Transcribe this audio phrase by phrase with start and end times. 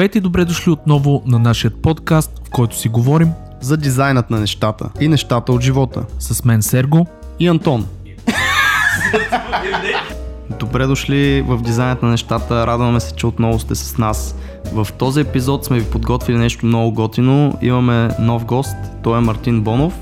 [0.00, 3.28] Здравейте и добре дошли отново на нашия подкаст, в който си говорим
[3.60, 6.04] за дизайнът на нещата и нещата от живота.
[6.18, 7.06] С мен Серго
[7.40, 7.86] и Антон.
[10.60, 12.66] Добре дошли в дизайнът на нещата.
[12.66, 14.36] Радваме се, че отново сте с нас.
[14.72, 17.58] В този епизод сме ви подготвили нещо много готино.
[17.62, 18.76] Имаме нов гост.
[19.02, 19.94] Той е Мартин Бонов,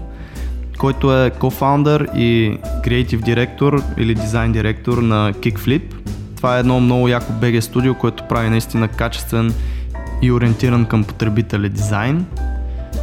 [0.79, 5.95] който е кофаундър и креатив директор или дизайн директор на Kickflip.
[6.37, 9.55] Това е едно много яко BG студио, което прави наистина качествен
[10.23, 12.27] и ориентиран към потребителя дизайн.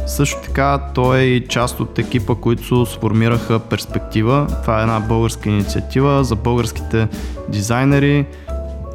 [0.06, 4.46] Също така той е част от екипа, които сформираха Перспектива.
[4.62, 7.08] Това е една българска инициатива за българските
[7.48, 8.26] дизайнери.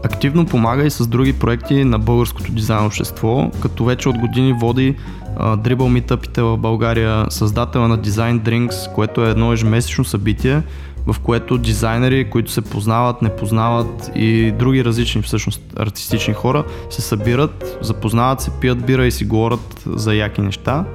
[0.03, 4.95] Активно помага и с други проекти на българското дизайн общество, като вече от години води
[5.57, 10.61] дрибъл митъпите в България, създател на Design Drinks, което е едно ежемесечно събитие,
[11.05, 17.01] в което дизайнери, които се познават, не познават и други различни всъщност артистични хора се
[17.01, 20.85] събират, запознават се, пият бира и си говорят за яки неща.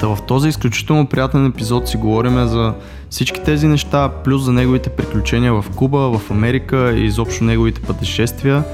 [0.00, 2.74] Та в този изключително приятен епизод си говорим за
[3.10, 8.64] всички тези неща, плюс за неговите приключения в Куба, в Америка и изобщо неговите пътешествия,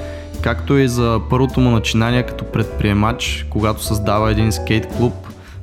[0.41, 5.15] както и за първото му начинание като предприемач, когато създава един скейт клуб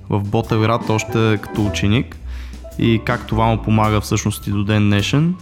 [0.09, 2.17] в Ботевград още като ученик–
[2.79, 5.35] и как това му помага всъщност и до ден днешен.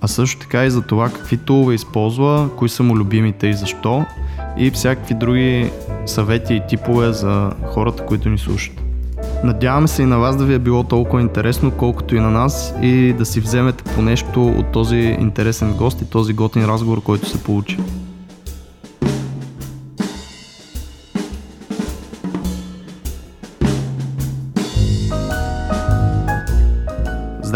[0.00, 4.04] А също така и за това какви тулове използва, кои са му любимите и защо
[4.58, 5.70] и всякакви други
[6.06, 8.82] съвети и типове за хората, които ни слушат.
[9.44, 12.74] Надяваме се и на вас да ви е било толкова интересно, колкото и на нас
[12.82, 17.28] и да си вземете по нещо от този интересен гост и този готин разговор, който
[17.28, 17.78] се получи.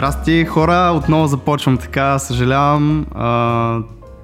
[0.05, 0.93] Здрасти, хора!
[0.97, 3.07] Отново започвам така, съжалявам.
[3.15, 3.79] А,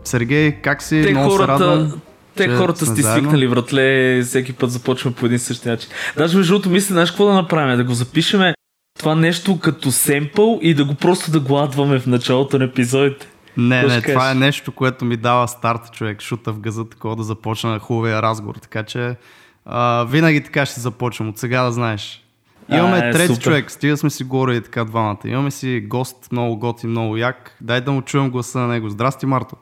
[0.05, 1.03] Сергей, как си?
[1.03, 2.01] Те Много хората, се радвам.
[2.35, 5.91] Те хората сте свикнали, братле, всеки път започва по един същи начин.
[6.17, 7.77] Даже между другото мисля, знаеш какво да направим?
[7.77, 8.55] Да го запишеме
[8.99, 13.29] това нещо като семпъл и да го просто да го адваме в началото на епизодите.
[13.57, 17.23] Не, не, това е нещо, което ми дава старт, човек, шута в газа, такова да
[17.23, 18.55] започна хубавия разговор.
[18.55, 19.17] Така че
[19.65, 22.25] а, винаги така ще започвам, от сега да знаеш.
[22.73, 23.43] Имаме а, е, трети супер.
[23.43, 25.19] човек, стига сме си говорили така двамата.
[25.25, 27.57] Имаме си гост, много готи, много як.
[27.61, 28.91] Дай да му чуем гласа на него.
[28.91, 29.57] Здрасти, Марто.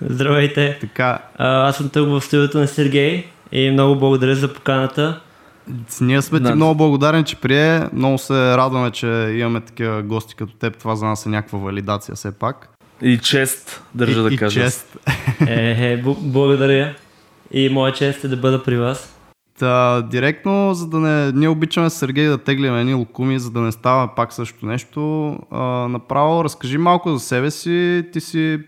[0.00, 0.78] Здравейте.
[0.80, 1.18] Така.
[1.36, 5.20] А, аз съм тук в студиото на Сергей и много благодаря за поканата.
[6.00, 6.54] Ние сме ти да.
[6.54, 7.82] много благодарен, че прие.
[7.92, 10.78] Много се радваме, че имаме такива гости като теб.
[10.78, 12.68] Това за нас е някаква валидация все пак.
[13.02, 14.60] И чест, държа и, да и кажа.
[14.60, 14.96] чест.
[15.46, 16.94] Е, е, благодаря.
[17.50, 19.13] И моя чест е да бъда при вас.
[19.58, 21.32] Та, директно, за да не...
[21.32, 25.30] Ние обичаме Сергей да теглим едни лукуми, за да не става пак също нещо.
[25.50, 28.04] А, направо, разкажи малко за себе си.
[28.12, 28.58] Ти си...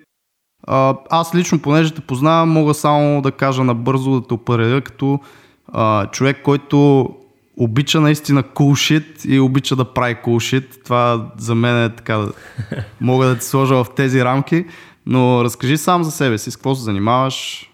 [0.66, 5.20] А, аз лично, понеже те познавам, мога само да кажа набързо да те определя като
[5.72, 7.08] а, човек, който
[7.56, 10.84] обича наистина cool shit и обича да прави cool shit.
[10.84, 12.26] Това за мен е така,
[13.00, 14.64] мога да те сложа в тези рамки.
[15.06, 17.70] Но разкажи сам за себе си, с какво се занимаваш.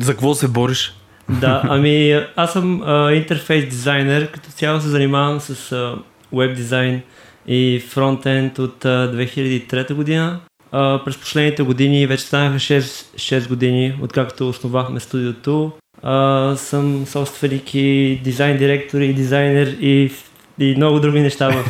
[0.00, 0.94] За какво се бориш?
[1.28, 5.94] Да, ами аз съм а, интерфейс дизайнер, като цяло се занимавам с а,
[6.32, 7.02] веб дизайн
[7.46, 10.40] и фронтенд от а, 2003 година.
[10.72, 15.72] А, през последните години, вече станаха 6, 6 години, откакто основахме студиото.
[16.02, 20.12] А, съм собственик и дизайн директор и дизайнер и,
[20.58, 21.64] и много други неща в,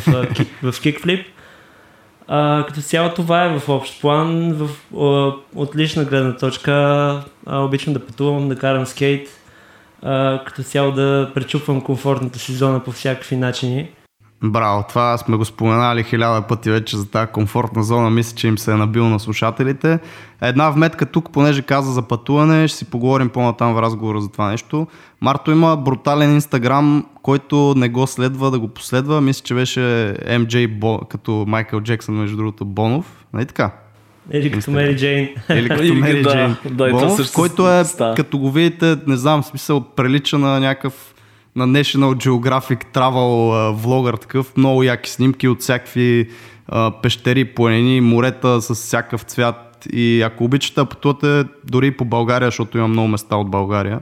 [0.63, 1.25] в Kickflip.
[2.27, 6.73] А, като цяло това е в общ план, в, а, от лична гледна точка
[7.45, 9.29] а, обичам да пътувам, да карам скейт,
[10.03, 13.89] а, като цяло да пречупвам комфортната си зона по всякакви начини.
[14.43, 18.57] Браво, това сме го споменали хиляда пъти вече за тази комфортна зона, мисля, че им
[18.57, 19.99] се е набил на слушателите.
[20.41, 24.51] Една вметка тук, понеже каза за пътуване, ще си поговорим по-натам в разговора за това
[24.51, 24.87] нещо.
[25.21, 29.21] Марто има брутален инстаграм, който не го следва да го последва.
[29.21, 29.79] Мисля, че беше
[30.27, 33.25] MJ Бо, като Майкъл Джексън, между другото, Бонов.
[33.33, 33.71] Нали така?
[34.31, 35.29] Или като Мери Джейн.
[35.49, 36.55] Или като Мери Джейн.
[36.71, 38.15] Да, Бонов, който е, става.
[38.15, 41.13] като го видите, не знам, смисъл, прилича на някакъв
[41.55, 46.29] на National Geographic Travel влогър, такъв много яки снимки от всякакви
[46.67, 49.87] а, пещери, планини, морета с всякакъв цвят.
[49.93, 53.99] И ако обичате да пътувате дори по България, защото има много места от България,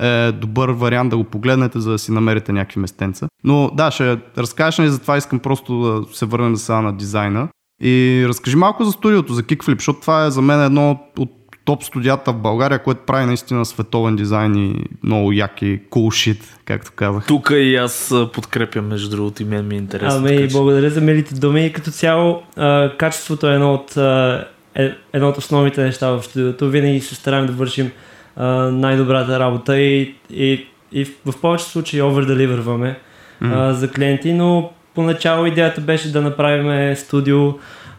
[0.00, 3.28] е добър вариант да го погледнете, за да си намерите някакви местенца.
[3.44, 7.48] Но да, ще разкажеш ли за това, искам просто да се върнем сега на дизайна.
[7.80, 11.30] И разкажи малко за студиото, за Kickflip, защото това е за мен едно от
[11.68, 16.92] топ студията в България, което прави наистина световен дизайн и много яки cool shit, както
[16.96, 17.26] казах.
[17.26, 20.18] Тук и аз подкрепям, между другото, и мен ми е интересно.
[20.18, 21.72] Ами, така, благодаря за милите думи.
[21.72, 24.44] Като цяло, а, качеството е едно от, а,
[24.74, 26.70] е, едно от основните неща в студиото.
[26.70, 27.90] Винаги се стараем да вършим
[28.36, 32.98] а, най-добрата работа и, и, и в, в повечето случаи оверделиверваме
[33.42, 33.70] mm.
[33.70, 37.52] за клиенти, но поначало идеята беше да направим студио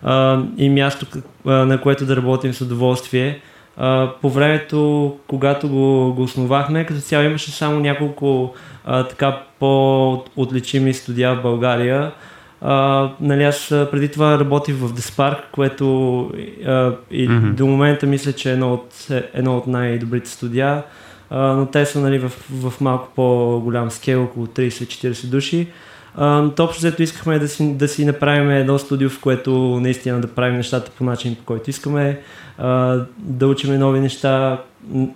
[0.04, 1.06] а, и място,
[1.46, 3.40] а, на което да работим с удоволствие.
[3.78, 8.54] А, по времето, когато го, го основахме, като цяло имаше само няколко
[8.86, 12.12] а, така по-отличими студия в България.
[12.62, 16.22] А, нали, аз преди това работих в Despark, което
[16.66, 17.54] а, и mm-hmm.
[17.54, 20.84] до момента мисля, че е едно от, едно от най-добрите студия,
[21.30, 25.68] а, но те са нали, в, в малко по-голям скел, около 30-40 души.
[26.60, 29.51] Общо взето искахме да си, да си направим едно студио, в което
[29.81, 32.19] наистина да правим нещата по начин, по който искаме,
[32.62, 34.62] uh, да учим нови неща,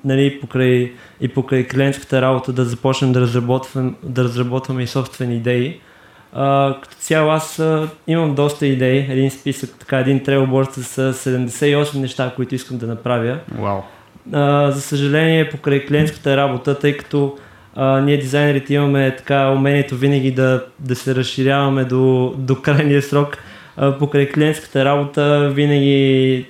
[0.06, 0.92] нали, покрай,
[1.22, 5.80] и покрай клиентската работа да започнем да разработваме, да разработваме и собствени идеи.
[6.36, 12.00] Uh, като цяло аз uh, имам доста идеи, един списък, така един трейлборд с 78
[12.00, 13.40] неща, които искам да направя.
[13.56, 13.82] Wow.
[14.32, 17.38] Uh, за съжаление, покрай клиентската работа, тъй като
[17.76, 23.38] а, ние дизайнерите имаме така умението винаги да, да се разширяваме до, до крайния срок.
[23.78, 26.46] А, покрай клиентската работа винаги,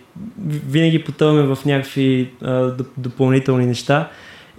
[0.67, 4.09] винаги потъваме в някакви а, допълнителни неща.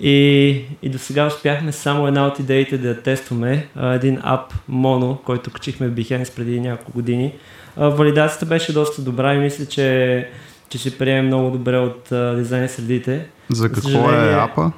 [0.00, 5.22] И, и до сега успяхме само една от идеите да тестваме, а, един ап Mono,
[5.24, 7.32] който качихме в Behance преди няколко години.
[7.76, 10.28] А, валидацията беше доста добра и мисля, че,
[10.68, 13.26] че ще приеме много добре от а, дизайн средите.
[13.50, 14.72] За какво е апа?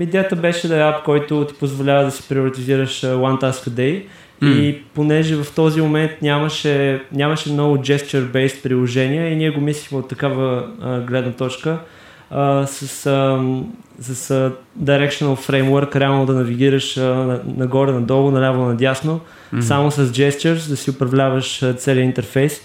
[0.00, 4.02] Идеята беше да е ап, който ти позволява да си приоритизираш One Task a Day
[4.42, 4.60] mm.
[4.60, 10.08] и понеже в този момент нямаше, нямаше много gesture-based приложения и ние го мислихме от
[10.08, 11.78] такава uh, гледна точка
[12.32, 13.62] uh, с, uh,
[14.00, 14.52] с uh,
[14.82, 19.20] Directional Framework, реално да навигираш uh, нагоре, надолу, наляво, надясно,
[19.54, 19.60] mm.
[19.60, 22.60] само с gestures, да си управляваш целият интерфейс.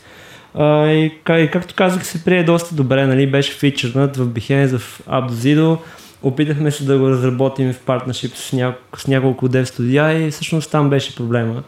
[0.55, 3.31] Uh, и, как, както казах, се прие доста добре, нали?
[3.31, 5.77] беше фичърнат в Behance, в AppDozido,
[6.23, 8.75] Опитахме се да го разработим в партнершип с, ня...
[8.97, 11.63] с няколко дев студия и всъщност там беше проблема.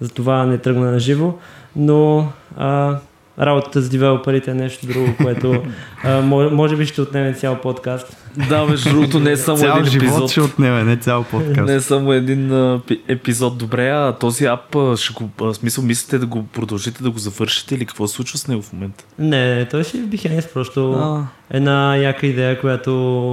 [0.00, 1.34] Затова не тръгна на живо,
[1.76, 2.98] но а,
[3.40, 5.62] работата с девелоперите е нещо друго, което
[6.04, 6.20] а,
[6.52, 8.16] може, би ще отнеме цял подкаст.
[8.48, 10.30] Да, между другото не е само цял един живот епизод.
[10.30, 11.66] ще отнеме, не цял подкаст.
[11.66, 13.58] Не е само един а, епизод.
[13.58, 17.74] Добре, а този ап, ще го, а, смисъл, мислите да го продължите да го завършите
[17.74, 19.04] или какво се случва с него в момента?
[19.18, 21.26] Не, той си в Behance просто а.
[21.50, 22.92] една яка идея, която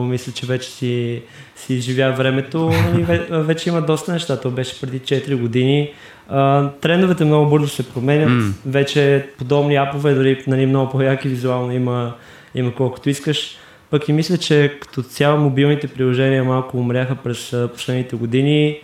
[0.09, 1.21] мисля, че вече си,
[1.55, 4.41] си живя времето и вече има доста неща.
[4.41, 5.93] То беше преди 4 години.
[6.31, 8.29] Uh, трендовете много бързо се променят.
[8.29, 8.51] Mm.
[8.65, 12.13] Вече подобни апове, дори нали, много по-яки визуално има,
[12.55, 13.57] има колкото искаш.
[13.89, 18.77] Пък и мисля, че като цяло мобилните приложения малко умряха през последните години.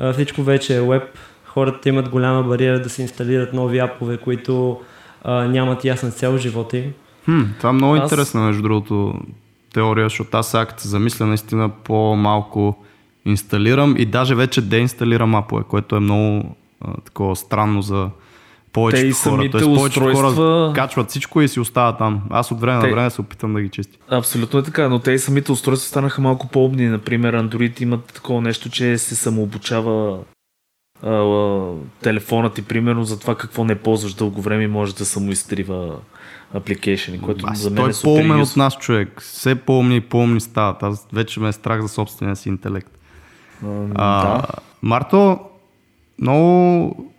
[0.00, 1.02] Uh, всичко вече е веб.
[1.44, 4.80] Хората имат голяма бариера да се инсталират нови апове, които
[5.24, 6.92] uh, нямат ясна цел в живота им.
[7.24, 8.02] Хм, това е много аз...
[8.02, 9.14] интересно, между другото,
[9.74, 12.76] теория, защото аз акт замисля наистина по-малко
[13.24, 18.10] инсталирам и даже вече деинсталирам апове, което е много а, такова странно за
[18.72, 19.50] повечето Те хора.
[19.50, 22.22] Тоест, повечето хора качват всичко и си остава там.
[22.30, 22.86] Аз от време Те...
[22.86, 23.98] на време се опитам да ги чисти.
[24.10, 26.88] Абсолютно е така, но те и самите устройства станаха малко по-умни.
[26.88, 30.18] Например, Android имат такова нещо, че се самообучава
[31.02, 35.04] а, а, телефона ти, примерно, за това какво не ползваш дълго време и може да
[35.04, 35.96] самоизтрива
[36.54, 39.20] апликейшени, което Аз, за мен той е супер по-умен от нас човек.
[39.22, 40.82] Все по-умни и по-умни стават.
[40.82, 42.98] Аз вече ме е страх за собствения си интелект.
[43.64, 44.46] А, а, да.
[44.82, 45.38] Марто,
[46.20, 47.12] много...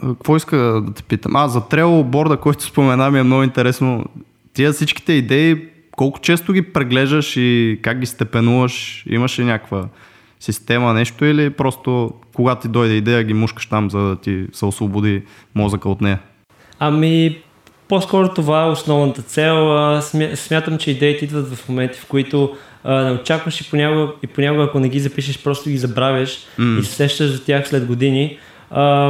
[0.00, 1.36] Какво иска да те питам?
[1.36, 4.04] А, за трейл борда, който спомена ми е много интересно.
[4.52, 9.04] Тия всичките идеи, колко често ги преглеждаш и как ги степенуваш?
[9.08, 9.88] Имаш ли някаква
[10.40, 14.64] система, нещо или просто когато ти дойде идея ги мушкаш там, за да ти се
[14.64, 15.22] освободи
[15.54, 16.18] мозъка от нея?
[16.78, 17.38] Ами,
[17.88, 20.00] по-скоро това е основната цел.
[20.34, 24.80] Смятам, че идеите идват в моменти, в които не очакваш и понякога, и понякога, ако
[24.80, 26.80] не ги запишеш, просто ги забравяш mm.
[26.80, 28.38] и се сещаш за тях след години.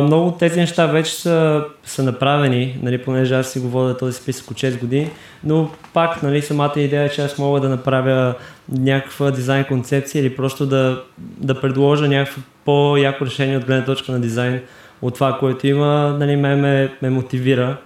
[0.02, 4.16] Много от тези неща вече са, са направени, нали, понеже аз си го водя този
[4.16, 5.10] списък от 6 години,
[5.44, 8.34] но пак нали, самата идея е, че аз мога да направя
[8.68, 14.20] някаква дизайн концепция или просто да, да предложа някакво по-яко решение от гледна точка на
[14.20, 14.60] дизайн
[15.02, 17.76] от това, което има, нали, ме, ме, ме мотивира.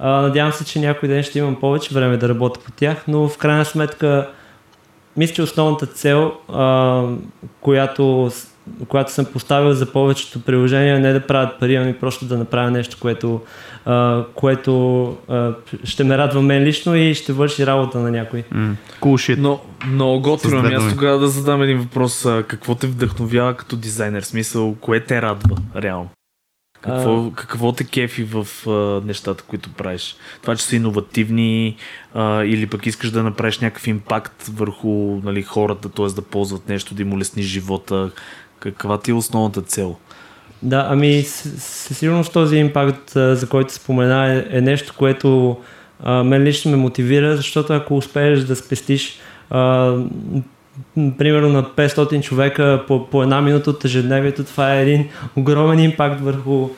[0.00, 3.38] Надявам се, че някой ден ще имам повече време да работя по тях, но в
[3.38, 4.28] крайна сметка
[5.16, 7.02] мисля, че основната цел, а,
[7.60, 8.30] която,
[8.88, 12.70] която съм поставил за повечето приложения, не е да правят пари, ами просто да направя
[12.70, 13.40] нещо, което,
[13.84, 15.52] а, което а,
[15.84, 18.44] ще ме радва мен лично и ще върши работа на някой.
[18.54, 18.74] Mm.
[19.00, 19.36] Cool shit.
[19.38, 20.70] Но, много готино.
[20.76, 22.26] Аз тогава да задам един въпрос.
[22.46, 24.22] Какво те вдъхновява като дизайнер?
[24.22, 26.08] Смисъл, кое те радва реално?
[26.86, 27.32] Какво, а...
[27.34, 30.16] какво те кефи в а, нещата, които правиш?
[30.42, 31.76] Това, че са иновативни
[32.14, 36.06] а, или пък искаш да направиш някакъв импакт върху нали, хората, т.е.
[36.06, 38.10] да ползват нещо, да им улесни живота.
[38.58, 39.96] Каква ти е основната цел?
[40.62, 45.56] Да, ами със сигурност този импакт, за който спомена, е, е нещо, което
[46.02, 49.18] а, мен лично ме мотивира, защото ако успееш да спестиш
[49.50, 49.94] а,
[50.94, 56.20] примерно на 500 човека по, по една минута от ежедневието, това е един огромен импакт
[56.20, 56.68] върху,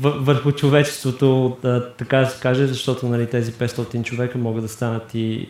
[0.00, 1.56] върху човечеството,
[1.98, 5.48] така да се каже, защото нали, тези 500 човека могат да станат и,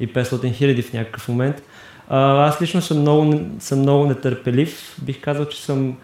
[0.00, 1.62] и 500 хиляди в някакъв момент.
[2.08, 4.96] Аз лично съм много, съм много нетърпелив.
[5.02, 5.96] Бих казал, че съм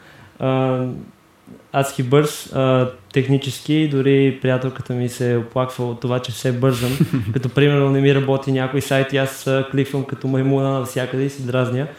[1.72, 3.88] адски бърз а, технически.
[3.88, 6.98] Дори приятелката ми се е оплаква от това, че все бързам.
[7.32, 11.42] като примерно не ми работи някой сайт и аз кликвам като маймуна навсякъде и се
[11.42, 11.86] дразня.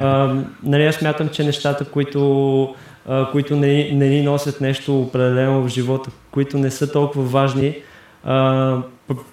[0.00, 2.74] А, нали, аз смятам, че нещата, които,
[3.08, 7.76] а, които не, не ни носят нещо определено в живота, които не са толкова важни,
[8.24, 8.76] а,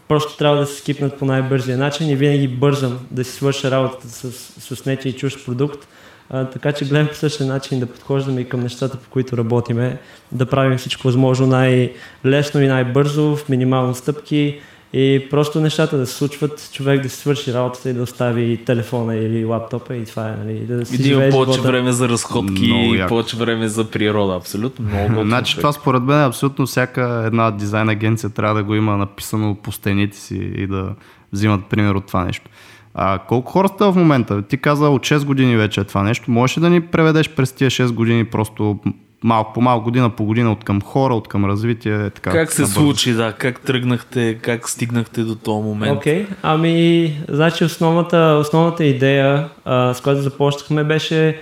[0.08, 4.10] просто трябва да се скипнат по най-бързия начин и винаги бързам да си свърша работата
[4.10, 4.32] с,
[4.76, 5.88] с нечи и чужд продукт
[6.30, 9.98] а, така че гледам по същия начин да подхождаме и към нещата, по които работиме,
[10.32, 14.60] да правим всичко възможно най-лесно и най-бързо, в минимални стъпки
[14.94, 19.16] и просто нещата да се случват, човек да си свърши работата и да остави телефона
[19.16, 21.72] или лаптопа и това е, нали, да си и да има повече живота.
[21.72, 25.22] време за разходки и повече време за природа, абсолютно много.
[25.28, 29.58] Значи това според мен е абсолютно всяка една дизайн агенция трябва да го има написано
[29.64, 30.90] по стените си и да
[31.34, 32.50] взимат пример от това нещо.
[33.02, 34.42] А колко хора сте в момента?
[34.42, 36.32] Ти каза от 6 години вече е това нещо.
[36.32, 38.80] Можеш ли да ни преведеш през тия 6 години просто
[39.24, 42.10] малко по малко, година по година от към хора, от към развитие?
[42.10, 42.80] Така, как се набързо.
[42.80, 43.34] случи, да?
[43.34, 45.98] Как тръгнахте, как стигнахте до този момент?
[45.98, 46.28] Окей, okay.
[46.42, 51.42] ами, значи основната, основната идея, а, с която започнахме, беше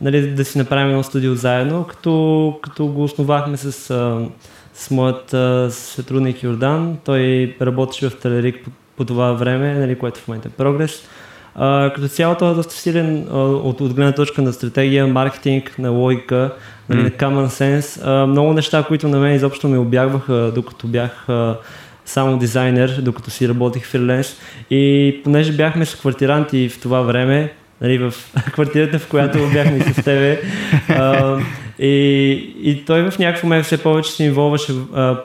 [0.00, 4.28] нали, да си направим едно студио заедно, като, като го основахме с, а,
[4.74, 6.96] с моят а, сътрудник Йордан.
[7.04, 11.08] Той работеше в Телерик по това време, нали, което в момента е прогрес.
[11.54, 15.78] А, като цяло това е доста силен а, от, от гледна точка на стратегия, маркетинг,
[15.78, 16.54] на логика,
[16.88, 18.00] нали, на common sense.
[18.04, 21.56] А, много неща, които на мен изобщо ме обягваха, докато бях а,
[22.04, 24.36] само дизайнер, докато си работих фриленс.
[24.70, 28.14] И понеже бяхме с квартиранти в това време, нали, в
[28.52, 30.40] квартирата, в която бяхме с тебе,
[30.88, 31.38] а,
[31.78, 34.72] и, и той в някакъв момент все повече се инволваше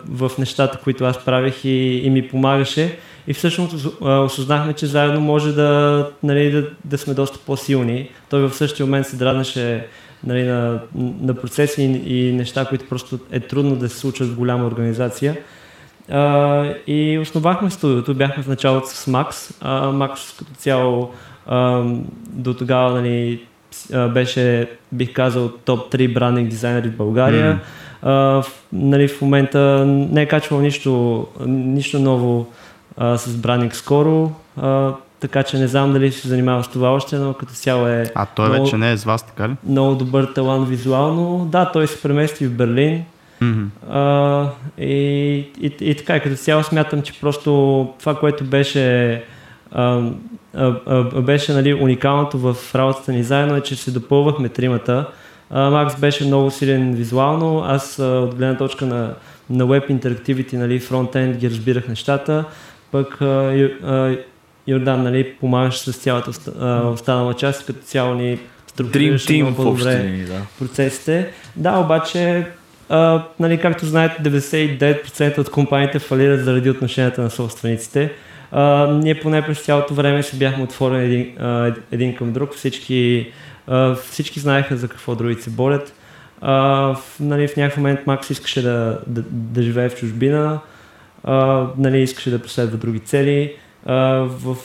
[0.10, 2.98] в нещата, които аз правих и, и ми помагаше.
[3.28, 8.10] И всъщност осъзнахме, че заедно може да, нали, да, да сме доста по-силни.
[8.30, 9.88] Той в същия момент се дразнаше
[10.24, 10.80] нали, на,
[11.22, 15.38] на процеси и, и неща, които просто е трудно да се случат в голяма организация.
[16.10, 19.54] А, и основахме студиото, бяхме в началото с Макс.
[19.62, 21.12] А, Макс като цяло
[21.46, 21.84] а,
[22.30, 23.42] до тогава нали,
[24.14, 27.56] беше, бих казал, топ 3 брандинг дизайнери в България.
[27.56, 27.60] Mm.
[28.02, 32.48] А, в, нали, в момента не е качвал нищо, нищо ново
[32.98, 36.90] а, с брандинг скоро, а, така че не знам дали ще се занимава с това
[36.90, 38.12] още, но като цяло е...
[38.16, 39.56] А той много, вече не е с вас, така ли?
[39.68, 41.46] Много добър талант визуално.
[41.46, 43.04] Да, той се премести в Берлин.
[43.42, 43.66] Mm-hmm.
[43.90, 44.94] А, и,
[45.62, 49.16] и, и така, като цяло смятам, че просто това, което беше
[49.72, 50.02] а,
[50.56, 55.08] а, а, беше нали, уникалното в работата ни заедно е, че се допълвахме тримата.
[55.50, 59.14] А, Макс беше много силен визуално, аз а, от гледна точка на,
[59.50, 62.46] на Web Interactivity, нали, фронтенд ги разбирах нещата
[62.94, 63.18] пък
[64.68, 66.32] Йордан нали, помагаш с цялата
[66.90, 70.42] останала част, като цяло ни структурираше много по-добре да.
[70.60, 71.32] процесите.
[71.56, 72.46] Да, обаче,
[72.90, 78.12] а, нали, както знаете, 99% от компаниите фалират заради отношенията на собствениците.
[78.52, 82.56] А, ние поне през цялото време се бяхме отворени един, а, един към друг.
[82.56, 83.32] Всички,
[83.68, 85.94] а, всички знаеха за какво другите се борят.
[86.42, 86.54] А,
[86.96, 90.60] в, нали, в някакъв момент Макс искаше да, да, да живее в чужбина
[91.78, 93.56] нали, искаше да преследва други цели.
[93.86, 93.96] А,
[94.30, 94.58] в,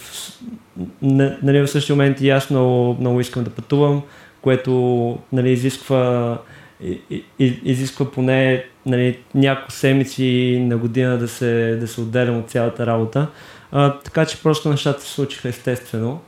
[1.03, 4.03] нали, в същия момент и аз много, много искам да пътувам,
[4.41, 6.39] което нали, изисква,
[6.85, 7.01] и,
[7.39, 12.87] и, изисква поне нали, няколко седмици на година да се, да се отделям от цялата
[12.87, 13.27] работа.
[13.73, 16.21] А, така че просто нещата се случиха естествено.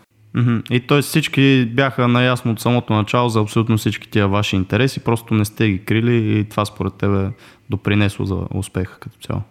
[0.71, 1.03] И т.е.
[1.03, 5.69] всички бяха наясно от самото начало за абсолютно всички тия ваши интереси, просто не сте
[5.69, 7.29] ги крили и това според тебе
[7.71, 9.43] допринесло за успеха като цяло.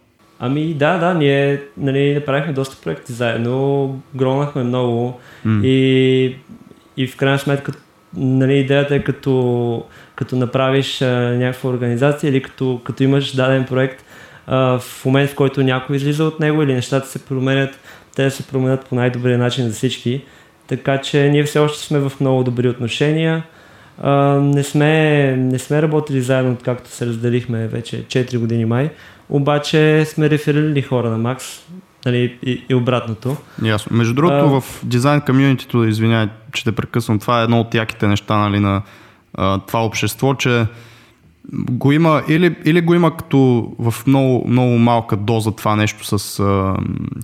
[0.42, 5.64] Ами да, да, ние нали, направихме доста проекти заедно, гронахме много mm.
[5.64, 6.36] и,
[6.96, 7.72] и в крайна сметка
[8.16, 9.84] нали, идеята е като,
[10.16, 11.06] като направиш а,
[11.36, 14.04] някаква организация или като, като имаш даден проект
[14.46, 17.80] а, в момент, в който някой излиза от него или нещата се променят,
[18.16, 20.24] те се променят по най-добрия начин за всички.
[20.66, 23.42] Така че ние все още сме в много добри отношения.
[24.00, 28.90] А, не, сме, не сме работили заедно, както се разделихме вече 4 години май,
[29.28, 31.44] обаче сме реферирали хора на Макс
[32.06, 33.36] нали, и, и обратното.
[33.64, 33.96] Ясно.
[33.96, 34.60] Между другото, а...
[34.60, 38.82] в дизайн комьюнитито, извинявай, че те прекъсвам, това е едно от яките неща нали, на
[39.34, 40.66] а, това общество, че
[41.52, 46.42] го има, или, или го има като в много, много малка доза това нещо с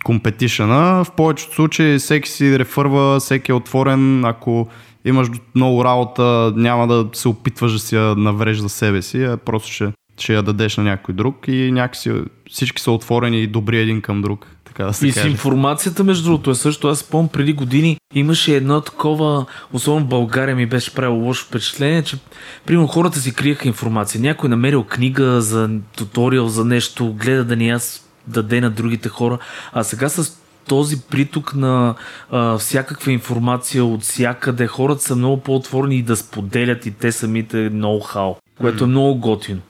[0.05, 1.05] компетишъна.
[1.05, 4.25] В повечето случаи всеки си рефърва, всеки е отворен.
[4.25, 4.69] Ако
[5.07, 9.37] имаш много работа, няма да се опитваш да си я навреш за себе си, а
[9.37, 12.13] просто ще, ще я дадеш на някой друг и някакси
[12.51, 14.47] всички са отворени и добри един към друг
[14.77, 16.89] така да се И с информацията, между другото, е също.
[16.89, 22.03] Аз спомням преди години имаше едно такова, особено в България ми беше правило лошо впечатление,
[22.03, 22.19] че
[22.67, 24.21] примерно хората си криеха информация.
[24.21, 29.39] Някой намерил книга за туториал за нещо, гледа да ни аз даде на другите хора.
[29.73, 31.95] А сега с този приток на
[32.31, 37.57] а, всякаква информация от всякъде, хората са много по-отворени и да споделят и те самите
[37.57, 39.61] ноу-хау, което е много готино.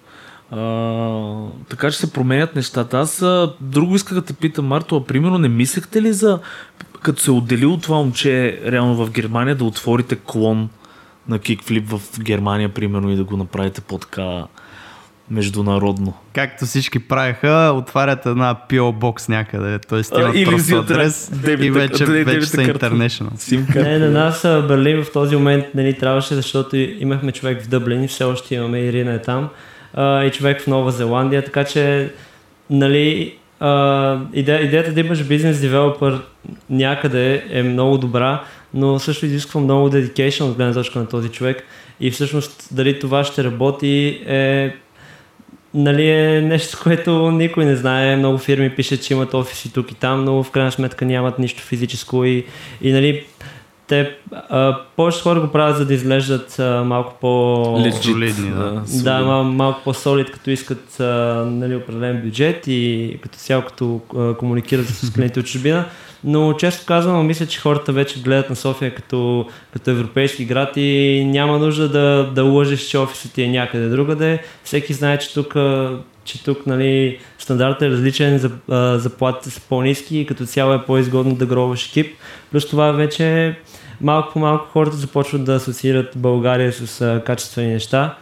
[0.50, 0.58] А,
[1.68, 2.98] така че се променят нещата.
[2.98, 6.38] Аз а, друго исках да те питам, Марто, а примерно не мислехте ли за,
[7.02, 10.68] като се отделил това момче реално в Германия, да отворите клон
[11.28, 14.46] на кикфлип в Германия, примерно, и да го направите по-така
[15.30, 16.14] международно.
[16.34, 20.38] Както всички правиха, отварят една PO Box някъде, т.е.
[20.38, 23.82] имат просто адрес дебита, и вече, дебита, вече са international.
[23.82, 28.04] Не, на нас Берлин в този момент не ни трябваше, защото имахме човек в Дъблин
[28.04, 29.48] и все още имаме Ирина е там
[29.94, 32.12] а, и човек в Нова Зеландия, така че
[32.70, 36.22] нали, а, идея, идеята да имаш бизнес девелопър
[36.70, 38.42] някъде е много добра,
[38.74, 41.62] но също изисква много dedication от гледна точка на този човек
[42.00, 44.74] и всъщност дали това ще работи е
[45.74, 48.16] нали, е нещо, което никой не знае.
[48.16, 51.62] Много фирми пишат, че имат офиси тук и там, но в крайна сметка нямат нищо
[51.62, 52.44] физическо и,
[52.82, 53.24] и нали,
[53.86, 57.64] те, а, повечето хора го правят, за да изглеждат а, малко по...
[58.02, 58.82] Солидни, да.
[59.02, 61.04] Да, мал, малко по-солид, като искат а,
[61.50, 65.84] нали, определен бюджет и като цяло като а, комуникират с клиенти от чужбина.
[66.26, 71.24] Но често казвам, мисля, че хората вече гледат на София като, като европейски град и
[71.26, 74.42] няма нужда да, да лъжеш, че офисът ти е някъде другаде.
[74.64, 75.56] Всеки знае, че тук
[76.26, 78.58] че тук нали, стандартът е различен,
[78.98, 82.16] заплатите са по-низки и като цяло е по-изгодно да гробваш екип.
[82.50, 83.56] Плюс това вече
[84.00, 88.16] малко по малко хората започват да асоциират България с а, качествени неща.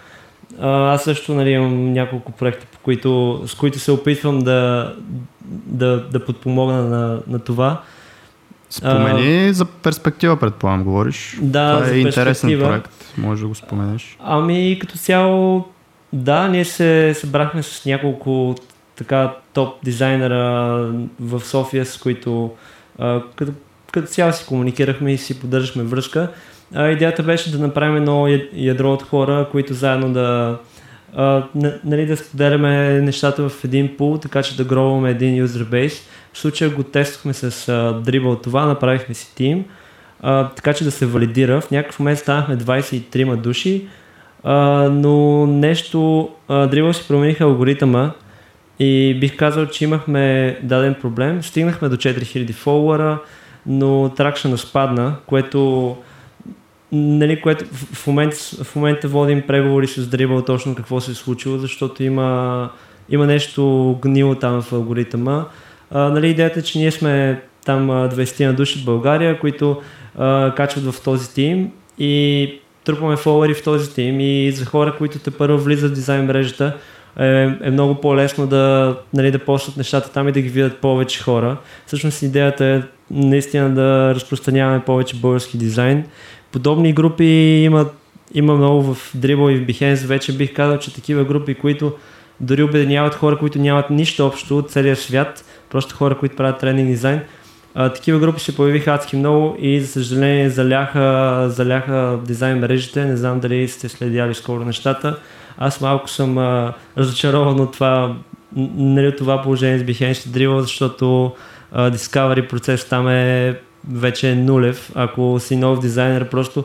[0.60, 4.92] А, аз също нали, имам няколко проекта, по които, с които се опитвам да,
[5.66, 7.82] да, да подпомогна на, на това.
[8.70, 11.38] Спомени а, за перспектива, предполагам, говориш.
[11.42, 14.16] Да, Това е интересен проект, може да го споменеш.
[14.20, 15.68] Ами като цяло,
[16.12, 18.54] да, ние се събрахме с няколко
[18.96, 22.50] така топ дизайнера в София, с които
[22.98, 23.52] а, като
[23.94, 26.28] като цяло си комуникирахме и си поддържахме връзка.
[26.74, 30.58] А, идеята беше да направим едно ядро от хора, които заедно да,
[31.16, 31.42] а,
[31.84, 36.02] нали, да споделяме нещата в един пул, така че да гробваме един user base.
[36.32, 39.64] В случая го тествахме с uh, Dribble това, направихме си тим,
[40.20, 41.60] а, така че да се валидира.
[41.60, 43.88] В някакъв момент станахме 23 души,
[44.42, 44.56] а,
[44.92, 48.10] но нещо, а, Dribble си промениха алгоритъма
[48.78, 51.42] и бих казал, че имахме даден проблем.
[51.42, 53.18] Стигнахме до 4000 фолуара,
[53.66, 55.96] но тракшена спадна, което
[56.94, 61.14] нали, което в, в, момент, в момента водим преговори с Dribble точно какво се е
[61.14, 62.70] случило, защото има,
[63.08, 65.46] има нещо гнило там в алгоритъма.
[65.90, 69.82] А, нали, идеята е, че ние сме там 20 на души в България, които
[70.18, 72.52] а, качват в този тим и
[72.84, 76.76] трупаме фолуари в този тим и за хора, които те първо влизат в дизайн мрежата,
[77.18, 81.22] е, е много по-лесно да, нали, да почнат нещата там и да ги видят повече
[81.22, 81.56] хора.
[81.86, 86.04] Всъщност идеята е наистина да разпространяваме повече български дизайн.
[86.54, 87.24] Подобни групи
[87.64, 87.86] има,
[88.34, 90.06] има много в Dribble и в Behance.
[90.06, 91.92] Вече бих казал, че такива групи, които
[92.40, 96.88] дори обединяват хора, които нямат нищо общо от целия свят, просто хора, които правят тренинг
[96.88, 97.20] дизайн.
[97.74, 103.04] А, такива групи се появиха адски много и за съжаление заляха, заляха дизайн мрежите.
[103.04, 105.18] Не знам дали сте следяли скоро нещата.
[105.58, 108.16] Аз малко съм а, разочарован от това,
[108.76, 111.32] нали, това положение с Behance Dribble, защото
[111.74, 113.54] Discovery процес там е
[113.92, 114.92] вече нулев.
[114.94, 116.64] Ако си нов дизайнер, просто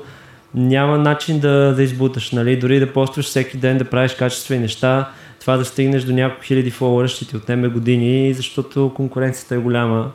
[0.53, 2.59] няма начин да, да избуташ, нали?
[2.59, 6.71] Дори да постваш всеки ден, да правиш качествени неща, това да стигнеш до няколко хиляди
[6.71, 10.11] фолуара ще ти отнеме години, защото конкуренцията е голяма.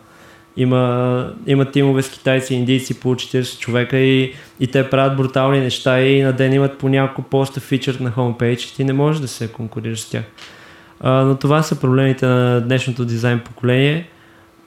[0.56, 5.60] Има, има тимове с китайци и индийци по 40 човека и, и те правят брутални
[5.60, 9.20] неща и на ден имат по няколко поста фичър на хомпейдж и ти не можеш
[9.20, 10.24] да се конкурираш с тях.
[11.00, 14.08] А, но това са проблемите на днешното дизайн поколение.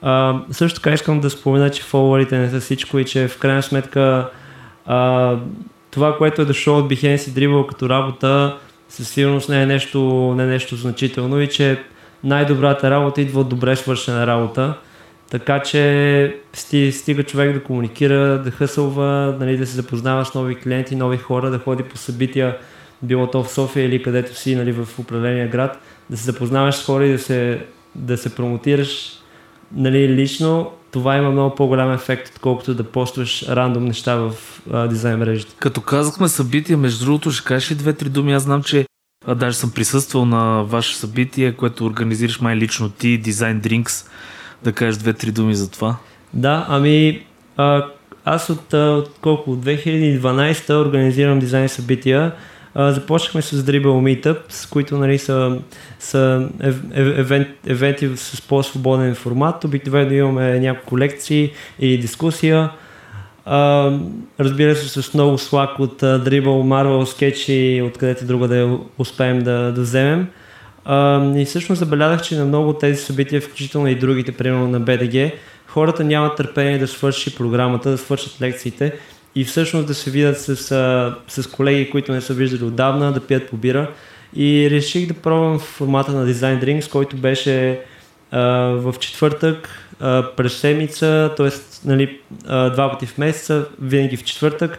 [0.02, 3.62] А, също така искам да спомена, че фолуарите не са всичко и че в крайна
[3.62, 4.30] сметка
[4.86, 5.36] а,
[5.90, 8.58] това, което е дошло от Behance и Dribble като работа,
[8.88, 11.82] със сигурност не е нещо, не е нещо значително и че
[12.24, 14.74] най-добрата работа идва от добре свършена работа.
[15.30, 16.36] Така че
[16.90, 21.50] стига човек да комуникира, да хъсълва, нали, да се запознава с нови клиенти, нови хора,
[21.50, 22.56] да ходи по събития,
[23.02, 25.78] било то в София или където си нали, в управления град,
[26.10, 29.17] да се запознаваш с хора и да се, да се промотираш
[29.72, 34.32] нали, лично, това има много по-голям ефект, отколкото да постваш рандом неща в
[34.72, 35.54] а, дизайн мрежите.
[35.58, 38.34] Като казахме събития, между другото, ще кажеш ли две-три думи?
[38.34, 38.86] Аз знам, че
[39.26, 44.06] а, даже съм присъствал на ваше събитие, което организираш май лично ти, Design Drinks.
[44.64, 45.96] Да кажеш две-три думи за това.
[46.34, 47.22] Да, ами
[47.56, 47.84] а,
[48.24, 49.52] аз от, от колко?
[49.52, 52.32] От 2012 организирам дизайн събития.
[52.78, 55.58] Започнахме с Dribble Meetup, с които нали, са,
[55.98, 59.64] са ев, евент, евенти с по-свободен формат.
[59.64, 62.70] Обикновено имаме няколко лекции и дискусия.
[63.44, 63.92] А,
[64.40, 69.80] разбира се, с много слак от Dribble, Marvel, скетчи, откъдето друга да успеем да, да
[69.80, 70.28] вземем.
[70.84, 74.80] А, и всъщност забелязах, че на много от тези събития, включително и другите, примерно на
[74.80, 75.32] БДГ,
[75.66, 78.92] хората нямат търпение да свърши програмата, да свършат лекциите
[79.34, 80.56] и всъщност да се видят с,
[81.28, 83.90] с колеги, които не са виждали отдавна, да пият по бира.
[84.36, 87.80] И реших да пробвам в формата на Design Drinks, който беше
[88.30, 89.68] а, в четвъртък,
[90.00, 91.48] а, през седмица, т.е.
[91.84, 94.78] Нали, два пъти в месеца, винаги в четвъртък.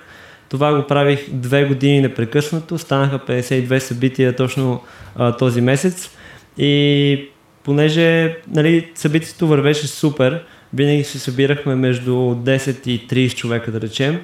[0.50, 4.84] Това го правих две години непрекъснато, станаха 52 събития точно
[5.16, 6.10] а, този месец
[6.58, 7.30] и
[7.64, 14.20] понеже нали, събитието вървеше супер, винаги се събирахме между 10 и 30 човека, да речем.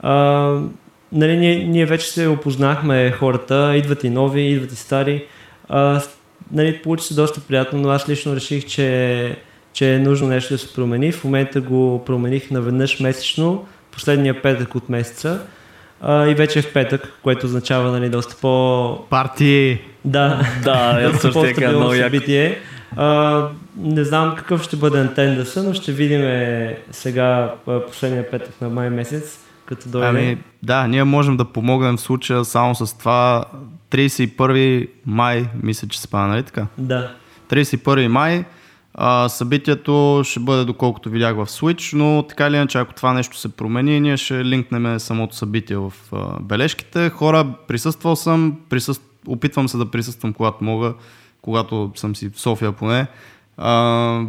[0.00, 0.12] А,
[1.12, 5.24] нали, ние, ние вече се опознахме хората, идват и нови, идват и стари.
[5.68, 6.00] А,
[6.52, 9.36] нали, получи се доста приятно, но аз лично реших, че,
[9.72, 11.12] че е нужно нещо да се промени.
[11.12, 15.40] В момента го промених наведнъж месечно, последния петък от месеца.
[16.00, 18.98] А, и вече е в петък, което означава нали, доста по...
[19.10, 19.80] Парти!
[20.04, 22.58] Да, да, така много събитие.
[22.96, 26.20] А, не знам какъв ще бъде антендъса, но ще видим
[26.90, 27.54] сега
[27.86, 30.06] последния петък на май месец, като дойде.
[30.08, 33.44] Ами, да, ние можем да помогнем в случая само с това.
[33.90, 36.66] 31 май, мисля, че се пада, нали така?
[36.78, 37.14] Да.
[37.50, 38.44] 31 май,
[38.94, 43.36] а, събитието ще бъде доколкото видях в Switch, но така или иначе, ако това нещо
[43.36, 47.10] се промени, ние ще линкнем самото събитие в а, бележките.
[47.10, 49.02] Хора, присъствал съм, присъст...
[49.26, 50.94] опитвам се да присъствам когато мога,
[51.46, 53.06] когато съм си в София поне.
[53.56, 54.20] А,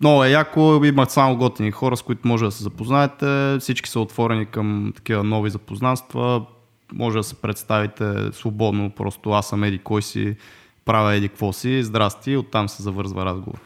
[0.00, 3.56] много е яко, имат само готини хора, с които може да се запознаете.
[3.60, 6.46] Всички са отворени към такива нови запознанства.
[6.92, 10.36] Може да се представите свободно, просто аз съм еди кой си,
[10.84, 13.58] правя еди какво си, здрасти, оттам се завързва разговор.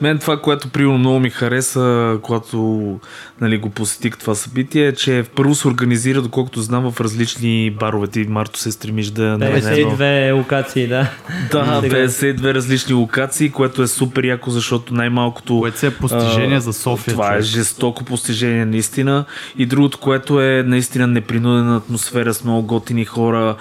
[0.00, 3.00] Мен това, което примерно много ми хареса, когато
[3.40, 8.06] нали, го посетих това събитие, е, че първо се организира, доколкото знам, в различни барове.
[8.06, 9.38] Ти, Марто, се стремиш да...
[9.38, 11.10] 52 локации, да.
[11.50, 15.60] Да, 52 различни локации, което е супер яко, защото най-малкото...
[15.60, 17.14] Което е постижение а, за София.
[17.14, 17.40] Това човек.
[17.40, 19.24] е жестоко постижение, наистина.
[19.58, 23.56] И другото, което е наистина непринудена атмосфера с много готини хора,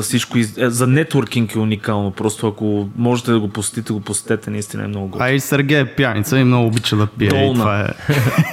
[0.00, 0.58] всичко из...
[0.58, 2.10] Е, за нетворкинг е уникално.
[2.10, 5.24] Просто ако можете да го посетите, го посетете, наистина е много готино.
[5.24, 7.28] А и Сергей е пияница и много обича да пие.
[7.28, 7.50] Долна.
[7.50, 7.88] И това е...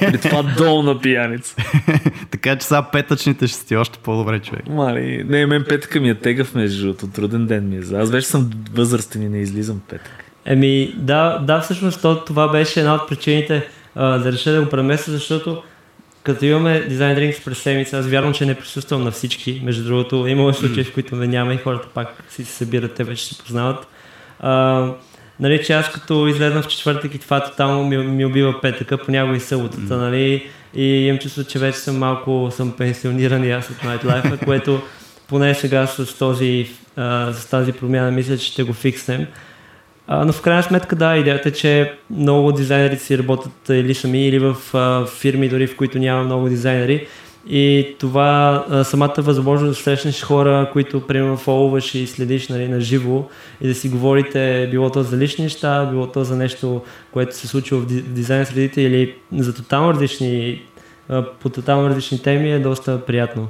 [0.10, 1.56] При това долна пияница.
[2.30, 4.68] така че сега петъчните ще си още по-добре човек.
[4.68, 7.06] Мали, не, мен петъка ми е тегъв между другото.
[7.06, 7.96] Труден ден ми е.
[7.96, 10.24] Аз вече съм възрастен и не излизам петък.
[10.44, 15.10] Еми, да, да, всъщност това беше една от причините а, да реша да го преместя,
[15.10, 15.62] защото
[16.22, 19.60] като имаме дизайн дринкс през седмица, аз вярвам, че не присъствам на всички.
[19.64, 23.04] Между другото, имало случаи, в които ме няма и хората пак си се събират, те
[23.04, 23.86] вече се познават.
[24.40, 24.90] А,
[25.40, 29.36] нали, че аз като излезна в четвъртък и това тотално ми, ми убива петъка, понякога
[29.36, 30.00] и съботата, mm.
[30.00, 34.82] нали, и имам чувство, че вече съм малко съм пенсиониран и аз от Nightlife, което
[35.28, 39.26] поне сега с, този, а, с тази промяна мисля, че ще го фикснем.
[40.06, 44.26] А, но в крайна сметка да, идеята е, че много дизайнери си работят или сами,
[44.26, 47.06] или в а, фирми, дори в които няма много дизайнери
[47.48, 53.24] и това самата възможност да срещнеш хора, които примерно фолваш и следиш нали, на живо
[53.60, 56.82] и да си говорите било то за лични неща, било то за нещо,
[57.12, 60.62] което се случва в дизайн средите или за тотално различни
[61.40, 63.48] по тотално различни теми е доста приятно.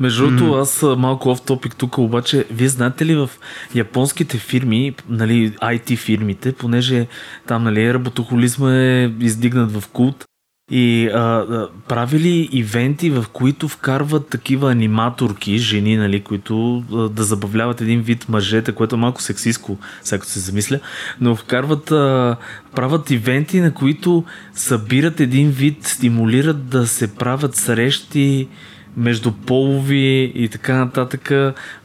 [0.00, 0.60] Между другото, mm.
[0.60, 3.30] аз малко оф топик тук, обаче, вие знаете ли в
[3.74, 7.06] японските фирми, нали, IT фирмите, понеже
[7.46, 10.24] там, нали, работохолизма е издигнат в култ,
[10.70, 17.24] и а, а, правили ивенти, в които вкарват такива аниматорки, жени, нали, които а, да
[17.24, 20.80] забавляват един вид мъжете, което е малко сексиско, сега се замисля,
[21.20, 22.36] но вкарват, а,
[22.74, 24.24] правят ивенти, на които
[24.54, 28.48] събират един вид, стимулират да се правят срещи
[28.96, 31.32] междуполови и така нататък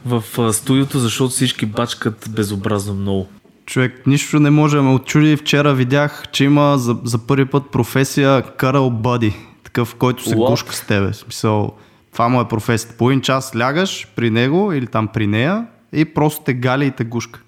[0.06, 3.28] в студиото, защото всички бачкат безобразно много.
[3.66, 5.36] Човек, нищо не може да ме отчуди.
[5.36, 9.34] Вчера видях, че има за, за първи път професия Карал Бъди.
[9.64, 10.50] Такъв, който се What?
[10.50, 11.12] гушка с тебе.
[11.12, 11.72] В Смисъл,
[12.12, 12.96] това му е професията.
[12.96, 16.90] По един час лягаш при него или там при нея и просто те гали и
[16.90, 17.40] те гушка.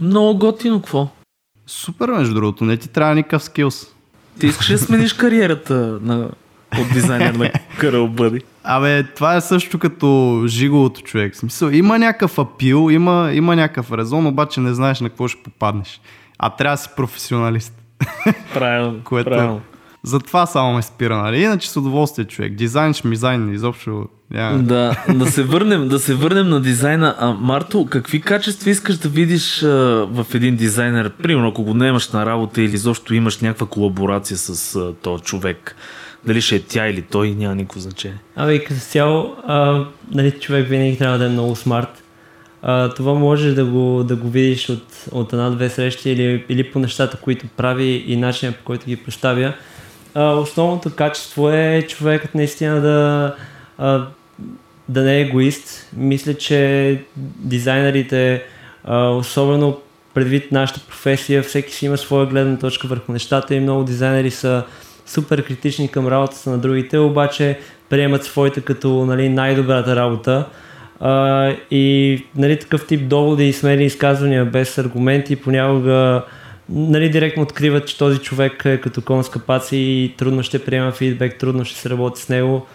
[0.00, 1.08] Много готино, какво?
[1.66, 2.64] Супер, между другото.
[2.64, 3.86] Не ти трябва никакъв скилс.
[4.40, 6.28] Ти искаш да смениш кариерата на,
[6.78, 8.40] от дизайнер на Карл Бъди?
[8.64, 11.36] Абе, това е също като жиговото човек.
[11.36, 16.00] Смисъл, има някакъв апил, има, има някакъв резон, обаче не знаеш на какво ще попаднеш.
[16.38, 17.74] А трябва да си професионалист.
[18.54, 19.60] Правилно, Което правилно.
[20.04, 21.42] Затова само ме спира, нали?
[21.42, 22.54] Иначе с удоволствие човек.
[22.54, 24.58] Дизайн, шмизайн, изобщо няма.
[24.58, 27.16] Да, да се върнем, да се върнем на дизайна.
[27.18, 29.68] А, Марто, какви качества искаш да видиш а,
[30.10, 31.10] в един дизайнер?
[31.10, 35.76] Примерно, ако го наемаш на работа или изобщо имаш някаква колаборация с а, този човек.
[36.26, 38.18] Дали ще е тя или той, няма никакво значение.
[38.36, 42.02] Абе, като цяло, а, нали, човек винаги трябва да е много смарт.
[42.62, 46.78] А, това можеш да го, да го видиш от, от една-две срещи или, или по
[46.78, 49.52] нещата, които прави и начина по който ги поставя.
[50.14, 53.34] А, основното качество е човекът наистина да,
[53.78, 54.06] а,
[54.88, 55.90] да не е егоист.
[55.96, 57.00] Мисля, че
[57.38, 58.42] дизайнерите,
[58.84, 59.78] а, особено
[60.14, 64.64] предвид нашата професия, всеки си има своя гледна точка върху нещата и много дизайнери са
[65.06, 67.58] супер критични към работата на другите, обаче
[67.90, 70.46] приемат своите като нали, най-добрата работа.
[71.00, 76.22] А, и нали, такъв тип доводи и смели изказвания без аргументи понякога
[76.68, 80.92] нали, директно откриват, че този човек е като кон с капаци и трудно ще приема
[80.92, 82.66] фидбек, трудно ще се работи с него.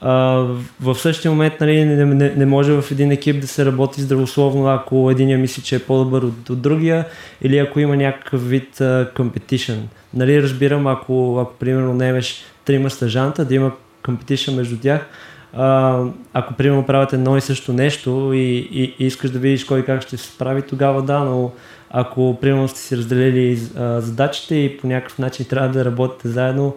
[0.00, 4.68] В същия момент нали, не, не, не може в един екип да се работи здравословно,
[4.68, 7.04] ако единия мисли, че е по-добър от, от другия
[7.42, 9.78] или ако има някакъв вид competition.
[10.14, 15.06] Нали, разбирам, ако, ако примерно наемеш трима стъжанта, да има competition между тях,
[15.52, 19.84] а, ако примерно правят едно и също нещо и, и, и искаш да видиш кой
[19.84, 21.52] как ще се справи, тогава да, но
[21.90, 26.76] ако примерно сте си разделили а, задачите и по някакъв начин трябва да работите заедно,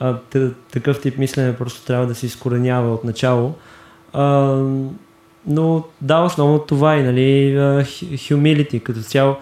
[0.00, 0.16] а,
[0.72, 3.54] такъв тип мислене просто трябва да се изкоренява от начало.
[4.12, 4.56] А,
[5.46, 7.56] но да, основно това и нали,
[8.16, 9.36] humility като цяло.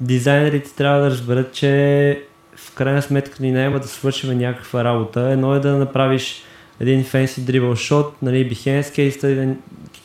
[0.00, 2.22] Дизайнерите трябва да разберат, че
[2.56, 5.20] в крайна сметка ни наема да свършим някаква работа.
[5.20, 6.42] Едно е да направиш
[6.80, 9.54] един fancy dribble shot, нали, Behance case study,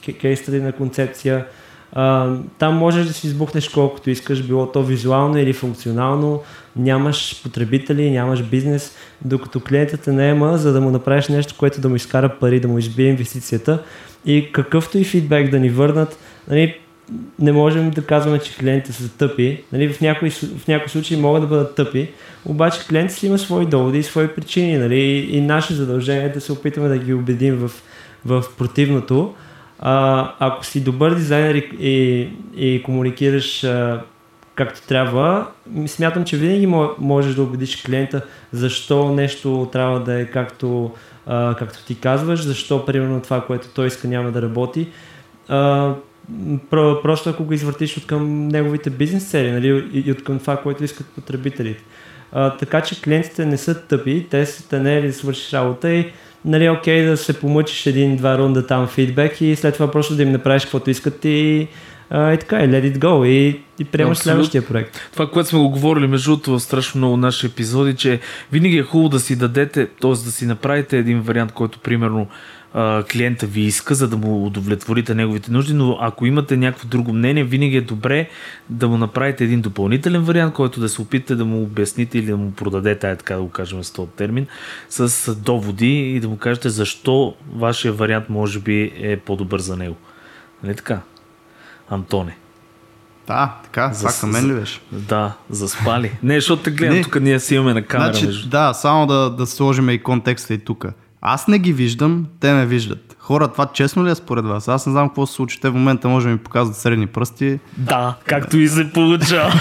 [0.04, 1.46] case study на концепция.
[1.94, 6.42] А, там можеш да си избухнеш колкото искаш, било то визуално или функционално,
[6.76, 11.90] нямаш потребители, нямаш бизнес, докато клиентът те наема, за да му направиш нещо, което да
[11.90, 13.84] му изкара пари, да му избие инвестицията
[14.26, 16.18] и какъвто и фидбек да ни върнат,
[16.50, 16.76] нали,
[17.40, 19.64] не можем да казваме, че клиентите са тъпи.
[19.74, 22.10] Нали, в, някои, в някои случаи могат да бъдат тъпи,
[22.46, 24.78] обаче клиентите си има свои доводи и свои причини.
[24.78, 25.00] Нали,
[25.32, 27.72] и наше задължение е да се опитаме да ги убедим в,
[28.26, 29.34] в противното.
[29.80, 34.02] А, ако си добър дизайнер и, и, и комуникираш а,
[34.56, 35.48] както трябва,
[35.88, 40.92] смятам, че винаги мо- можеш да убедиш клиента защо нещо трябва да е както,
[41.26, 44.88] а, както ти казваш, защо примерно това, което той иска няма да работи.
[45.48, 45.94] А,
[46.72, 50.58] про- просто ако го извъртиш от към неговите бизнес цели нали, и, от към това,
[50.58, 51.84] което искат потребителите.
[52.32, 55.94] А, така че клиентите не са тъпи, те са те не е да свършиш работа
[55.94, 56.12] и
[56.46, 60.32] нали, окей да се помъчиш един-два рунда там фидбек и след това просто да им
[60.32, 61.68] направиш каквото искат и,
[62.12, 64.34] а, и така, и let it go и, и приемаш Абсолютно.
[64.34, 65.00] следващия проект.
[65.14, 68.20] Това, което сме го говорили между другото в страшно много наши епизоди, че
[68.52, 70.12] винаги е хубаво да си дадете, т.е.
[70.12, 72.28] да си направите един вариант, който примерно
[73.12, 77.44] клиента ви иска, за да му удовлетворите неговите нужди, но ако имате някакво друго мнение,
[77.44, 78.30] винаги е добре
[78.70, 82.38] да му направите един допълнителен вариант, който да се опитате да му обясните или да
[82.38, 84.48] му продадете, ай така да го кажем с този термин,
[84.90, 89.96] с доводи и да му кажете защо вашия вариант може би е по-добър за него.
[90.64, 91.02] Нали така?
[91.92, 92.38] Антоне.
[93.28, 94.82] Да, така, За- това към мен ли беше?
[94.92, 96.12] Да, заспали.
[96.24, 97.04] Не, защото те гледам, Не.
[97.04, 98.14] тук ние си имаме на камера.
[98.14, 98.50] Значи, между...
[98.50, 100.86] да, само да, да сложим и контекста и тук.
[101.22, 103.16] Аз не ги виждам, те ме виждат.
[103.20, 104.68] Хора, това честно ли е според вас?
[104.68, 105.62] Аз не знам какво се случи.
[105.62, 107.60] Те в момента може да ми показват средни пръсти.
[107.78, 109.54] Да, както и се получава.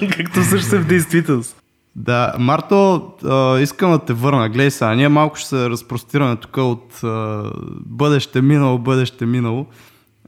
[0.16, 1.56] както също е в действителност.
[1.96, 4.48] Да, Марто, а, искам да те върна.
[4.48, 7.42] Гледай сега, ние малко ще се разпростираме тук от а,
[7.86, 9.66] бъдеще минало, бъдеще минало.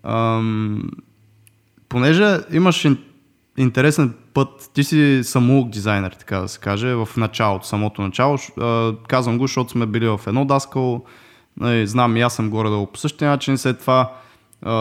[0.05, 0.83] Ам,
[1.93, 2.99] понеже имаш ин,
[3.59, 8.39] интересен път, ти си самоук дизайнер, така да се каже, в началото, самото начало.
[9.09, 11.05] Казвам го, защото сме били в едно даскало.
[11.57, 13.59] Нали, знам и аз съм горе-долу по същия начин.
[13.59, 14.13] След това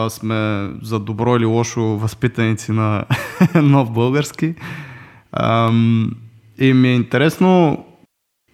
[0.08, 3.04] сме за добро или лошо възпитаници на
[3.54, 4.54] нов български.
[6.58, 7.84] И ми е интересно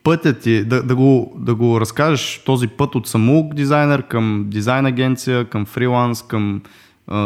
[0.04, 4.86] пътя ти, да, да, го, да го разкажеш този път от самоук дизайнер към дизайн
[4.86, 6.62] агенция, към фриланс, към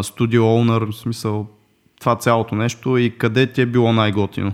[0.02, 1.46] студио оунър, в смисъл
[2.00, 4.52] това цялото нещо и къде ти е било най-готино?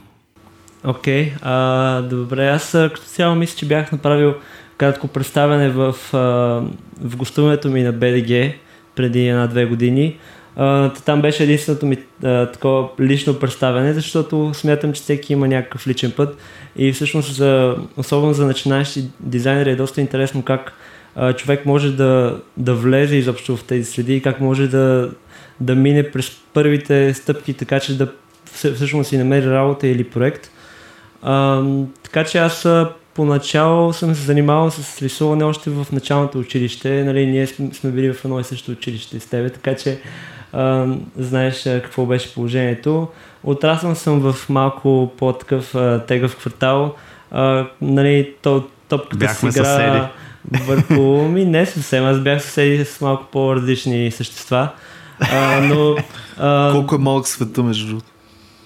[0.85, 4.35] Окей, okay, добре, аз като цяло мисля, че бях направил
[4.77, 6.19] кратко представяне в, а,
[7.01, 8.55] в гостуването ми на БДГ
[8.95, 10.17] преди една-две години.
[10.57, 15.87] А, там беше единственото ми а, такова лично представяне, защото смятам, че всеки има някакъв
[15.87, 16.39] личен път
[16.77, 20.73] и всъщност за, особено за начинаещи дизайнери е доста интересно как
[21.21, 25.11] а, човек може да, да влезе изобщо в тези следи и как може да,
[25.61, 28.13] да мине през първите стъпки, така че да
[28.53, 30.51] всъщност си намери работа или проект.
[31.23, 31.63] А,
[32.03, 32.69] така че аз
[33.15, 37.05] поначало съм се занимавал с рисуване още в началното училище.
[37.05, 40.01] Нали, ние сме, сме били в едно и също училище с тебе, така че
[40.53, 43.09] а, знаеш а, какво беше положението.
[43.45, 45.75] Отрасъл съм в малко по-такъв
[46.07, 46.95] тегъв квартал.
[47.31, 50.11] А, нали, то, топката Бяхме си игра
[50.67, 51.03] върху...
[51.29, 54.69] Ми не съвсем, аз бях съседи с малко по-различни същества.
[55.21, 55.97] А, но,
[56.39, 56.73] а...
[56.73, 58.07] Колко е малък света, между другото?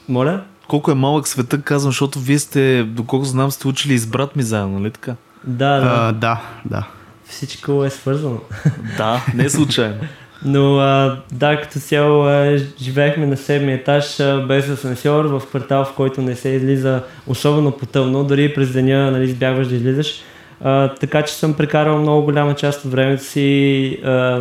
[0.08, 0.40] Моля?
[0.68, 4.36] Колко е малък света, казвам, защото вие сте, доколко знам, сте учили и с брат
[4.36, 5.14] ми заедно, нали така?
[5.44, 5.86] Да, да.
[5.86, 6.86] А, да, да.
[7.24, 8.40] Всичко е свързано.
[8.96, 10.00] да, не е случайно.
[10.44, 15.84] Но а, да, като цяло а, живеехме на седмия етаж а, без асансьор в квартал,
[15.84, 20.22] в който не се излиза особено потъмно, дори през деня нали, избягваш да излизаш.
[20.64, 24.40] А, така че съм прекарал много голяма част от времето си а,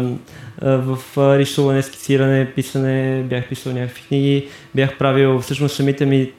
[0.62, 6.32] в рисуване, скициране, писане, бях писал някакви книги, бях правил всъщност самите ми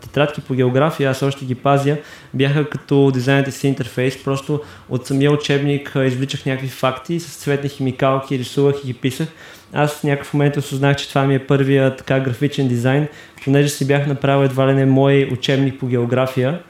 [0.00, 1.96] тетрадки по география, аз още ги пазя,
[2.34, 8.38] бяха като дизайните си интерфейс, просто от самия учебник извличах някакви факти с цветни химикалки,
[8.38, 9.28] рисувах и ги писах.
[9.72, 13.08] Аз в някакъв момент осъзнах, че това ми е първия така графичен дизайн,
[13.44, 16.60] понеже си бях направил едва ли не мой учебник по география.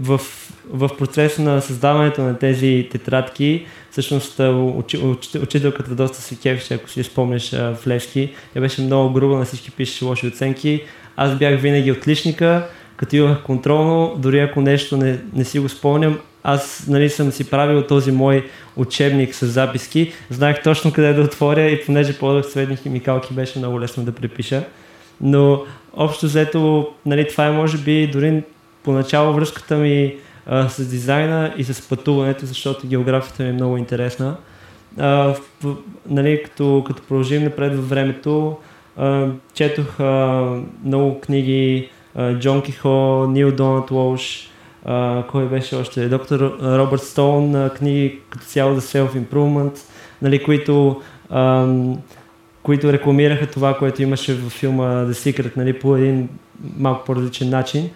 [0.00, 0.20] В,
[0.70, 4.40] в процеса на създаването на тези тетрадки Всъщност
[5.42, 8.32] учителката доста се кефеше, ако си спомняш в Левски.
[8.54, 10.82] Тя беше много груба, на всички пишеше лоши оценки.
[11.16, 16.18] Аз бях винаги отличника, като имах контролно, дори ако нещо не, не си го спомням,
[16.44, 21.70] аз нали, съм си правил този мой учебник с записки, знаех точно къде да отворя
[21.70, 24.62] и понеже подах цветни химикалки, беше много лесно да препиша.
[25.20, 28.42] Но общо взето, нали, това е може би дори
[28.84, 30.16] поначало връзката ми
[30.46, 34.36] а, с дизайна и с пътуването, защото географията ми е много интересна.
[34.98, 35.08] А,
[35.62, 35.76] в,
[36.08, 38.56] нали, като, като продължим напред във времето,
[38.96, 40.42] а, четох а,
[40.84, 44.48] много книги, а, Джон Кихо, Нил Донат Лоуш,
[44.84, 49.78] а, кой беше още, доктор Робърт Стоун, книги като цяло за self-improvement,
[50.22, 51.66] нали, които, а,
[52.62, 56.28] които рекламираха това, което имаше във филма The Secret нали, по един
[56.76, 57.90] малко по-различен начин.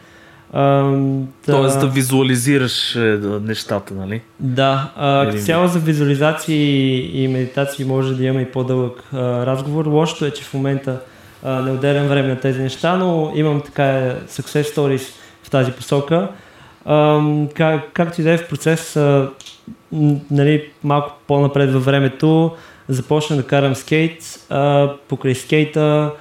[0.52, 4.20] А, да, Тоест да визуализираш е, нещата, нали?
[4.40, 9.86] Да, а, цяло за визуализации и медитации може да има и по-дълъг а, разговор.
[9.86, 11.00] Лошото е, че в момента
[11.42, 13.82] а, не отделям време на тези неща, но имам така
[14.28, 16.28] success stories в тази посока.
[16.84, 17.20] А,
[17.54, 19.30] как, както и да е в процес, а,
[20.30, 22.56] нали, малко по-напред във времето,
[22.88, 26.12] започна да карам скейт, а, покрай скейта,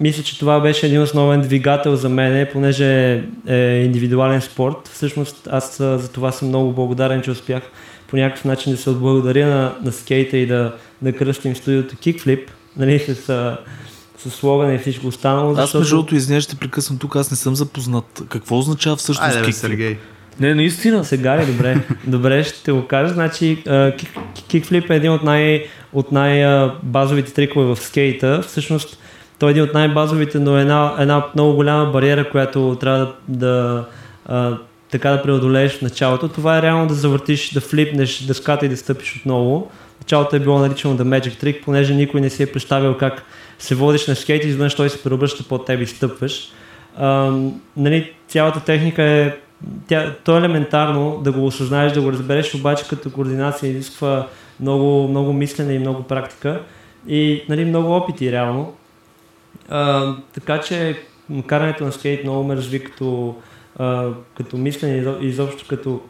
[0.00, 4.90] мисля, че това беше един основен двигател за мен, понеже е индивидуален спорт.
[4.92, 7.62] Всъщност аз за това съм много благодарен, че успях
[8.08, 12.40] по някакъв начин да се отблагодаря на, на скейта и да, да кръстим студиото Kickflip,
[12.76, 13.14] нали, с,
[14.18, 15.54] с слогана и всичко останало.
[15.54, 15.78] Защото...
[15.78, 18.22] Аз между другото, извиня, ще прекъсвам тук, аз не съм запознат.
[18.28, 19.96] Какво означава всъщност Айде, Сергей.
[20.40, 21.04] Не, наистина.
[21.04, 21.46] Сега ли?
[21.46, 21.80] Добре.
[22.06, 23.14] Добре, ще го кажа.
[23.14, 23.64] Значи,
[24.48, 28.42] кикфлип е един от, най, от най-базовите трикове в скейта.
[28.46, 28.98] Всъщност,
[29.38, 33.14] той е един от най-базовите, но е една, една много голяма бариера, която трябва да,
[33.28, 33.84] да
[34.26, 34.56] а,
[34.90, 36.28] така да преодолееш в началото.
[36.28, 39.70] Това е реално да завъртиш, да флипнеш дъската и да стъпиш отново.
[40.00, 43.22] Началото е било наричано The Magic Trick, понеже никой не си е представил как
[43.58, 46.52] се водиш на скейт и изведнъж той се преобръща под теб и стъпваш.
[46.96, 47.32] А,
[47.76, 49.32] нали, цялата техника е
[49.88, 54.26] тя, то е елементарно да го осъзнаеш, да го разбереш, обаче като координация изисква
[54.60, 56.60] много, много мислене и много практика
[57.08, 58.72] и нали, много опити реално.
[60.34, 60.98] Така че
[61.46, 63.36] карането на скейт много ме разви като,
[63.78, 66.00] а, като мислене и изобщо като,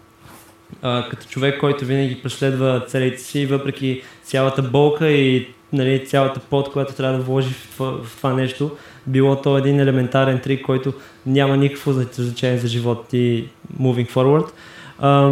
[0.82, 6.72] а, като човек, който винаги преследва целите си, въпреки цялата болка и нали, цялата пот,
[6.72, 8.76] която трябва да вложи в в това нещо.
[9.06, 10.92] Било то един елементарен трик, който
[11.26, 13.48] няма никакво значение за живота ти
[13.80, 14.50] moving forward.
[14.98, 15.30] А,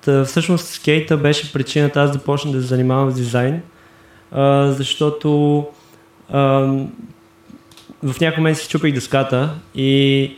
[0.00, 3.62] тъ, всъщност скейта беше причината аз да почна да се занимавам с дизайн,
[4.32, 5.66] а, защото
[8.02, 10.36] в някой момент си чупих дъската и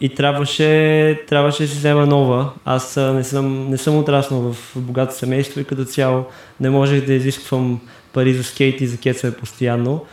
[0.00, 2.50] и трябваше, трябваше да си взема нова.
[2.64, 6.24] Аз не съм, не съм отраснал в богато семейство и като цяло
[6.60, 7.80] не можех да изисквам
[8.12, 10.04] пари за скейт и за кецове постоянно.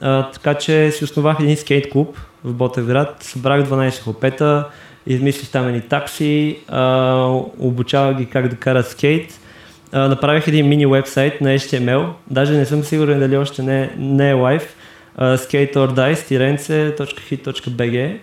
[0.00, 4.68] А, така че си основах един скейт клуб в Ботевград, събрах 12 хлопета,
[5.06, 7.24] измислих там едни такси, а,
[7.58, 9.40] обучавах ги как да карат скейт.
[9.92, 14.30] А, направих един мини вебсайт на HTML, даже не съм сигурен дали още не, не
[14.30, 14.75] е лайв,
[15.18, 18.16] skateordice-hit.bg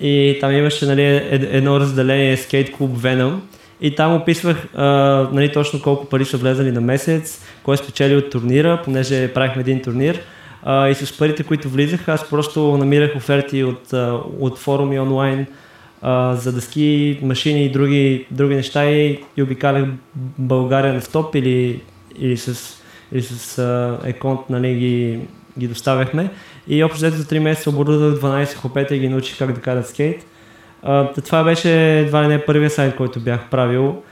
[0.00, 3.38] и там имаше нали, едно разделение Skate Club Venom.
[3.80, 4.86] И там описвах а,
[5.32, 9.60] нали, точно колко пари са влезали на месец, кой е спечели от турнира, понеже правихме
[9.60, 10.20] един турнир.
[10.62, 13.92] А, и с парите, които влизах, аз просто намирах оферти от,
[14.40, 15.46] от форуми онлайн
[16.02, 19.84] а, за дъски, машини и други, други неща и, и обикалях
[20.38, 21.80] България на стоп или,
[22.18, 22.76] или с,
[23.12, 25.18] или с еконт нали, ги,
[25.58, 26.30] ги доставяхме.
[26.68, 30.26] И общо за 3 месеца оборудвах 12 хлопета и ги научих как да карат скейт.
[30.82, 34.02] А, това беше едва ли не първия сайт, който бях правил.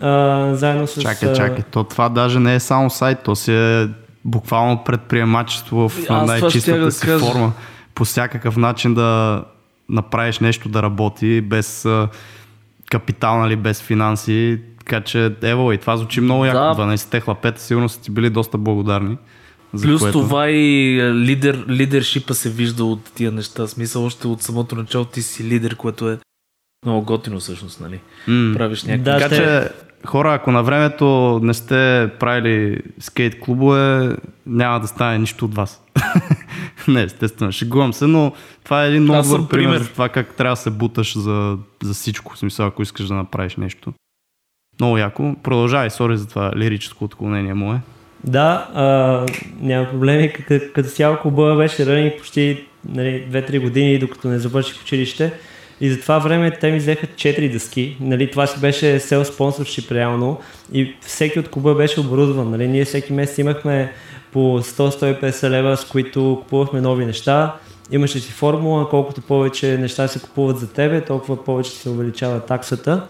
[0.00, 1.02] А, заедно с...
[1.02, 3.88] Чакай, чакай, то това даже не е само сайт, то си е
[4.24, 7.18] буквално предприемачество в най-чистата да си кажа.
[7.18, 7.52] форма.
[7.94, 9.42] По всякакъв начин да
[9.88, 11.88] направиш нещо да работи без
[12.90, 14.60] капитал, нали, без финанси.
[14.78, 16.58] Така че, ево, и това звучи много яко.
[16.58, 16.82] Да.
[16.82, 19.16] 12-те хлапета сигурно са ти били доста благодарни.
[19.74, 20.20] За Плюс което...
[20.20, 23.66] това и лидер, лидершипа се вижда от тия неща.
[23.66, 26.18] Смисъл, още от самото начало ти си лидер, което е
[26.86, 28.00] много готино всъщност, нали?
[28.28, 28.56] Mm.
[28.56, 29.04] Правиш някакви...
[29.04, 29.70] Да, така че,
[30.06, 34.16] хора, ако на времето не сте правили скейт клубове,
[34.46, 35.82] няма да стане нищо от вас.
[36.88, 38.32] не, естествено, шегувам се, но
[38.64, 39.64] това е един много добър пример.
[39.64, 43.06] пример за това как трябва да се буташ за, за всичко, в смисъл, ако искаш
[43.06, 43.92] да направиш нещо.
[44.80, 45.36] Много яко.
[45.42, 47.80] Продължавай, сори за това лирическо отклонение мое.
[48.24, 49.26] Да, а,
[49.60, 50.32] няма проблеми.
[50.74, 55.32] Като, цяло клуба беше ранен почти нали, 2-3 години, докато не завърших училище.
[55.80, 57.96] И за това време те ми взеха 4 дъски.
[58.00, 60.40] Нали, това си беше сел спонсоршип реално.
[60.72, 62.50] И всеки от клуба беше оборудван.
[62.50, 62.68] Нали.
[62.68, 63.92] Ние всеки месец имахме
[64.32, 67.56] по 100-150 лева, с които купувахме нови неща.
[67.90, 73.06] Имаше си формула, колкото повече неща се купуват за тебе, толкова повече се увеличава таксата.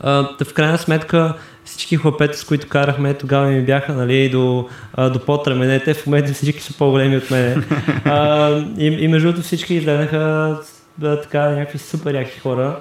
[0.00, 1.34] А, в крайна сметка
[1.64, 6.06] всички хлапета, с които карахме, тогава ми бяха нали, до, а, до под раменете, в
[6.06, 7.64] момента всички са по-големи от мен.
[8.04, 10.56] А, и, и между другото всички изгледаха
[10.98, 12.80] да, така някакви супер яки хора,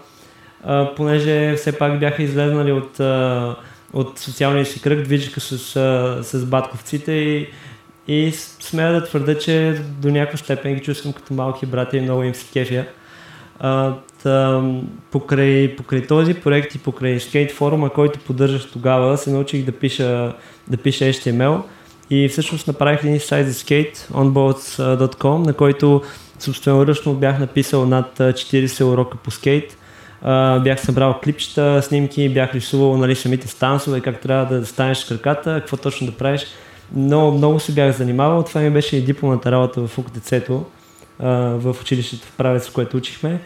[0.64, 3.56] а, понеже все пак бяха излезнали от, а,
[3.94, 7.48] от социалния си кръг, движиха с, а, с батковците и,
[8.08, 12.24] и смея да твърда, че до някаква степен ги чувствам като малки брати и много
[12.24, 12.86] им се кефя.
[13.60, 13.94] А,
[14.24, 14.64] та,
[15.12, 20.34] покрай, покрай този проект и покрай скейт форума, който поддържах тогава, се научих да пиша,
[20.68, 21.62] да пиша HTML
[22.10, 26.02] и всъщност направих един сайт за скейт, onboards.com, на който
[26.40, 29.78] собственоръчно бях написал над 40 урока по скейт.
[30.26, 35.06] Uh, бях събрал клипчета, снимки, бях рисувал нали, самите станцове, как трябва да станеш с
[35.06, 36.46] краката, какво точно да правиш.
[36.96, 38.44] Но много се бях занимавал.
[38.44, 40.66] Това ми беше и дипломната работа в УКТЦ-то,
[41.24, 43.40] uh, в училището в правец, в което учихме.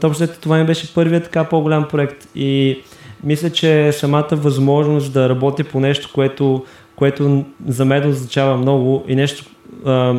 [0.00, 2.82] Точно това ми беше първият така по-голям проект и
[3.24, 6.64] мисля, че самата възможност да работя по нещо, което,
[6.96, 9.44] което за мен означава много и нещо,
[9.84, 10.14] а,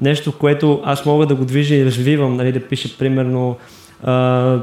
[0.00, 3.56] нещо, което аз мога да го движа и развивам, нали, да пиша примерно
[4.04, 4.58] а,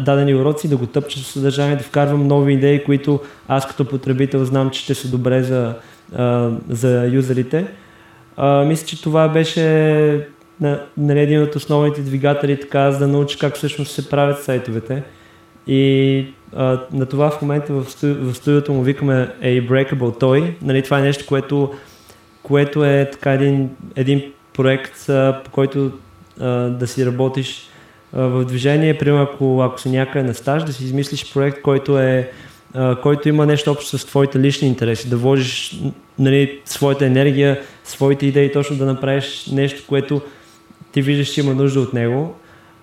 [0.00, 4.44] дадени уроци, да го тъпча с съдържание, да вкарвам нови идеи, които аз като потребител
[4.44, 5.74] знам, че ще са добре за,
[6.16, 7.66] а, за юзерите.
[8.36, 10.28] А, мисля, че това беше
[10.60, 15.02] на, нали, един от основните двигатели, така за да научи как всъщност се правят сайтовете.
[15.66, 16.26] И
[16.56, 20.54] а, на това в момента в, студи, в студиото му викаме A Breakable Toy.
[20.62, 21.74] Нали, това е нещо, което,
[22.42, 25.92] което е така един, един проект, а, по който
[26.40, 27.68] а, да си работиш
[28.12, 28.98] а, в движение.
[28.98, 32.30] Примерно, ако, ако си някъде на стаж, да си измислиш проект, който е
[33.02, 35.80] който има нещо общо с твоите лични интереси, да вложиш
[36.18, 40.20] нали, своята енергия, своите идеи, точно да направиш нещо, което
[40.94, 42.34] ти виждаш, че има нужда от него,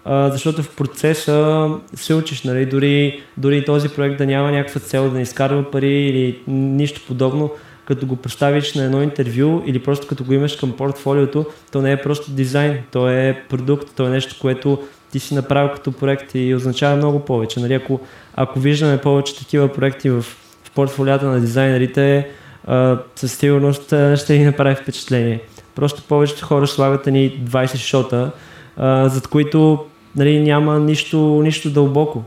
[0.05, 5.09] а, защото в процеса се учиш, нали, дори, дори този проект да няма някаква цел
[5.09, 7.51] да не изкарва пари или нищо подобно,
[7.85, 11.91] като го представиш на едно интервю или просто като го имаш към портфолиото, то не
[11.91, 16.31] е просто дизайн, то е продукт, то е нещо, което ти си направил като проект
[16.35, 17.59] и означава много повече.
[17.59, 17.99] Нали, ако,
[18.35, 20.21] ако виждаме повече такива проекти в,
[20.63, 22.27] в портфолията на дизайнерите,
[22.67, 25.41] а, със сигурност ще ни направи впечатление.
[25.75, 28.31] Просто повечето хора слагат ни 20 шота,
[28.77, 32.23] а, зад които нали, няма нищо, нищо дълбоко.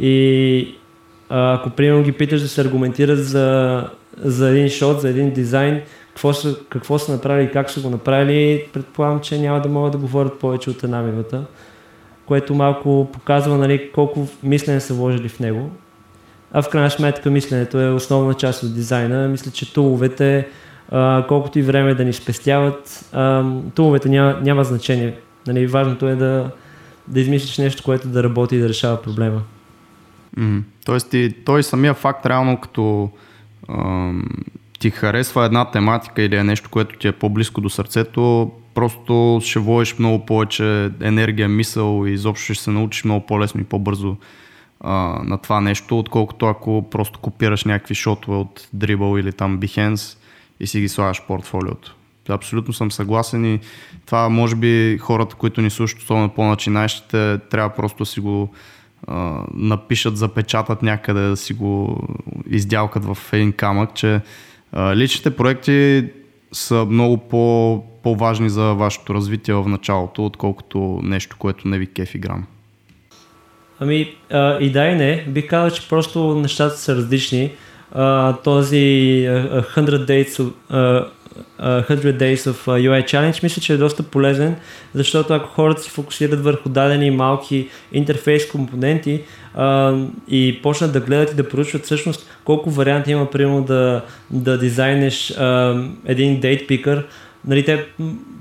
[0.00, 0.74] И
[1.28, 3.84] а, ако примерно ги питаш да се аргументират за,
[4.16, 7.90] за един шот, за един дизайн, какво са, какво са направили и как са го
[7.90, 11.44] направили, предполагам, че няма да могат да говорят повече от една минута.
[12.26, 15.70] което малко показва нали, колко мислене са вложили в него.
[16.52, 19.28] А в крайна сметка мисленето е основна част от дизайна.
[19.28, 20.48] Мисля, че туловете,
[21.28, 25.14] колкото и време да ни спестяват, а, туловете няма, няма значение.
[25.46, 26.50] Нали, важното е да,
[27.08, 29.42] да измислиш нещо, което да работи и да решава проблема.
[30.38, 30.62] Mm.
[30.84, 33.10] Тоест и той самия факт реално като
[33.68, 34.28] ам,
[34.78, 39.58] ти харесва една тематика или е нещо, което ти е по-близко до сърцето, просто ще
[39.58, 44.16] вложиш много повече енергия, мисъл и изобщо ще се научиш много по-лесно и по-бързо
[44.80, 44.92] а,
[45.24, 50.18] на това нещо, отколкото ако просто копираш някакви шотове от Dribble или там Behance
[50.62, 51.96] и си ги слагаш в портфолиото.
[52.28, 53.60] Абсолютно съм съгласен и
[54.06, 58.54] това може би хората, които ни слушат, особено по-начинаещите, трябва просто да си го
[59.06, 62.00] а, напишат, запечатат някъде, да си го
[62.50, 64.20] издялкат в един камък, че
[64.72, 66.08] а, личните проекти
[66.52, 72.18] са много по, по-важни за вашето развитие в началото, отколкото нещо, което не ви кефи
[72.18, 72.46] грам.
[73.80, 77.50] Ами а, и да и не, бих казал, че просто нещата са различни.
[77.94, 81.06] А, този 100 Days, uh,
[81.60, 84.56] 100 Days of UI Challenge мисля, че е доста полезен,
[84.94, 89.22] защото ако хората се фокусират върху дадени малки интерфейс компоненти
[89.54, 89.96] а,
[90.28, 95.30] и почнат да гледат и да проучват всъщност колко варианти има, примерно да, да дизайнеш
[95.30, 95.76] а,
[96.06, 97.02] един date picker,
[97.46, 97.84] нали, те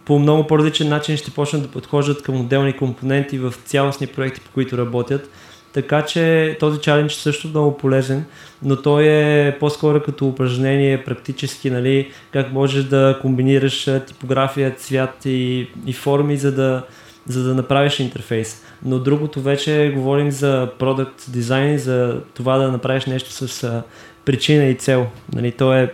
[0.06, 4.52] по много по-различен начин ще почнат да подхождат към отделни компоненти в цялостни проекти, по
[4.52, 5.30] които работят.
[5.74, 8.26] Така че този чалендж е също много полезен,
[8.64, 15.70] но той е по-скоро като упражнение практически, нали, как можеш да комбинираш типография, цвят и,
[15.86, 16.84] и форми, за да,
[17.28, 18.64] за да направиш интерфейс.
[18.86, 23.84] Но другото вече говорим за продукт дизайн, за това да направиш нещо с
[24.26, 25.08] причина и цел.
[25.34, 25.94] Нали, то е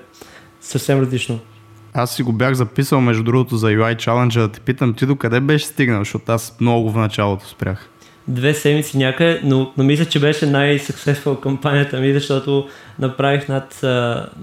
[0.62, 1.40] съвсем различно.
[1.94, 5.40] Аз си го бях записал, между другото, за UI Challenge, да те питам ти докъде
[5.40, 7.90] беше стигнал, защото аз много в началото спрях.
[8.28, 12.68] Две седмици някъде, но, но мисля, че беше най-successful кампанията ми, защото
[13.00, 13.80] направих над,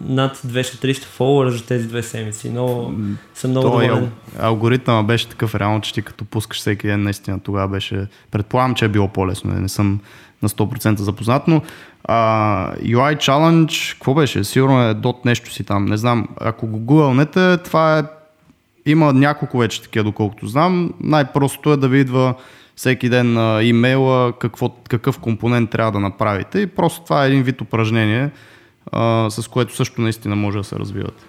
[0.08, 2.50] над 200-300 followers за тези две седмици.
[2.50, 2.92] Но
[3.34, 4.10] съм много Той доволен.
[4.38, 8.06] Алгоритъма беше такъв реално, че ти като пускаш всеки ден, наистина тогава беше...
[8.30, 10.00] Предполагам, че е било по-лесно, не съм
[10.42, 11.62] на 100% запознат, но
[12.04, 14.44] а, UI Challenge, какво беше?
[14.44, 16.28] Сигурно е дот нещо си там, не знам.
[16.40, 18.02] Ако го гугълнете, това е...
[18.86, 20.94] Има няколко вече такива, доколкото знам.
[21.00, 22.34] Най-простото е да ви идва
[22.76, 27.42] всеки ден на имейла какво, какъв компонент трябва да направите и просто това е един
[27.42, 28.30] вид упражнение,
[28.92, 31.24] а, с което също наистина може да се развивате.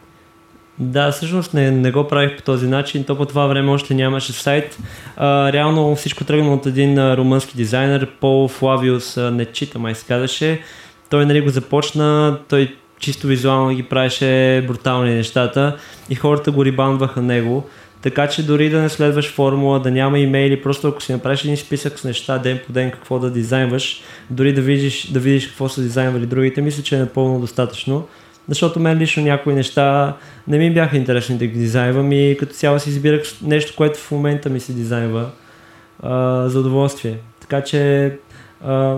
[0.80, 3.04] Да, всъщност не, не го правих по този начин.
[3.04, 4.78] То по това време още нямаше сайт.
[5.18, 10.06] А, реално всичко тръгна от един а, румънски дизайнер, Пол Флавиус не чита, май се
[10.06, 10.62] казаше.
[11.10, 15.78] Той нали, го започна, той чисто визуално ги правеше брутални нещата
[16.10, 17.70] и хората го рибанваха него.
[18.06, 21.58] Така че дори да не следваш формула, да няма имейли, просто ако си направиш един
[21.58, 25.70] списък с неща ден по ден какво да дизайнваш, дори да видиш, да видиш какво
[25.70, 28.08] са дизайнвали другите, мисля, че е напълно достатъчно.
[28.50, 32.80] Защото мен лично някои неща не ми бяха интересни да ги дизайнвам и като цяло
[32.80, 35.30] си избирах нещо, което в момента ми се дизайнва
[36.46, 37.18] за удоволствие.
[37.42, 38.12] Така че
[38.66, 38.98] а,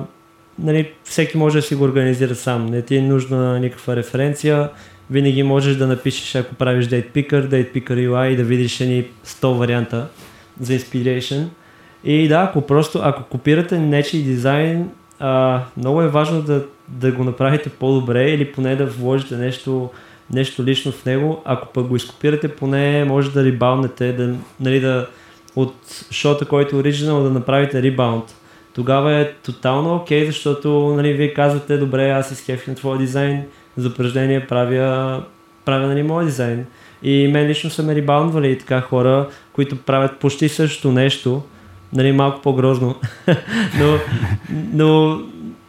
[0.59, 2.65] нали, всеки може да си го организира сам.
[2.65, 4.69] Не ти е нужна никаква референция.
[5.11, 9.05] Винаги можеш да напишеш, ако правиш Date Picker, Date Picker UI и да видиш едни
[9.25, 10.07] 100 варианта
[10.61, 11.45] за inspiration.
[12.03, 14.89] И да, ако просто, ако копирате нечи дизайн,
[15.19, 19.89] а, много е важно да, да го направите по-добре или поне да вложите нещо,
[20.33, 21.41] нещо лично в него.
[21.45, 25.07] Ако пък го изкопирате, поне може да ребаунете, да, нали, да,
[25.55, 25.75] от
[26.11, 28.35] шота, който е оригинал, да направите ребаунд.
[28.73, 33.43] Тогава е тотално окей, okay, защото нали, вие казвате, добре, аз изкефих на твоя дизайн,
[33.77, 35.23] за упражнение правя,
[35.65, 36.65] правя нали, моят дизайн.
[37.03, 41.43] И мен лично са ме ребаундвали и така хора, които правят почти същото нещо,
[41.93, 42.95] нали, малко по-грозно.
[43.79, 43.97] но,
[44.73, 45.19] но,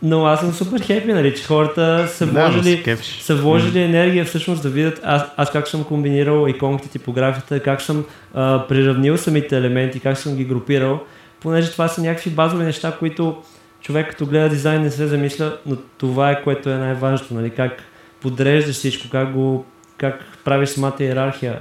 [0.03, 4.63] но аз съм супер хепи, нали, че хората са вложили, да, са вложили енергия всъщност
[4.63, 8.05] да видят аз, аз как съм комбинирал иконките, типографията, как съм
[8.35, 11.01] а, приравнил самите елементи, как съм ги групирал,
[11.41, 13.43] понеже това са някакви базови неща, които
[13.81, 17.83] човек като гледа дизайн не се замисля, но това е което е най-важното, нали, как
[18.21, 19.65] подреждаш всичко, как, го,
[19.97, 21.59] как правиш самата иерархия.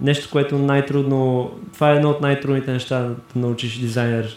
[0.00, 4.36] Нещо, което най-трудно, това е едно от най-трудните неща да научиш дизайнер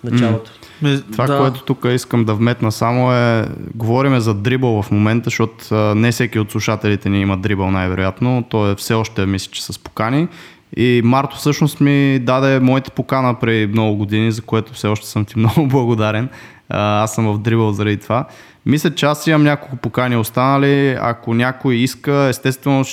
[0.00, 0.50] в началото.
[0.82, 1.02] Mm.
[1.12, 1.38] Това, да.
[1.38, 6.38] което тук искам да вметна само е, говориме за дрибъл в момента, защото не всеки
[6.38, 8.44] от слушателите ни има дрибъл най-вероятно.
[8.50, 10.28] Той е все още, мисля, че с покани.
[10.76, 15.24] И Марто всъщност ми даде моята покана преди много години, за което все още съм
[15.24, 16.28] ти много благодарен.
[16.68, 18.26] Аз съм в дрибъл заради това.
[18.66, 20.96] Мисля, че аз имам няколко покани останали.
[21.00, 22.84] Ако някой иска, естествено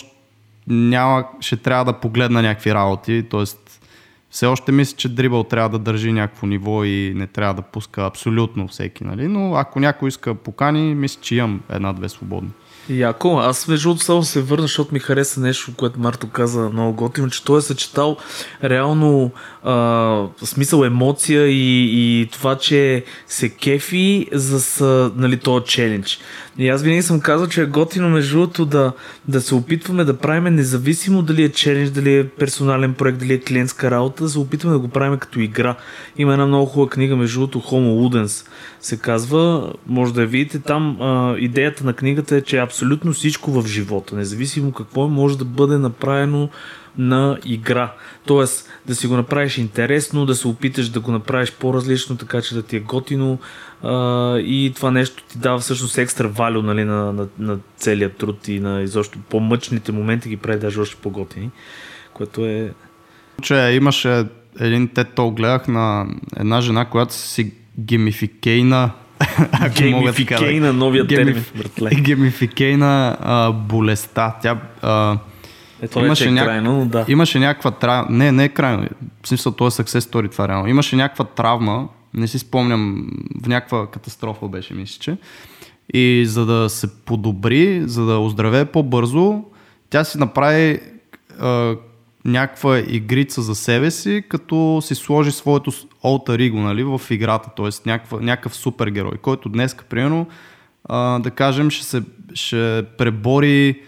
[0.67, 3.43] няма, ще трябва да погледна някакви работи, т.е.
[4.29, 8.05] Все още мисля, че дрибъл трябва да държи някакво ниво и не трябва да пуска
[8.05, 9.27] абсолютно всеки, нали?
[9.27, 12.49] но ако някой иска покани, мисля, че имам една-две свободни.
[12.89, 16.93] Яко, аз между другото само се върна, защото ми хареса нещо, което Марто каза много
[16.93, 18.17] готино, че той е съчетал
[18.63, 19.31] реално
[19.63, 26.19] а, смисъл емоция и, и това, че се кефи за нали, този челендж.
[26.57, 28.91] И аз винаги съм казал, че е готино между другото да,
[29.27, 33.41] да се опитваме да правим независимо дали е челендж, дали е персонален проект, дали е
[33.41, 35.75] клиентска работа, да се опитваме да го правим като игра.
[36.17, 38.47] Има една много хубава книга между другото Homo Ludens
[38.81, 40.97] се казва, може да я видите там.
[41.01, 42.80] А, идеята на книгата е, че абсолютно
[43.13, 46.49] всичко в живота, независимо какво може да бъде направено
[46.97, 47.93] на игра.
[48.25, 52.55] Тоест да си го направиш интересно, да се опиташ да го направиш по-различно, така че
[52.55, 53.39] да ти е готино
[53.83, 58.47] а, и това нещо ти дава всъщност екстра валю нали, на, на, на целият труд
[58.47, 61.49] и на изобщо по-мъчните моменти ги прави даже още по-готини,
[62.13, 62.73] което е...
[63.41, 64.25] Че имаше
[64.59, 66.07] един тет гледах на
[66.37, 68.91] една жена, която си геймификейна
[69.75, 71.89] Геймификейна, новия термин, братле.
[72.01, 73.17] Геймификейна
[73.67, 74.35] болестта.
[74.41, 75.17] Тя а,
[75.81, 76.45] е, това имаше е няк...
[76.45, 77.05] крайно, но да.
[77.07, 78.17] Имаше някаква травма.
[78.17, 78.87] Не, не е крайно.
[79.23, 80.67] В смисъл, това е success story, това реално.
[80.67, 83.07] Имаше някаква травма, не си спомням,
[83.43, 85.17] в някаква катастрофа беше, мисля, че.
[85.93, 89.43] И за да се подобри, за да оздравее по-бързо,
[89.89, 90.79] тя си направи
[91.39, 91.75] а,
[92.25, 95.71] някаква игрица за себе си, като си сложи своето
[96.03, 97.89] alter ego нали, в играта, т.е.
[98.21, 100.27] някакъв супергерой, който днес, примерно,
[100.85, 102.03] а, да кажем, ще, се,
[102.33, 103.81] ще пребори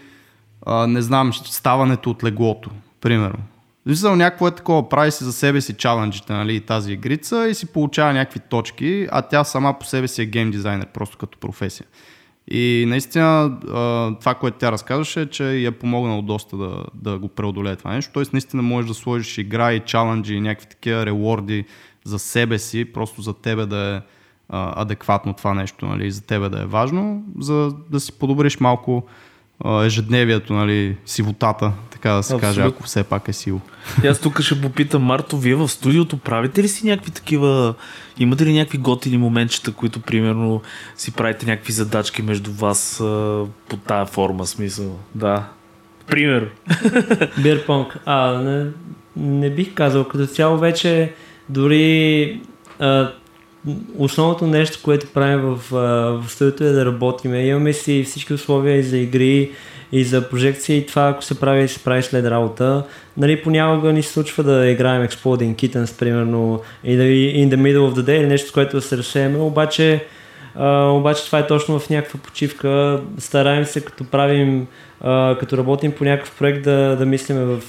[0.66, 2.70] а, не знам, ставането от леглото,
[3.00, 3.38] примерно.
[3.86, 7.66] Виждал някакво е такова, прави си за себе си чаленджите, нали, тази игрица и си
[7.66, 11.86] получава някакви точки, а тя сама по себе си е гейм дизайнер, просто като професия.
[12.50, 13.58] И наистина
[14.20, 17.94] това, което тя разказваше, е, че я е помогнало доста да, да го преодолее това
[17.94, 18.12] нещо.
[18.14, 21.64] Тоест наистина можеш да сложиш игра и чаленджи и някакви такива реворди
[22.04, 24.00] за себе си, просто за тебе да е
[24.48, 29.06] адекватно това нещо, нали, за тебе да е важно, за да си подобриш малко
[29.84, 32.48] ежедневието, нали, сивотата, така да се Абсолютно.
[32.48, 33.60] каже, ако все пак е сило.
[34.04, 37.74] И аз тук ще попитам, Марто, вие в студиото правите ли си някакви такива,
[38.18, 40.62] имате ли някакви готини моментчета, които примерно
[40.96, 44.98] си правите някакви задачки между вас а, по тая форма, смисъл?
[45.14, 45.48] Да.
[46.06, 46.50] Пример.
[47.42, 47.98] Бирпонг.
[48.04, 48.66] А, не,
[49.16, 50.04] не бих казал.
[50.04, 51.12] Като цяло вече
[51.48, 52.40] дори
[52.78, 53.12] а,
[53.98, 57.34] основното нещо, което правим в, в студиото е да работим.
[57.34, 59.50] Имаме си всички условия и за игри,
[59.92, 62.84] и за прожекции и това, ако се прави, се прави след работа.
[63.16, 67.90] Нали, понякога ни се случва да играем Exploding Kittens, примерно, и да in the middle
[67.90, 70.04] of the day или нещо, с което да се разсееме, обаче
[70.58, 73.00] Uh, обаче това е точно в някаква почивка.
[73.18, 74.66] Стараем се, като правим,
[75.04, 77.62] uh, като работим по някакъв проект, да, да мислиме в,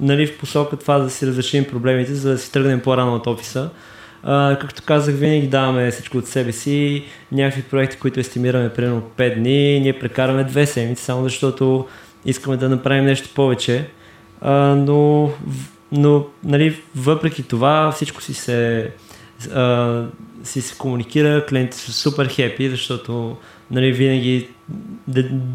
[0.00, 3.70] нали, в посока това да си разрешим проблемите, за да си тръгнем по-рано от офиса.
[4.22, 7.04] А, както казах, винаги даваме всичко от себе си.
[7.32, 11.86] Някакви проекти, които естимираме примерно 5 дни, ние прекараме 2 седмици, само защото
[12.24, 13.88] искаме да направим нещо повече.
[14.40, 15.30] А, но,
[15.92, 18.90] но нали, въпреки това всичко си се,
[19.54, 20.04] а,
[20.44, 23.36] си се комуникира, клиентите са супер хепи, защото
[23.70, 24.48] нали, винаги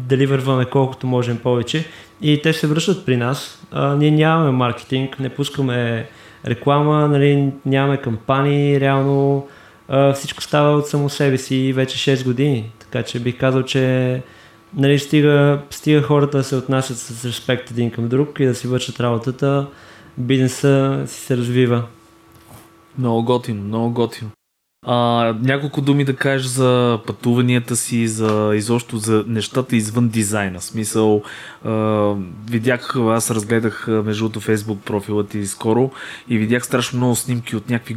[0.08, 1.84] дали върваме колкото можем повече
[2.22, 3.62] и те се връщат при нас.
[3.72, 6.08] А, ние нямаме маркетинг, не пускаме
[6.46, 9.46] реклама, нали, нямаме кампании, реално
[9.88, 12.70] а, всичко става от само себе си вече 6 години.
[12.78, 14.22] Така че бих казал, че
[14.76, 18.68] нали, стига, стига хората да се отнасят с респект един към друг и да си
[18.68, 19.66] вършат работата,
[20.18, 21.82] бизнеса си се развива.
[22.98, 24.30] Много готино, много готино.
[24.88, 30.60] А, няколко думи да кажеш за пътуванията си, за изобщо за нещата извън дизайна.
[30.60, 31.22] Смисъл,
[31.64, 32.14] а,
[32.50, 35.90] видях, аз разгледах между другото фейсбук профила ти скоро
[36.28, 37.96] и видях страшно много снимки от някакви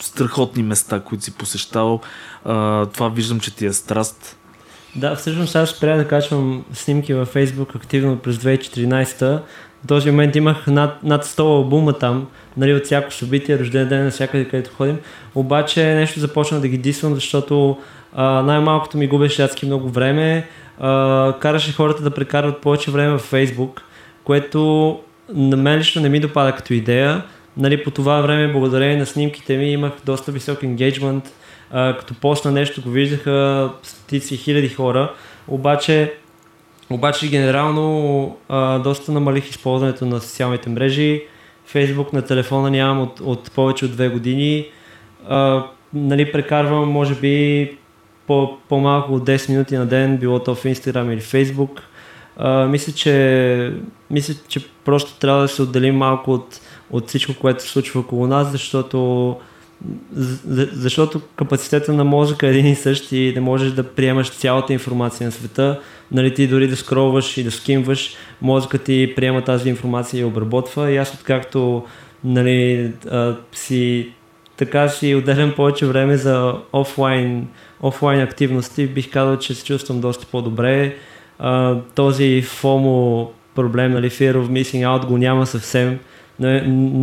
[0.00, 2.00] страхотни места, които си посещавал.
[2.44, 4.36] А, това виждам, че ти е страст.
[4.96, 9.42] Да, всъщност аз спря да качвам снимки във Фейсбук активно през 2014
[9.84, 12.26] в този момент имах над, над 100 албума там,
[12.56, 14.98] нали, от всяко събитие, рожден ден, навсякъде където ходим.
[15.34, 17.78] Обаче нещо започна да ги дисвам, защото
[18.14, 20.48] а, най-малкото ми губеше адски много време.
[20.80, 23.82] А, караше хората да прекарват повече време в Фейсбук,
[24.24, 24.98] което
[25.34, 27.22] на мен лично не ми допада като идея.
[27.56, 31.32] Нали, по това време, благодарение на снимките ми, имах доста висок енгейджмент.
[31.70, 35.12] като посна нещо, го виждаха стотици хиляди хора.
[35.48, 36.12] Обаче
[36.90, 41.22] обаче генерално а, доста намалих използването на социалните мрежи.
[41.66, 44.66] Фейсбук на телефона нямам от, от повече от две години.
[45.28, 47.70] А, нали, прекарвам може би
[48.26, 51.68] по, по-малко от 10 минути на ден, било то в Instagram или.
[52.36, 53.72] А, мисля, че,
[54.10, 56.60] мисля, че просто трябва да се отделим малко от,
[56.90, 59.36] от всичко, което се случва около нас, защото
[60.72, 65.26] защото капацитета на мозъка е един и същ и не можеш да приемаш цялата информация
[65.26, 65.80] на света.
[66.12, 70.90] Нали, ти дори да скролваш и да скимваш, мозъкът ти приема тази информация и обработва.
[70.90, 71.84] И аз откакто
[72.24, 74.12] нали, а, си
[74.56, 77.46] така си отделям повече време за офлайн,
[77.82, 80.96] офлайн активности, бих казал, че се чувствам доста по-добре.
[81.38, 85.98] А, този FOMO проблем, нали, Fear of Missing Out го няма съвсем
[86.40, 86.62] на,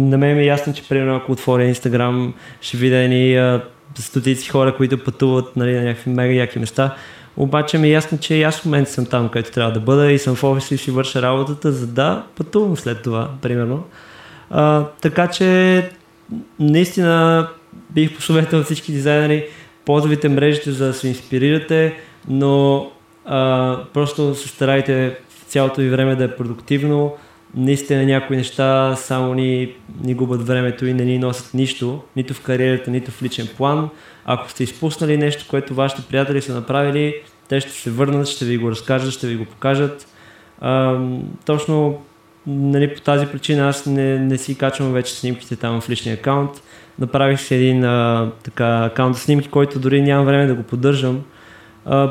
[0.10, 3.60] на мен ми е ясно, че примерно ако отворя Инстаграм, ще видя едни
[3.96, 6.96] стотици хора, които пътуват нали, на някакви мега яки места.
[7.38, 10.12] Обаче ми е ясно, че и аз в момента съм там, където трябва да бъда
[10.12, 13.84] и съм в офиса и си върша работата, за да пътувам след това, примерно.
[14.50, 15.90] А, така че
[16.60, 17.48] наистина
[17.90, 19.46] бих посъветвал всички дизайнери,
[19.86, 21.94] ползвайте мрежите за да се инспирирате,
[22.28, 22.88] но
[23.26, 25.18] а, просто се старайте
[25.48, 27.16] цялото ви време да е продуктивно,
[27.56, 29.72] наистина някои неща само ни,
[30.04, 33.90] ни губят времето и не ни носят нищо, нито в кариерата, нито в личен план.
[34.26, 37.16] Ако сте изпуснали нещо, което вашите приятели са направили,
[37.50, 40.08] те ще се върнат, ще ви го разкажат, ще ви го покажат.
[40.62, 41.00] А,
[41.46, 42.02] точно
[42.48, 46.52] нали, по тази причина аз не, не си качвам вече снимките там в личния акаунт.
[47.00, 51.24] Направих си един а, така, акаунт за снимки, който дори нямам време да го поддържам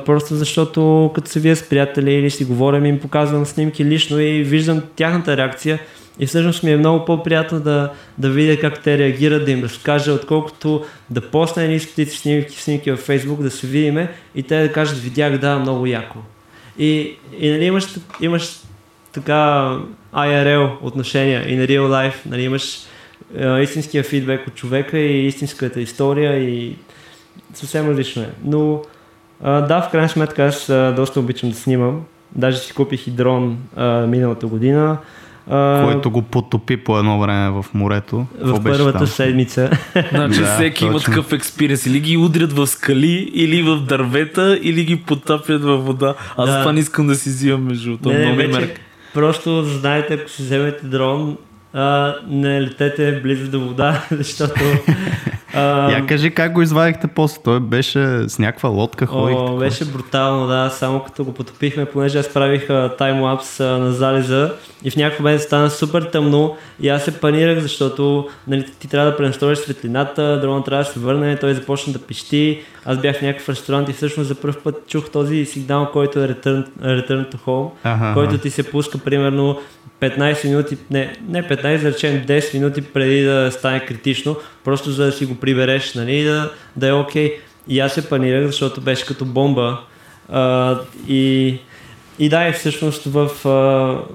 [0.04, 4.42] просто защото като се вие с приятели или си говорим им показвам снимки лично и
[4.42, 5.80] виждам тяхната реакция
[6.18, 10.12] и всъщност ми е много по-приятно да, да видя как те реагират, да им разкажа,
[10.12, 14.72] отколкото да посна едни стотици снимки, снимки във Facebook, да се видиме и те да
[14.72, 16.18] кажат, видях, да, много яко.
[16.78, 17.86] И, и нали, имаш,
[18.20, 18.60] имаш
[19.12, 19.70] така
[20.14, 22.78] IRL отношения на real life, нали, имаш
[23.38, 26.76] е, истинския фидбек от човека и истинската история и
[27.54, 28.30] съвсем различно е.
[28.44, 28.82] Но
[29.42, 32.00] а, да, в крайна сметка аз а, доста обичам да снимам.
[32.34, 34.98] Даже си купих и дрон а, миналата година.
[35.50, 38.26] А, Който го потопи по едно време в морето.
[38.40, 39.06] В първата там?
[39.06, 39.70] седмица.
[40.10, 40.90] Значи да, всеки точно.
[40.90, 41.86] има такъв експириенс.
[41.86, 46.14] Или ги удрят в скали, или в дървета, или ги потапят във вода.
[46.36, 46.60] Аз да.
[46.60, 48.12] това не искам да си взимам между това.
[48.12, 48.74] Не, не, вече,
[49.16, 51.36] Просто знаете, ако си вземете дрон,
[51.76, 54.60] а, не летете близо до вода, защото...
[55.54, 59.36] А, Я кажи как го извадихте после, той беше с някаква лодка ходих.
[59.36, 62.68] О, беше брутално, да, само като го потопихме, понеже аз правих
[62.98, 64.52] таймлапс на залеза
[64.84, 69.10] и в някакъв момент стана супер тъмно и аз се панирах, защото нали, ти трябва
[69.10, 73.22] да пренастроиш светлината, дрона трябва да се върне, той започна да пищи, аз бях в
[73.22, 77.36] някакъв ресторант и всъщност за първ път чух този сигнал, който е Return, return to
[77.46, 79.60] Home, ага, който ти се пуска примерно
[80.00, 85.04] 15 минути, не, не 15, да речем 10 минути преди да стане критично, просто за
[85.04, 87.28] да си го прибереш, нали, да, да е окей.
[87.28, 87.34] Okay.
[87.68, 89.80] И аз се панирах, защото беше като бомба.
[90.28, 90.76] А,
[91.08, 91.58] и,
[92.18, 93.30] и да, и всъщност в,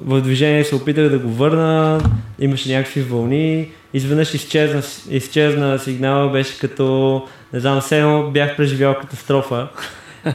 [0.02, 2.02] в движение се опитах да го върна,
[2.40, 7.22] имаше някакви вълни, изведнъж изчезна, изчезна сигнала, беше като,
[7.54, 9.68] не знам, все едно бях преживял катастрофа.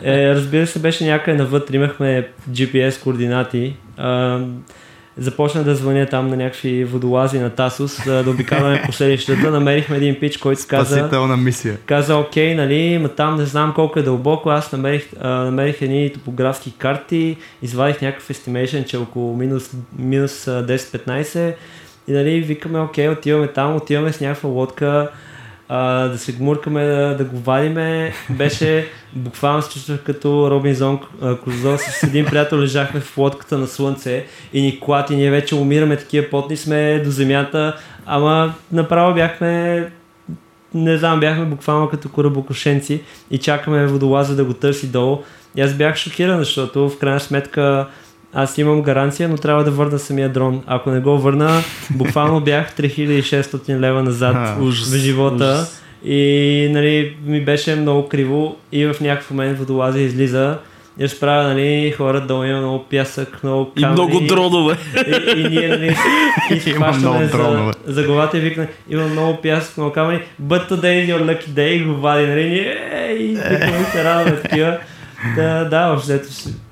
[0.03, 3.77] Е, разбира се, беше някъде навътре, имахме GPS координати.
[3.97, 4.41] А,
[5.19, 9.51] започна да звъня там на някакви водолази на Тасос, да, да обикаваме по селищата.
[9.51, 10.97] Намерихме един пич, който каза...
[10.97, 11.77] Спасителна мисия.
[11.87, 14.51] Каза, окей, нали, ма там не знам колко е дълбоко.
[14.51, 21.55] Аз намерих, а, намерих едни топографски карти, извадих някакъв estimation, че около минус, минус 10-15.
[22.09, 25.11] И нали, викаме, окей, отиваме там, отиваме с някаква лодка,
[25.69, 28.13] а, да се гмуркаме, да, да го вадиме.
[28.31, 31.01] Беше буквално се чувствах като Робинзон
[31.45, 31.79] Крузо.
[31.79, 35.17] С един приятел лежахме в лодката на слънце и ни клати.
[35.17, 37.77] Ние вече умираме, такива потни сме до земята.
[38.07, 39.91] Ама направо бяхме
[40.75, 45.19] не знам, бяхме буквално като корабокошенци и чакаме водолаза да го търси долу.
[45.57, 47.89] И аз бях шокиран, защото в крайна сметка
[48.39, 50.63] аз имам гаранция, но трябва да върна самия дрон.
[50.67, 51.61] Ако не го върна,
[51.91, 55.45] буквално бях 3600 лева назад в живота.
[55.45, 55.83] Ужас.
[56.05, 60.59] И нали, ми беше много криво и в някакъв момент водолаза излиза
[60.99, 63.93] и разправя, нали, хора долу има много пясък, много камъни.
[63.93, 64.77] И много дронове.
[65.07, 65.97] И, и ние, нали,
[66.51, 71.23] изхващаме за, за главата и викне, има много пясък, много камъни, but today is your
[71.23, 74.79] lucky day, и го вади, нали, ние, и викаме се радваме такива.
[75.37, 76.13] Да, да, общо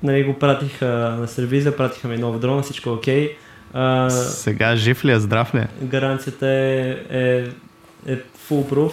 [0.03, 0.85] нали, го пратих а,
[1.19, 3.29] на сервиза, пратиха ми нов дрон, всичко окей.
[3.29, 4.09] Okay.
[4.09, 5.67] Сега жив ли е, здрав ли е?
[5.81, 7.47] Гаранцията е, е,
[8.07, 8.17] е
[8.49, 8.91] full proof.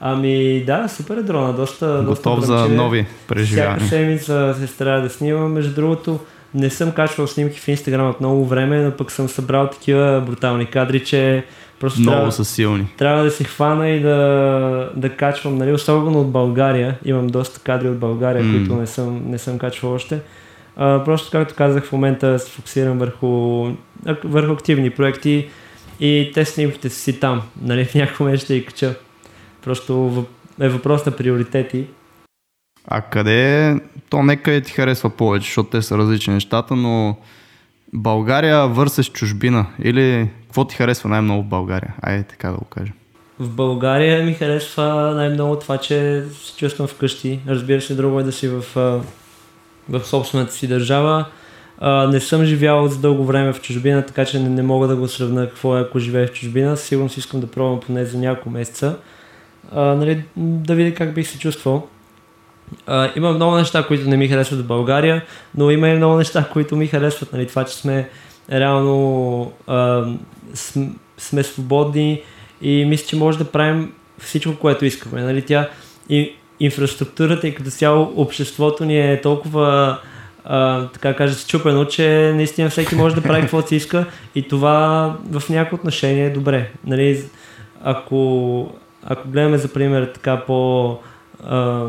[0.00, 2.02] Ами да, супер е дрона, доста...
[2.06, 3.76] Готов доста за нови преживявания.
[3.76, 5.52] Всяка седмица се старая да снимам.
[5.52, 6.20] Между другото,
[6.54, 10.66] не съм качвал снимки в Инстаграм от много време, но пък съм събрал такива брутални
[10.66, 11.44] кадри, че
[11.82, 12.86] просто много трябва, са силни.
[12.96, 16.98] Трябва да се хвана и да, да качвам, нали, особено от България.
[17.04, 18.52] Имам доста кадри от България, mm.
[18.52, 20.20] които не съм, не съм качвал още.
[20.76, 23.66] А, просто, както казах, в момента се фокусирам върху,
[24.24, 25.48] върху активни проекти
[26.00, 27.42] и те снимките си там.
[27.62, 28.94] Нали, в някакъв момент ще ги кача.
[29.64, 30.24] Просто
[30.60, 31.86] е въпрос на приоритети.
[32.88, 33.76] А къде,
[34.10, 37.16] то нека ти харесва повече, защото те са различни нещата, но
[37.94, 41.94] България върсеш чужбина или какво ти харесва най-много в България?
[42.02, 42.94] Айде така да го кажем.
[43.38, 47.40] В България ми харесва най-много това, че се чувствам вкъщи.
[47.48, 48.64] Разбира се, друго е да си в,
[49.88, 51.24] в собствената си държава.
[51.82, 55.08] не съм живял за дълго време в чужбина, така че не, не мога да го
[55.08, 56.76] сравна какво е ако живея в чужбина.
[56.76, 58.96] Сигурно си искам да пробвам поне за няколко месеца.
[59.72, 61.88] А, нали, да видя как бих се чувствал.
[62.86, 66.48] А, има много неща, които не ми харесват в България, но има и много неща,
[66.52, 67.32] които ми харесват.
[67.32, 68.08] Нали, това, че сме
[68.52, 70.04] реално а,
[71.18, 72.22] сме свободни
[72.62, 75.22] и мисля, че може да правим всичко, което искаме.
[75.22, 75.42] Нали?
[75.42, 75.68] Тя,
[76.08, 79.98] и, инфраструктурата и като цяло обществото ни е толкова
[80.44, 85.16] а, така кажа, счупено, че наистина всеки може да прави каквото си иска и това
[85.30, 86.70] в някои отношения е добре.
[86.86, 87.24] Нали,
[87.84, 88.70] ако,
[89.04, 90.98] ако гледаме за пример така по,
[91.44, 91.86] а,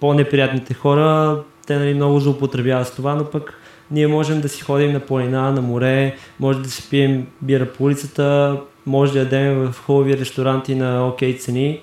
[0.00, 3.54] по-неприятните хора, те нали, много злоупотребяват с това, но пък
[3.90, 7.84] ние можем да си ходим на планина, на море, може да си пием бира по
[7.84, 11.80] улицата, може да ядем в хубави ресторанти на окей цени.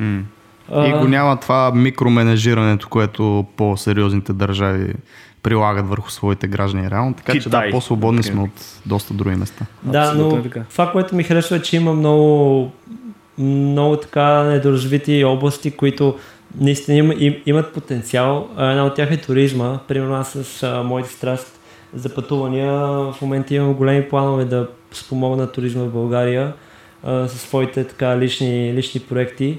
[0.00, 0.22] Mm.
[0.72, 0.86] А...
[0.86, 4.94] И го няма това микроменежирането, което по-сериозните държави
[5.42, 7.42] прилагат върху своите граждани реално, така Китай.
[7.42, 8.32] че да, по-свободни okay.
[8.32, 9.66] сме от доста други места.
[9.82, 12.72] Да, Абсолютно но е това, което ми харесва е, че има много,
[13.38, 16.18] много така недоразвити области, които
[16.60, 18.48] наистина има, им, имат потенциал.
[18.58, 19.78] Една от тях е туризма.
[19.88, 21.58] Примерно аз с а, моите страст
[21.94, 22.72] за пътувания
[23.12, 26.52] в момента имам големи планове да спомогна туризма в България
[27.04, 29.58] а, със своите така лични, лични проекти.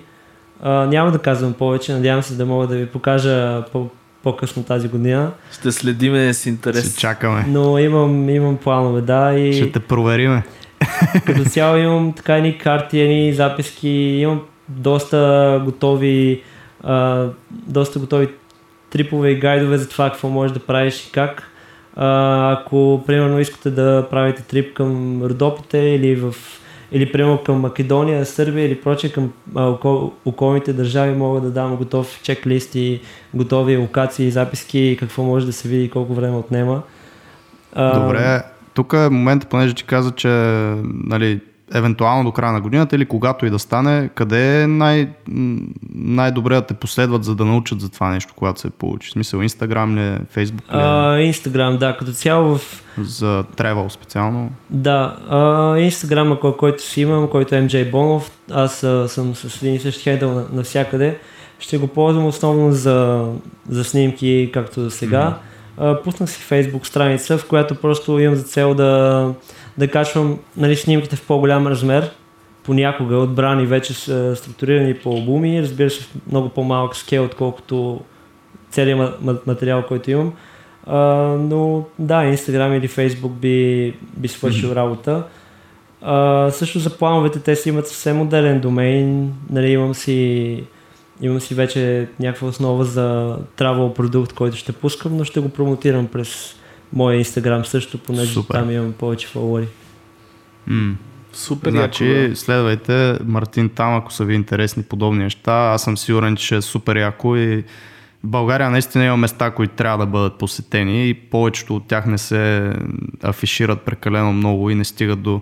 [0.62, 3.90] А, няма да казвам повече, надявам се да мога да ви покажа по,
[4.24, 5.32] по-късно тази година.
[5.52, 6.90] Ще следиме с интерес.
[6.90, 7.46] Ще чакаме.
[7.48, 9.34] Но имам, имам планове, да.
[9.34, 9.54] И...
[9.54, 10.44] Ще те провериме.
[11.26, 16.44] Като цяло имам така едни карти, едни записки, имам доста готови
[16.84, 18.28] а, доста готови
[18.90, 21.44] трипове и гайдове за това какво можеш да правиш и как.
[21.96, 26.36] А, ако примерно искате да правите трип към Родопите или в
[26.92, 31.76] или примерно към Македония, Сърбия или прочее към а, окол, околните държави мога да дам
[31.76, 33.02] готов чек-лист и
[33.34, 36.82] готови локации, записки, какво може да се види и колко време отнема.
[37.74, 40.28] А, Добре, тук е момента, понеже ти каза, че
[40.84, 41.40] нали,
[41.74, 45.10] евентуално до края на годината или когато и да стане, къде е най-
[45.96, 49.10] най-добре да те последват, за да научат за това нещо, когато се получи?
[49.10, 51.24] В смисъл, Инстаграм ли, Фейсбук ли?
[51.24, 52.84] Инстаграм, да, като цяло в...
[52.98, 54.52] За тревел специално?
[54.70, 55.16] Да,
[55.80, 60.04] Инстаграма, който си имам, който е MJ Бонов, аз а, съм с един и същи
[60.04, 61.18] хейдъл навсякъде.
[61.60, 63.28] Ще го ползвам основно за,
[63.70, 65.38] за снимки, както за сега.
[65.80, 66.04] Mm-hmm.
[66.04, 69.34] пуснах си Фейсбук страница, в която просто имам за цел да
[69.78, 72.12] да качвам нали, снимките в по-голям размер,
[72.64, 78.02] понякога отбрани вече са структурирани по албуми, разбира се в много по-малък скел, отколкото
[78.70, 80.34] целият материал, който имам.
[80.88, 80.98] А,
[81.40, 84.76] но да, Instagram или Facebook би, би свършил mm-hmm.
[84.76, 85.24] работа.
[86.02, 89.34] А, също за плановете те си имат съвсем отделен домейн.
[89.50, 90.64] Нали, имам си
[91.22, 96.08] имам си вече някаква основа за travel продукт, който ще пускам, но ще го промотирам
[96.08, 96.56] през
[96.94, 98.54] моя инстаграм също, понеже Супер.
[98.54, 99.68] там имам повече фолуари.
[100.70, 100.94] Mm.
[101.34, 101.72] Супер.
[101.72, 105.52] Значи яко, следвайте Мартин там, ако са ви интересни подобни неща.
[105.52, 107.64] Аз съм сигурен, че е супер яко и
[108.24, 112.18] в България наистина има места, които трябва да бъдат посетени и повечето от тях не
[112.18, 112.74] се
[113.24, 115.42] афишират прекалено много и не стигат до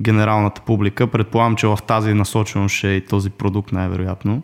[0.00, 1.06] генералната публика.
[1.06, 4.42] Предполагам, че в тази насоченост ще е и този продукт най-вероятно.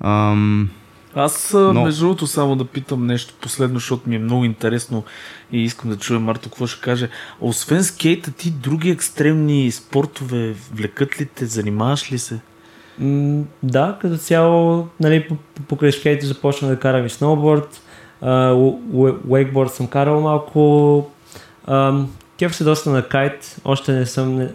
[0.00, 0.70] Ам...
[1.18, 1.84] Аз, Но...
[1.84, 5.04] между другото, само да питам нещо последно, защото ми е много интересно
[5.52, 7.08] и искам да чуя Марто какво ще каже.
[7.40, 12.40] Освен скейта, ти други екстремни спортове влекат ли те, занимаваш ли се?
[12.98, 15.28] М- да, като цяло, нали,
[15.68, 17.80] покрай скейта започна да карам и сноуборд,
[19.28, 21.10] уейкборд съм карал малко,
[22.38, 24.48] кеф се доста на кайт, още не съм, не,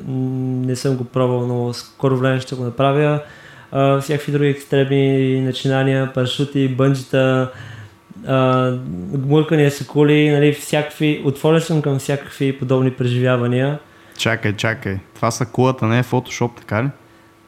[0.67, 3.21] не съм го пробвал, но скоро време ще го направя
[3.71, 7.51] а, всякакви други екстремни начинания, парашути, бънджета,
[9.13, 13.79] гмуркания са кули, нали, всякакви, отворен съм към всякакви подобни преживявания.
[14.17, 14.97] Чакай, чакай.
[15.15, 16.89] Това са кулата, не е фотошоп, така ли?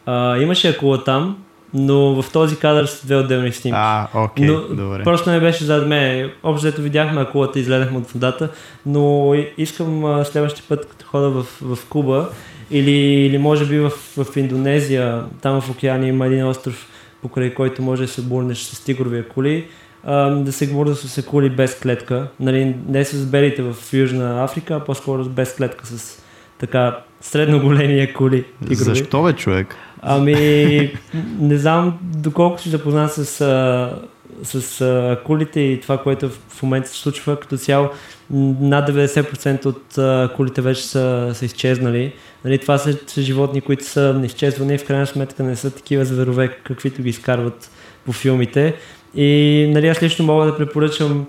[0.05, 1.37] А, имаше кула там,
[1.73, 3.79] но в този кадър са две отделни снимки.
[3.81, 5.03] А, окей, okay, добре.
[5.03, 6.31] Просто не беше зад мен.
[6.43, 8.49] Общо ето видяхме акулата излезахме от водата,
[8.85, 12.29] но искам следващия път, като хода в, в Куба,
[12.71, 16.87] или, или може би в, в Индонезия, там в океана има един остров,
[17.21, 19.67] покрай който може да се бурнеш с тигровия коли,
[20.03, 22.27] а, да се бурда с коли без клетка.
[22.39, 26.23] Нали, не с белите в Южна Африка, а по-скоро без клетка, с
[26.59, 28.45] така средно големи акули.
[28.59, 28.75] Тигрови.
[28.75, 29.75] Защо бе, човек?
[30.01, 30.93] Ами,
[31.39, 33.99] не знам доколко си запознат с, а,
[34.43, 37.39] с а, акулите и това, което в момента се случва.
[37.39, 37.89] Като цяло,
[38.29, 42.13] над 90% от а, акулите вече са, са изчезнали.
[42.45, 46.05] Нали, това са, са животни, които са изчезвани и в крайна сметка не са такива
[46.05, 47.71] зверове, каквито ги изкарват
[48.05, 48.75] по филмите.
[49.15, 51.25] И нали, аз лично мога да препоръчам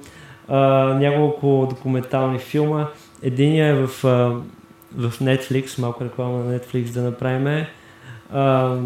[0.48, 0.58] а,
[0.94, 2.88] няколко документални филма.
[3.22, 4.08] Единият е в, а,
[4.96, 7.66] в Netflix, малко реклама на Netflix да направим.
[8.32, 8.76] А,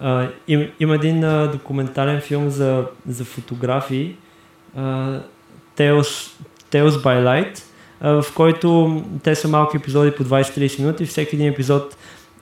[0.00, 4.16] а, им, има един а, документален филм за, за фотографии,
[4.76, 5.18] а,
[5.76, 6.30] Tales,
[6.72, 7.62] Tales by Light,
[8.00, 11.06] в който те са малки епизоди по 20-30 минути.
[11.06, 11.96] Всеки един епизод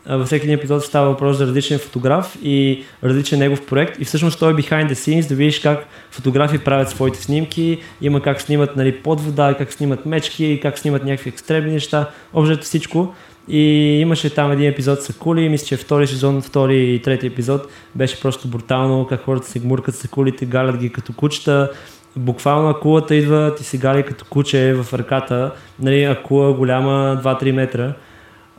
[0.08, 4.38] във всеки един епизод става въпрос за различен фотограф и различен негов проект и всъщност
[4.38, 8.76] той е behind the scenes да видиш как фотографи правят своите снимки, има как снимат
[8.76, 13.14] нали, под вода, как снимат мечки, как снимат някакви екстремни неща, общо всичко.
[13.48, 13.60] И
[14.00, 18.20] имаше там един епизод с кули, мисля, че втори сезон, втори и трети епизод беше
[18.20, 21.70] просто брутално, как хората се гмуркат с кулите, галят ги като кучета,
[22.16, 27.92] буквално акулата идва, ти си гали като куче в ръката, нали, акула голяма 2-3 метра.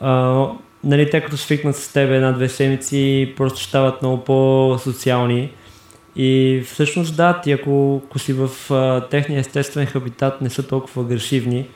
[0.03, 0.51] Uh,
[0.83, 5.51] нали, те като свикнат с теб една-две седмици, просто стават много по-социални.
[6.15, 11.01] И всъщност да, ти ако, ако си в а, техния естествен хабитат не са толкова
[11.01, 11.67] агресивни,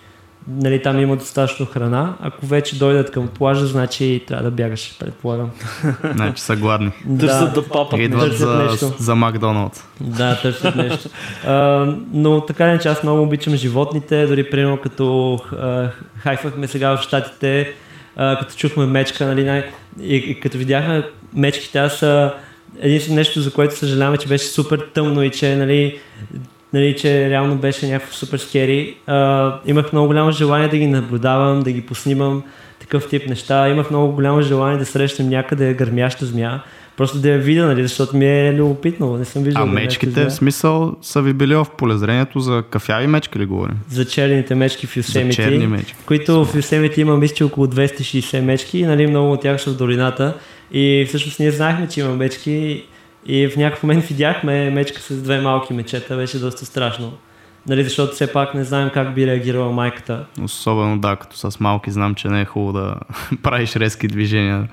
[0.47, 2.13] нали, там има достатъчно храна.
[2.21, 5.49] Ако вече дойдат към плажа, значи трябва да бягаш, предполагам.
[6.15, 6.91] Значи са гладни.
[7.19, 8.93] Търсят да папат Идват за, нещо.
[8.99, 9.83] за Макдоналдс.
[10.01, 11.09] Да, търсят нещо.
[11.47, 16.97] А, но така не, че аз много обичам животните, дори примерно като а, хайфахме сега
[16.97, 17.73] в Штатите,
[18.15, 19.71] а, като чухме мечка, нали, най-
[20.01, 22.33] и, и като видяха мечките, аз са
[22.79, 25.99] единствено нещо, за което съжаляваме, че беше супер тъмно и че, нали,
[26.74, 28.95] нали, че реално беше някакво супер скери.
[29.07, 32.43] А, имах много голямо желание да ги наблюдавам, да ги поснимам,
[32.80, 33.69] такъв тип неща.
[33.69, 36.63] Имах много голямо желание да срещам някъде гърмяща змия,
[36.97, 39.17] просто да я видя, нали, защото ми е любопитно.
[39.17, 43.39] Не съм виждал А мечките, в смисъл, са ви били в полезрението за кафяви мечки
[43.39, 43.78] ли говорим?
[43.89, 45.95] За черните мечки в За черни мечки.
[46.05, 50.34] които в Yosemite има мисля, около 260 мечки нали, много от тях са в долината.
[50.72, 52.84] И всъщност ние знаехме, че има мечки
[53.26, 57.13] и в някакъв момент видяхме мечка с две малки мечета, беше доста страшно.
[57.67, 60.26] Нали, защото все пак не знаем как би реагирала майката.
[60.43, 62.95] Особено да, като с малки знам, че не е хубаво да
[63.43, 64.67] правиш резки движения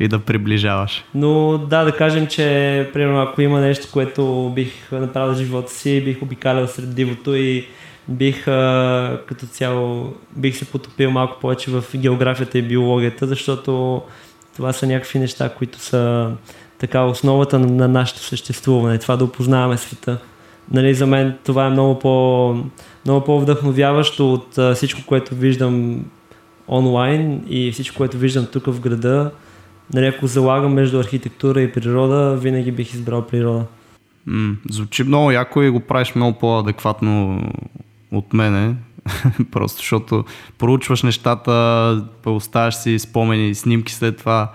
[0.00, 1.04] и да приближаваш.
[1.14, 6.04] Но да, да кажем, че примерно ако има нещо, което бих направил в живота си,
[6.04, 7.66] бих обикалял сред дивото и
[8.08, 14.02] бих а, като цяло бих се потопил малко повече в географията и биологията, защото
[14.56, 16.32] това са някакви неща, които са
[16.80, 20.18] така основата на, на нашето съществуване, това да опознаваме света.
[20.72, 22.54] Нали, за мен това е много, по,
[23.04, 26.04] много по-вдъхновяващо от а, всичко, което виждам
[26.68, 29.30] онлайн и всичко, което виждам тук в града.
[29.94, 33.64] Нали, ако залагам между архитектура и природа, винаги бих избрал природа.
[34.26, 37.42] М, звучи много яко и го правиш много по-адекватно
[38.12, 38.74] от мене.
[39.50, 40.24] Просто защото
[40.58, 44.52] проучваш нещата, оставяш си спомени, снимки след това.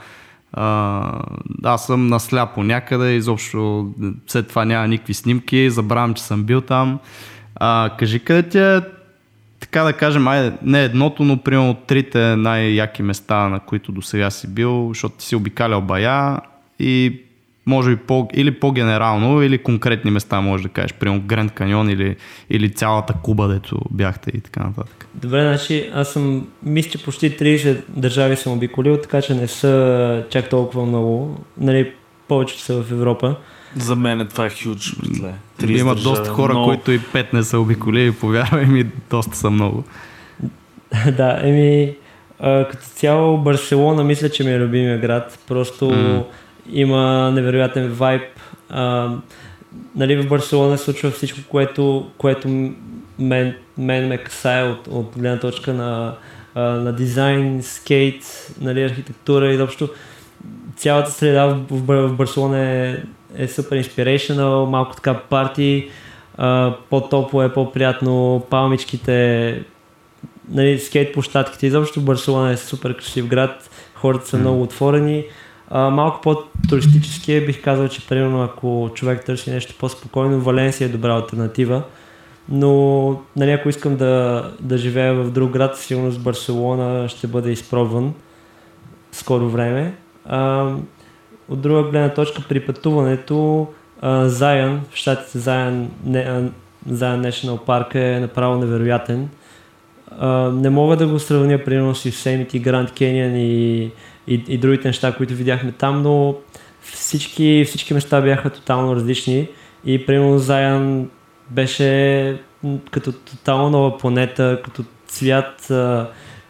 [1.63, 3.91] Аз съм насляпо някъде, изобщо
[4.27, 6.99] след това няма никакви снимки, забравям, че съм бил там.
[7.55, 8.81] А, кажи къде ти е,
[9.59, 14.31] така да кажем, айде, не едното, но примерно трите най-яки места, на които до сега
[14.31, 16.39] си бил, защото ти си обикалял бая
[16.79, 17.21] и
[17.65, 22.15] може би по, или по-генерално, или конкретни места, може да кажеш, примерно Гранд Каньон или,
[22.49, 25.07] или цялата Куба, дето бяхте и така нататък.
[25.13, 30.23] Добре, значи аз съм, мисля, че почти 30 държави съм обиколил, така че не са
[30.29, 31.39] чак толкова много.
[31.57, 31.91] Нали,
[32.27, 33.35] повечето са в Европа.
[33.77, 35.33] За мен това е хюдж, братле.
[35.61, 36.67] 30 Има държави, доста хора, много.
[36.67, 39.83] които и пет не са обиколили, повярвай ми, доста са много.
[41.17, 41.95] да, еми,
[42.39, 45.39] а, като цяло Барселона мисля, че ми е любимия град.
[45.47, 46.23] Просто М.
[46.71, 48.23] има невероятен вайб.
[48.69, 49.11] А,
[49.95, 52.47] нали, в Барселона се случва всичко, което, което
[53.19, 56.15] мен, мен ме касае от, от гледна точка на,
[56.55, 59.89] а, на дизайн, скейт, нали, архитектура и изобщо
[60.75, 62.97] цялата среда в, в, в Барселона е,
[63.37, 65.89] е супер inspirational, малко така парти,
[66.37, 69.63] а, по-топло е, по-приятно, палмичките,
[70.49, 75.25] нали, скейт площадките, изобщо Барселона е супер красив град, хората са много отворени.
[75.71, 81.13] Малко по-туристически е, бих казал, че примерно ако човек търси нещо по-спокойно, Валенсия е добра
[81.13, 81.83] альтернатива.
[82.49, 87.51] Но нали, ако искам да, да живея в друг град, сигурно с Барселона ще бъде
[87.51, 88.13] изпробван
[89.11, 89.95] скоро време.
[90.25, 90.71] А,
[91.49, 93.67] от друга гледна точка при пътуването
[94.23, 96.43] Заян, в щатите Заян, не, а,
[96.89, 99.29] Заян National Park е направо невероятен.
[100.19, 103.91] а, не мога да го сравня примерно с Yosemite, Grand Canyon и,
[104.27, 106.35] и, и другите неща, които видяхме там, но
[106.81, 109.47] всички, всички места бяха тотално различни
[109.85, 111.09] и примерно Заян
[111.49, 112.39] беше
[112.91, 115.71] като тотално нова планета, като цвят,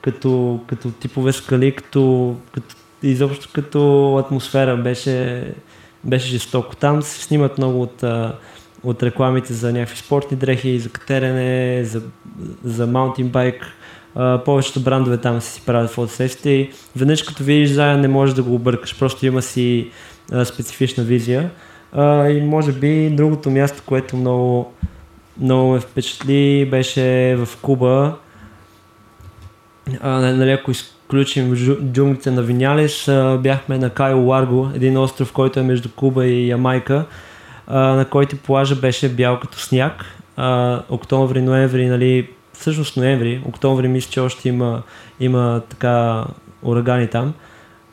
[0.02, 5.48] като, като типове скали, като, като изобщо като атмосфера беше,
[6.04, 6.76] беше жестоко.
[6.76, 8.04] Там се снимат много от,
[8.84, 12.02] от рекламите за някакви спортни дрехи, за катерене, за,
[12.64, 13.66] за маунтинбайк.
[14.46, 18.56] Повечето брандове там си правят фотосесите и веднъж като видиш заедно не можеш да го
[18.56, 19.90] объркаш, просто има си
[20.32, 21.50] а, специфична визия.
[21.92, 24.74] А, и може би другото място, което много,
[25.42, 28.16] много ме впечатли, беше в Куба.
[30.02, 31.56] А, нали, ако изключим
[31.92, 36.50] джунглите на Винялес, а, бяхме на Кайо Ларго, един остров, който е между Куба и
[36.50, 37.06] Ямайка,
[37.68, 40.06] а, на който плажа беше бял като сняг.
[40.38, 42.28] А, октомври, ноември, нали,
[42.60, 44.84] всъщност ноември, октомври мисля, че още има,
[45.20, 46.26] има така
[46.64, 47.34] урагани там.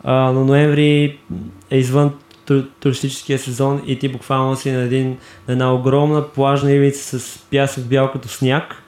[0.04, 1.18] А, но ноември
[1.70, 2.12] е извън
[2.80, 5.08] туристическия сезон и ти буквално си на, един,
[5.48, 8.82] на една огромна плажна ивица с пясък бял като сняг,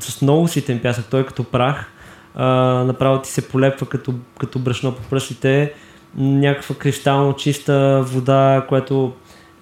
[0.00, 1.92] с много ситен пясък, той е като прах,
[2.34, 2.46] а,
[2.84, 5.72] направо ти се полепва като, като брашно по пръстите,
[6.16, 9.12] някаква кристално чиста вода, което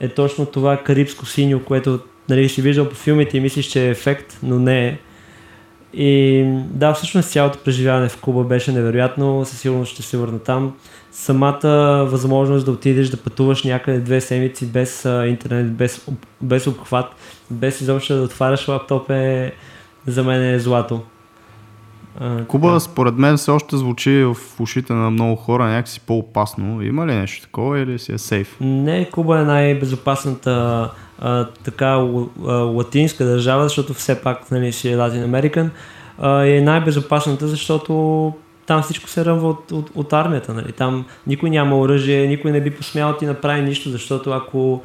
[0.00, 3.90] е точно това карибско синьо, което нали, си виждал по филмите и мислиш, че е
[3.90, 4.98] ефект, но не е.
[5.94, 10.72] И да, всъщност цялото преживяване в Куба беше невероятно, със сигурност ще се върна там
[11.12, 11.68] самата
[12.10, 16.06] възможност да отидеш да пътуваш някъде две седмици без а, интернет, без,
[16.42, 17.06] без обхват,
[17.50, 19.52] без изобщо да отваряш лаптоп е
[20.06, 21.00] за мен е злато.
[22.20, 22.80] А, Куба да.
[22.80, 26.82] според мен все още звучи в ушите на много хора някакси по-опасно.
[26.82, 28.56] Има ли нещо такова или си е сейф?
[28.60, 31.94] Не, Куба е най-безопасната а, така
[32.48, 35.70] латинска държава, защото все пак нали, си е Латин Американ.
[36.22, 38.32] е най-безопасната, защото
[38.66, 40.54] там всичко се ръмва от, от, от армията.
[40.54, 40.72] Нали?
[40.72, 44.82] Там никой няма оръжие, никой не би посмял да ти направи нищо, защото ако,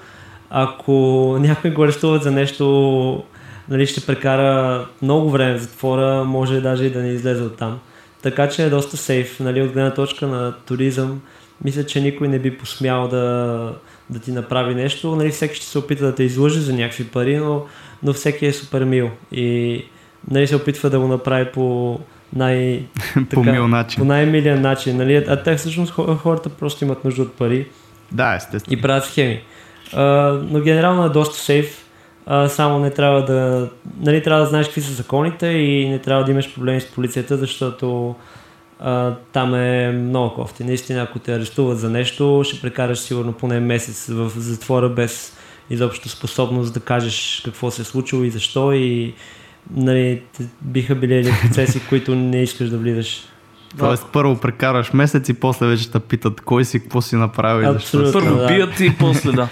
[0.50, 0.92] ако
[1.40, 3.24] някой го арестуват за нещо,
[3.70, 7.80] нали, ще прекара много време в затвора, може даже и да не излезе от там.
[8.22, 11.22] Така че е доста сейф, нали, от гледна точка на туризъм.
[11.64, 13.74] Мисля, че никой не би посмял да,
[14.12, 15.16] да ти направи нещо.
[15.16, 17.66] Нали, всеки ще се опита да те излъжи за някакви пари, но,
[18.04, 19.86] но всеки е супер мил и
[20.32, 22.00] нали, се опитва да го направи по
[22.36, 22.86] най...
[23.34, 24.00] по мил начин.
[24.00, 25.16] По най-милия начин, нали?
[25.16, 27.68] А те всъщност хората просто имат нужда от пари.
[28.12, 28.80] Да, естествено.
[28.80, 29.42] И правят схеми.
[29.94, 30.04] А,
[30.50, 31.86] но генерално е доста сейф.
[32.26, 33.70] А, само не трябва да...
[34.02, 37.38] Нали, трябва да знаеш какви са законите и не трябва да имаш проблеми с полицията,
[37.38, 38.16] защото
[39.34, 40.64] там е много кофти.
[40.64, 45.38] Наистина, ако те арестуват за нещо, ще прекараш сигурно поне месец в затвора без
[45.70, 49.14] изобщо способност да кажеш какво се е случило и защо и
[49.76, 50.22] нали,
[50.62, 53.24] биха били процеси, които не искаш да влизаш.
[53.78, 57.70] Тоест първо прекараш месец и после вече те питат кой си, какво си направил.
[57.70, 58.48] Абсолютно, Първо да.
[58.48, 59.48] бият и после да.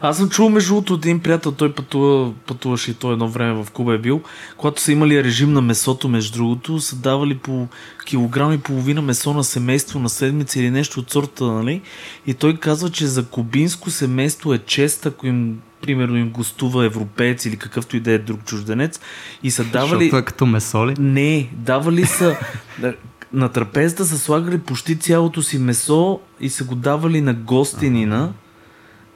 [0.00, 3.70] Аз съм чул между другото един приятел, той пътува, пътуваше и той едно време в
[3.72, 4.22] Куба е бил,
[4.56, 7.68] когато са имали режим на месото, между другото, са давали по
[8.06, 11.82] килограм и половина месо на семейство на седмица или нещо от сорта, нали?
[12.26, 17.44] И той казва, че за кубинско семейство е чест, ако им примерно им гостува европеец
[17.44, 19.00] или какъвто и да е друг чужденец
[19.42, 20.04] и са давали...
[20.04, 20.94] Защото е като месо ли?
[20.98, 22.36] Не, давали са...
[23.32, 28.32] на трапезата са слагали почти цялото си месо и са го давали на гостинина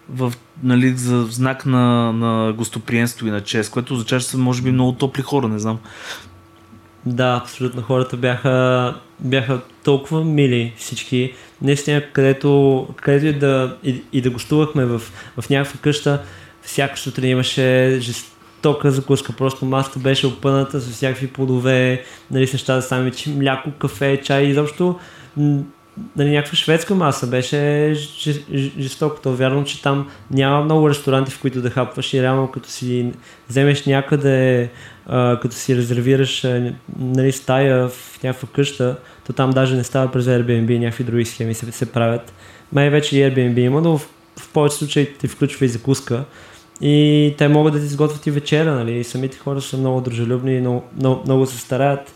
[0.08, 0.32] в,
[0.62, 4.72] нали, за знак на, на гостоприемство и на чест, което означава, че са може би
[4.72, 5.78] много топли хора, не знам.
[7.06, 7.82] Да, абсолютно.
[7.82, 11.34] Хората бяха, бяха толкова мили всички.
[11.62, 15.02] Наистина, където, където и, да, и, и да гостувахме в,
[15.40, 16.22] в някаква къща,
[16.62, 17.98] всяка сутрин имаше
[18.62, 24.20] жестока закуска, просто маста беше опъната с всякакви плодове, нали, с неща стане, мляко, кафе,
[24.24, 24.98] чай, изобщо
[26.16, 27.94] нали, някаква шведска маса беше
[28.78, 29.20] жестоко.
[29.22, 33.12] То вярвам, че там няма много ресторанти, в които да хапваш и реално като си
[33.48, 34.70] вземеш някъде,
[35.06, 36.47] а, като си резервираш
[36.98, 41.55] нали, стая в някаква къща, то там даже не става през Airbnb, някакви други схеми
[41.55, 42.32] се, се правят.
[42.72, 44.09] Май вече и Airbnb има, но в,
[44.39, 46.24] в повече случаи ти включва и закуска.
[46.82, 48.92] И те могат да ти изготвят и вечера, нали?
[48.92, 52.14] И самите хора са много дружелюбни, много, много, много се стараят.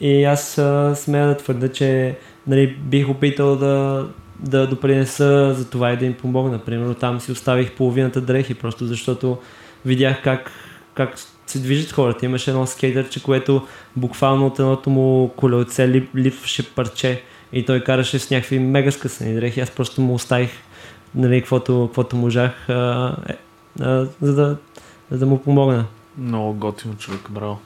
[0.00, 0.60] И аз
[0.94, 2.16] смея да твърда, че
[2.46, 4.06] нали, бих опитал да,
[4.40, 6.58] да допринеса за това и да им помогна.
[6.58, 9.38] Примерно там си оставих половината дрехи, просто защото
[9.84, 10.50] видях как,
[10.94, 11.14] как
[11.46, 12.26] се движат хората.
[12.26, 13.66] Имаше едно скейтърче, което
[13.96, 17.22] буквално от едното му колелце лип, липваше парче
[17.52, 19.60] и той караше с някакви мега скъсани дрехи.
[19.60, 20.50] Аз просто му оставих
[21.14, 22.68] нали, каквото, каквото можах,
[23.80, 24.56] а, за, да,
[25.10, 25.84] за да му помогна.
[26.18, 27.58] Много готино човек, браво.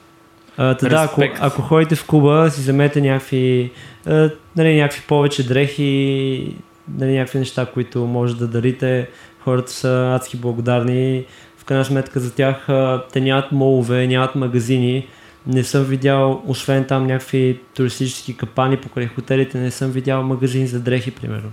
[0.56, 3.72] А, та, да, ако, ако ходите в клуба, си вземете някакви,
[4.06, 6.56] а, нали, някакви повече дрехи,
[6.98, 9.08] нали, някакви неща, които може да дарите.
[9.40, 11.24] Хората са адски благодарни.
[11.56, 15.08] В крайна сметка за тях а, те нямат молове, нямат магазини.
[15.46, 20.80] Не съм видял, освен там някакви туристически капани покрай хотелите, не съм видял магазин за
[20.80, 21.50] дрехи, примерно.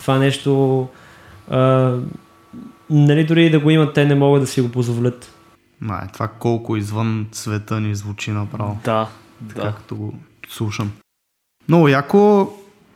[0.00, 0.88] Това нещо,
[1.50, 1.94] а,
[2.90, 5.34] нали, дори и да го имат, те не могат да си го позволят.
[5.80, 8.78] Май, това колко извън света ни звучи направо.
[8.84, 9.08] Да,
[9.40, 9.62] да.
[9.62, 10.14] Както го
[10.48, 10.90] слушам.
[11.68, 12.48] Много яко,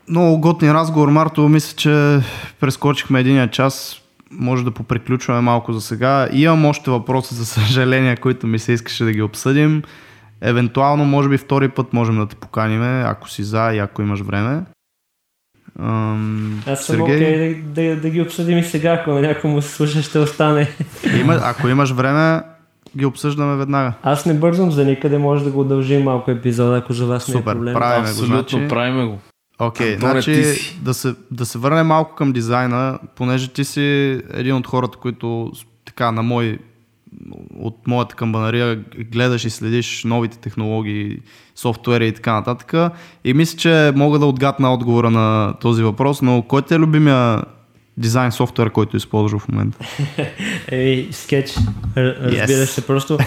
[0.09, 1.49] много готин разговор, Марто.
[1.49, 2.21] Мисля, че
[2.61, 3.99] прескочихме един час.
[4.31, 6.29] Може да поприключваме малко за сега.
[6.33, 9.83] Имам още въпроси, за съжаление, които ми се искаше да ги обсъдим.
[10.41, 14.21] Евентуално, може би втори път можем да те поканим, ако си за и ако имаш
[14.21, 14.63] време.
[15.81, 17.19] Ам, Аз съм Сергей...
[17.19, 20.69] okay да, да, да, ги обсъдим и сега, ако някой му се слуша, ще остане.
[21.21, 22.43] Има, ако имаш време,
[22.97, 23.93] ги обсъждаме веднага.
[24.03, 27.37] Аз не бързам за никъде, може да го удължим малко епизода, ако за вас Супер,
[27.37, 27.75] не е проблем.
[27.75, 28.49] правиме Абсолютно, го.
[28.49, 28.69] Значи...
[28.69, 29.19] правиме го.
[29.59, 34.55] Окей, okay, значи да се, да се върнем малко към дизайна, понеже ти си един
[34.55, 35.53] от хората, които
[35.85, 36.59] така на мой
[37.59, 38.77] от моята камбанария
[39.13, 41.19] гледаш и следиш новите технологии,
[41.55, 42.93] софтуери и така нататък.
[43.25, 47.43] И мисля, че мога да отгадна отговора на този въпрос, но кой ти е любимия
[47.97, 49.79] дизайн софтуер, който използваш в момента?
[50.69, 51.55] Ей, скетч.
[51.97, 53.19] Разбира се, просто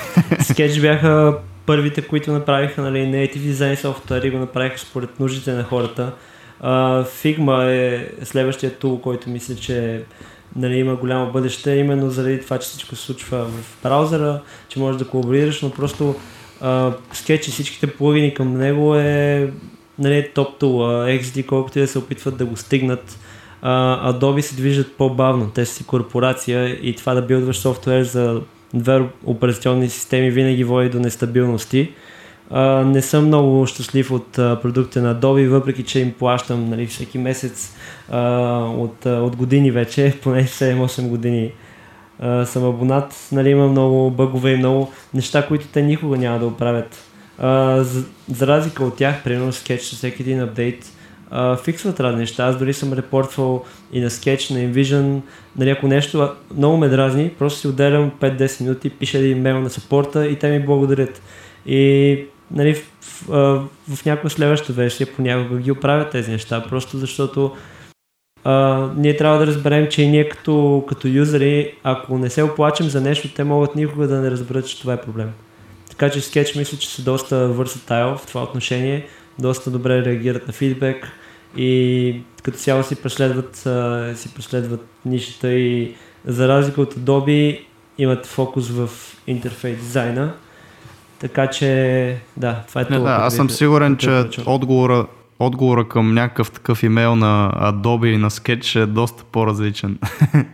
[0.41, 5.63] скетч бяха първите, които направиха нали, native дизайн софтуер и го направиха според нуждите на
[5.63, 6.13] хората.
[6.63, 10.03] Uh, Figma е следващия тул, който мисля, че
[10.55, 14.99] нали, има голямо бъдеще, именно заради това, че всичко се случва в браузъра, че можеш
[14.99, 16.15] да колаборираш, но просто
[16.63, 19.49] uh, скетч и всичките плагини към него е
[19.99, 20.79] нали, топ тул.
[20.79, 23.19] Uh, XD, колкото и да се опитват да го стигнат,
[23.63, 25.51] uh, Adobe се движат по-бавно.
[25.55, 28.41] Те си корпорация и това да билдваш софтуер за
[28.73, 31.91] две операционни системи винаги води до нестабилности.
[32.85, 37.17] Не съм много щастлив от uh, продукта на Adobe, въпреки че им плащам нали, всеки
[37.17, 37.75] месец
[38.11, 41.51] uh, от, от години вече, поне 7-8 години
[42.23, 43.27] uh, съм абонат.
[43.31, 47.03] Нали, има много бъгове и много неща, които те никога няма да оправят.
[47.41, 50.85] Uh, за, за разлика от тях, примерно Sketch с всеки един апдейт,
[51.33, 52.45] uh, фиксват разни неща.
[52.45, 53.63] Аз дори съм репортвал
[53.93, 55.21] и на Sketch, на InVision,
[55.57, 59.69] нали, ако нещо много ме дразни, просто си отделям 5-10 минути, пиша един имейл на
[59.69, 61.21] саппорта и те ми благодарят.
[61.65, 62.83] И нали, в,
[63.27, 67.55] в, в някоя следваща версия понякога ги оправят тези неща, просто защото
[68.43, 73.01] а, ние трябва да разберем, че ние като, като юзери, ако не се оплачем за
[73.01, 75.31] нещо, те могат никога да не разберат, че това е проблем.
[75.89, 79.07] Така че Sketch мисля, че са доста versatile в това отношение,
[79.39, 81.07] доста добре реагират на фидбек
[81.57, 85.95] и като цяло си преследват, а, си преследват нишата и
[86.25, 87.61] за разлика от Adobe
[87.97, 88.89] имат фокус в
[89.27, 90.33] интерфейс дизайна,
[91.19, 92.99] така че, да, това е това.
[92.99, 95.05] Да, аз съм сигурен, че отговора,
[95.39, 99.99] отговора към някакъв такъв имейл на Adobe и на Sketch е доста по-различен.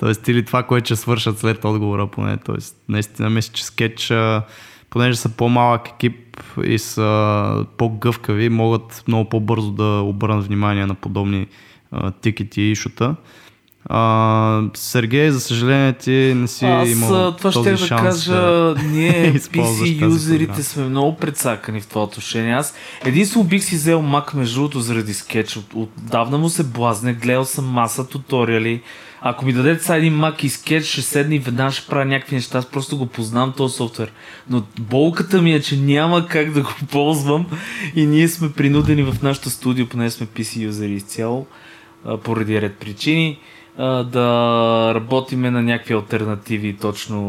[0.00, 2.36] Тоест, или това, което ще свършат след отговора поне.
[2.36, 4.42] Тоест, наистина мисля, че Sketch,
[4.90, 11.46] понеже са по-малък екип и са по-гъвкави, могат много по-бързо да обърнат внимание на подобни
[11.92, 13.14] а, тикети и шута.
[13.90, 18.32] А, Сергей, за съжаление, ти не си Аз, имал това този ще шанс да кажа,
[18.34, 22.54] да ние PC юзерите сме много прецакани в това отношение.
[22.54, 22.74] Аз
[23.04, 25.56] единствено бих си взел Mac между другото заради скетч.
[25.56, 28.82] От, отдавна му се блазне, гледал съм маса туториали.
[29.20, 32.36] Ако ми дадете сега един Mac и скетч, ще седна и веднага ще правя някакви
[32.36, 32.58] неща.
[32.58, 34.12] Аз просто го познавам този софтуер.
[34.50, 37.46] Но болката ми е, че няма как да го ползвам
[37.94, 41.46] и ние сме принудени в нашото студио, поне сме PC юзери изцяло,
[42.24, 43.38] поради ред причини
[44.04, 47.20] да работиме на някакви альтернативи, точно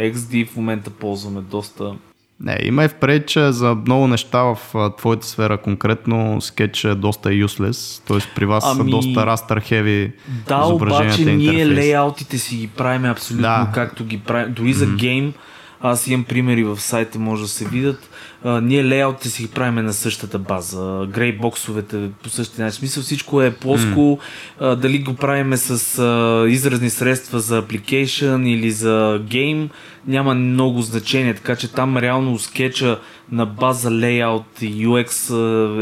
[0.00, 1.94] XD в момента ползваме доста.
[2.40, 4.58] Не, има и впред, че за много неща в
[4.98, 8.34] твоята сфера конкретно скетч е доста useless, т.е.
[8.34, 8.76] при вас ами...
[8.76, 10.12] са доста raster heavy
[10.46, 13.70] Да, обаче ние лейаутите си ги правим абсолютно да.
[13.74, 14.96] както ги правим, дори за mm-hmm.
[14.96, 15.32] гейм,
[15.80, 18.10] аз имам примери в сайта, може да се видят.
[18.44, 21.06] А, ние лейаутите си ги правим на същата база.
[21.10, 22.78] Грейбоксовете по същия начин.
[22.78, 24.18] Смисъл всичко е плоско.
[24.60, 24.74] Mm.
[24.74, 29.70] Дали го правим с а, изразни средства за application или за гейм,
[30.06, 31.34] няма много значение.
[31.34, 33.00] Така че там реално скетча
[33.32, 35.34] на база лейаут и UX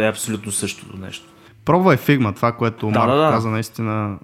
[0.03, 1.27] е абсолютно същото нещо.
[1.65, 3.31] Пробвай Figma, това, което да, Марко да, да.
[3.31, 4.19] каза, наистина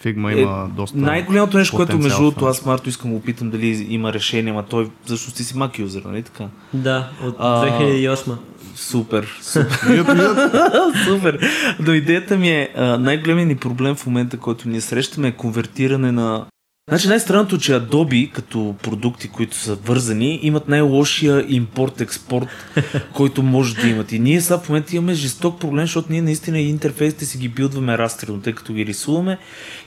[0.00, 0.98] Фигма има е, доста.
[0.98, 4.90] Най-голямото нещо, което между другото аз Марто искам да опитам дали има решение, ама той
[5.04, 6.44] всъщност ти си Mac юзер, нали така?
[6.74, 8.36] Да, от а, 2008.
[8.74, 9.78] Супер, супер.
[11.06, 11.38] супер.
[11.80, 16.46] Но идеята ми е, най-големият ни проблем в момента, който ние срещаме е конвертиране на
[16.88, 22.48] Значи най-странното, че Adobe като продукти, които са вързани, имат най-лошия импорт-експорт,
[23.14, 24.12] който може да имат.
[24.12, 27.98] И ние сега в момента имаме жесток проблем, защото ние наистина интерфейсите си ги билдваме
[27.98, 29.38] растерно, тъй като ги рисуваме.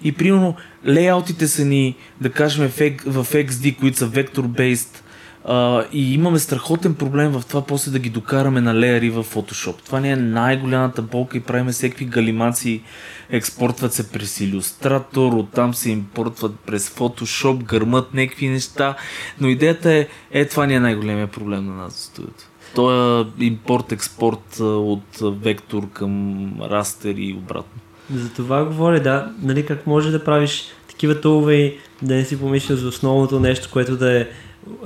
[0.03, 0.55] И примерно
[0.87, 2.69] лейаутите са ни, да кажем,
[3.05, 4.97] в XD, които са vector-based,
[5.47, 9.75] Uh, и имаме страхотен проблем в това после да ги докараме на леери в Photoshop.
[9.85, 12.81] Това не е най-голямата болка и правиме всеки галимации.
[13.29, 18.95] Експортват се през Illustrator, оттам се импортват през Photoshop, гърмат някакви неща.
[19.39, 22.43] Но идеята е, е това не е най-големия проблем на нас в студиото.
[22.75, 27.81] Той е импорт-експорт от вектор към растер и обратно.
[28.13, 29.31] За това говоря, да.
[29.41, 33.69] Нали, как може да правиш такива тулове и да не си помисляш за основното нещо,
[33.71, 34.27] което да е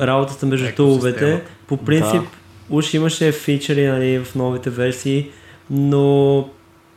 [0.01, 1.41] работата между туловете.
[1.67, 2.27] По принцип, да.
[2.69, 5.29] уж имаше фичери нали, в новите версии,
[5.69, 6.47] но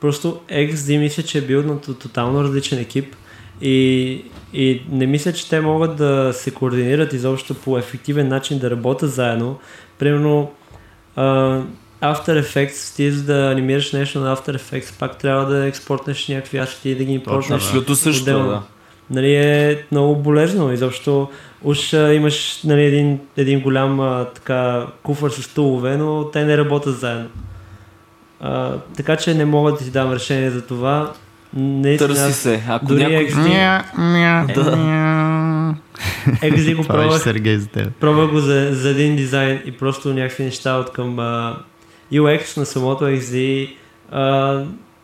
[0.01, 3.17] просто XD мисля, че е бил на тотално различен екип
[3.63, 8.71] и, и не мисля, че те могат да се координират изобщо по ефективен начин да
[8.71, 9.59] работят заедно.
[9.99, 10.51] Примерно
[11.17, 11.63] uh,
[12.03, 16.59] After Effects, ти за да анимираш нещо на After Effects, пак трябва да експортнеш някакви
[16.59, 17.63] асети и да ги импортнеш.
[17.63, 18.63] Точно, също, да.
[19.11, 20.73] Нали, е много болезно.
[20.73, 21.29] Изобщо
[21.65, 26.59] уж а, имаш нали, един, един голям а, така, куфър с стулове, но те не
[26.59, 27.29] работят заедно.
[28.41, 31.13] А, така че не мога да ти дам решение за това.
[31.55, 32.63] Не, Търси се.
[32.69, 33.27] Ако дори някой...
[33.27, 34.55] XD...
[34.55, 35.75] да.
[36.49, 37.93] XD го пробвах, Сергей за теб.
[38.01, 41.57] пробвах го за, за един дизайн и просто някакви неща от към а,
[42.13, 43.69] UX на самото XD
[44.11, 44.63] а,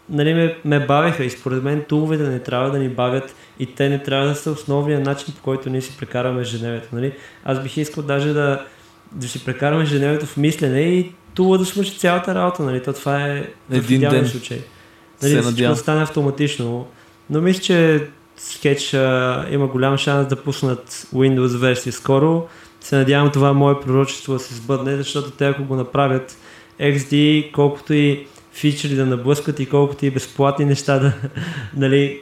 [0.08, 3.88] нали, ме, ме бавиха и според мен туловете не трябва да ни бавят и те
[3.88, 6.88] не трябва да са основният начин, по който ние си прекараме ежедневието.
[6.92, 7.12] Нали?
[7.44, 8.66] Аз бих искал даже да,
[9.12, 12.62] да си прекараме ежедневието в мислене и тула да свърши цялата работа.
[12.62, 12.82] Нали?
[12.82, 14.58] То това е в идеален случай.
[15.22, 16.86] Нали, всичко да стане автоматично.
[17.30, 18.08] Но мисля, че
[18.94, 22.48] а, има голям шанс да пуснат Windows версия скоро.
[22.80, 26.36] Се надявам това мое пророчество да се сбъдне, защото те ако го направят
[26.80, 31.12] XD, колкото и фичери да наблъскат и колкото и безплатни неща да,
[31.76, 32.20] нали,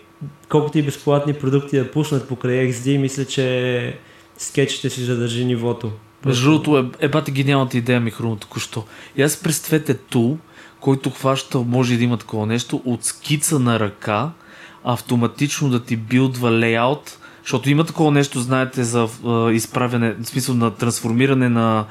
[0.48, 3.98] колкото и безплатни продукти да пуснат покрай XD, мисля, че
[4.38, 5.92] скетч ще си задържи нивото.
[6.24, 8.84] Между другото, е, е бати гениалната идея ми хрумна току-що.
[9.16, 10.38] И аз представете тул,
[10.80, 14.30] който хваща, може да има такова нещо, от скица на ръка,
[14.84, 20.54] автоматично да ти билдва лейаут, защото има такова нещо, знаете, за uh, изправяне, в смисъл
[20.54, 21.84] на трансформиране на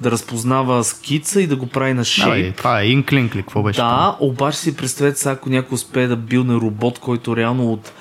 [0.00, 2.46] да разпознава скица и да го прави на шейп.
[2.46, 3.76] Да, това е инклинк ли, какво беше?
[3.76, 4.16] Да, това?
[4.20, 7.92] обаче си представете сега, ако някой успее да билне робот, който реално от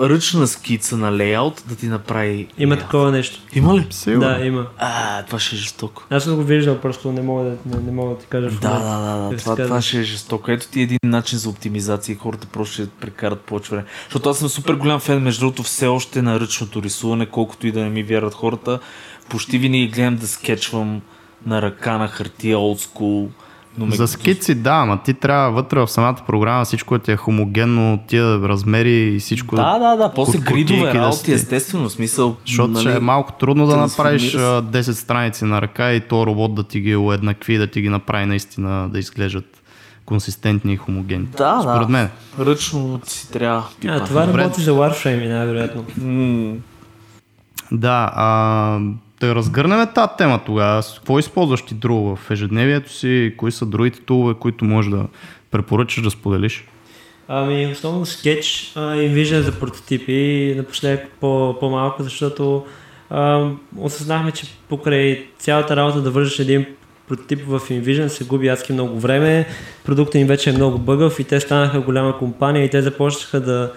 [0.00, 2.48] ръчна скица на лейаут да ти направи.
[2.58, 3.40] Има такова нещо.
[3.54, 3.86] Има ли?
[3.90, 4.20] Сигурно.
[4.28, 4.66] Да, има.
[4.78, 6.02] А, това ще е жестоко.
[6.10, 8.50] Аз съм го виждал, просто не мога да, не, не мога да ти кажа.
[8.50, 9.36] Да, да, да, да.
[9.36, 10.50] Това, това ще е жестоко.
[10.50, 13.84] Ето ти един начин за оптимизация и хората просто ще прекарат повече време.
[14.04, 17.72] Защото аз съм супер голям фен, между другото, все още на ръчното рисуване, колкото и
[17.72, 18.78] да не ми вярват хората.
[19.28, 21.00] Почти винаги гледам да скетчвам
[21.46, 23.28] на ръка, на хартия, олдскул.
[23.78, 28.38] За скици да, ама ти трябва вътре в самата програма всичко ти е хомогенно, тия
[28.38, 29.56] размери и всичко.
[29.56, 32.36] Да, да, да, после гридове работи, да естествено, смисъл.
[32.46, 36.54] Защото нали, ще е малко трудно да направиш 10 страници на ръка и то робот
[36.54, 39.62] да ти ги уеднакви, да ти ги направи наистина да изглеждат
[40.04, 41.26] консистентни и хомогенни.
[41.36, 41.92] Да, Според да.
[41.92, 42.08] мен.
[42.40, 43.64] Ръчно си трябва.
[43.88, 45.84] А, това работи за Warframe, най-вероятно.
[46.00, 46.56] Mm.
[47.72, 48.78] Да, а,
[49.26, 50.82] да разгърнем тази тема тогава.
[50.94, 53.34] Какво използваш ти друго в ежедневието си?
[53.36, 55.06] Кои са другите тулове, които можеш да
[55.50, 56.64] препоръчаш да споделиш?
[57.28, 62.64] Ами, основно скетч и виждане за прототипи, напоследък по, по-малко, защото
[63.10, 66.66] а, осъзнахме, че покрай цялата работа да вържеш един
[67.08, 69.46] прототип в InVision се губи адски много време,
[69.84, 73.72] продуктът им вече е много бъгъв и те станаха голяма компания и те започнаха да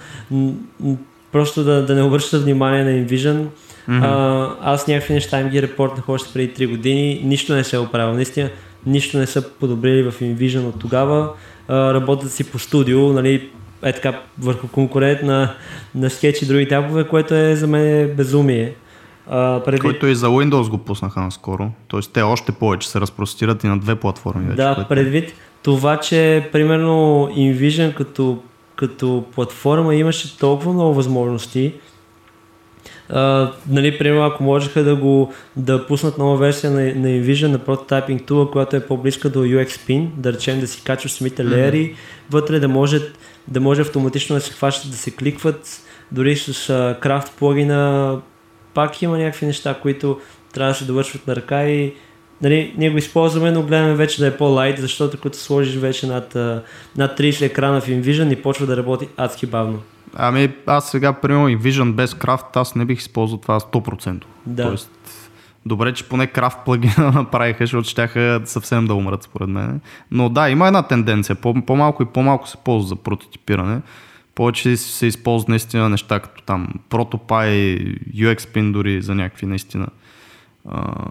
[1.31, 3.45] просто да, да не обръщат внимание на InVision
[3.89, 4.55] Mm-hmm.
[4.61, 7.79] А, аз някакви неща им ги репортнах още преди 3 години, нищо не се е
[7.79, 8.13] оправил.
[8.13, 8.49] Наистина,
[8.85, 11.29] нищо не са подобрили в InVision от тогава.
[11.67, 13.49] А, работят си по студио, нали,
[13.83, 15.53] е така върху конкурент на,
[15.95, 18.73] на скетч и други тапове, което е за мен безумие.
[19.27, 19.79] А, преди...
[19.79, 21.71] Който и за Windows го пуснаха наскоро.
[21.87, 24.55] Тоест те още повече се разпростират и на две платформи вече.
[24.55, 24.89] Да, което...
[24.89, 25.33] предвид
[25.63, 28.39] това, че примерно InVision като,
[28.75, 31.73] като платформа имаше толкова много възможности,
[33.69, 38.21] Нали, примерно, ако можеха да го да пуснат нова версия на, на InVision, на Prototyping
[38.21, 41.49] Tool, която е по-близка до UX Pin, да речем да си качваш самите mm-hmm.
[41.49, 41.95] леери,
[42.31, 43.01] вътре да може,
[43.47, 48.19] да може автоматично да се хващат, да се кликват, дори с uh, Craft плагина,
[48.73, 50.19] пак има някакви неща, които
[50.53, 51.93] трябва да се довършват на ръка и
[52.41, 56.35] нали, ние го използваме, но гледаме вече да е по-лайт, защото като сложиш вече над,
[56.97, 59.81] над 30 екрана в InVision и почва да работи адски бавно.
[60.15, 64.23] Ами аз сега, примерно, и Vision без Craft, аз не бих използвал това 100%.
[64.45, 64.63] Да.
[64.63, 64.91] Тоест,
[65.65, 69.81] добре, че поне Craft плагина направиха, защото щяха съвсем да умрат, според мен.
[70.11, 71.35] Но да, има една тенденция.
[71.35, 73.81] По- по-малко и по-малко се ползва за прототипиране.
[74.35, 79.87] Повече се използват наистина неща като там ProtoPie, UXPin дори за някакви наистина.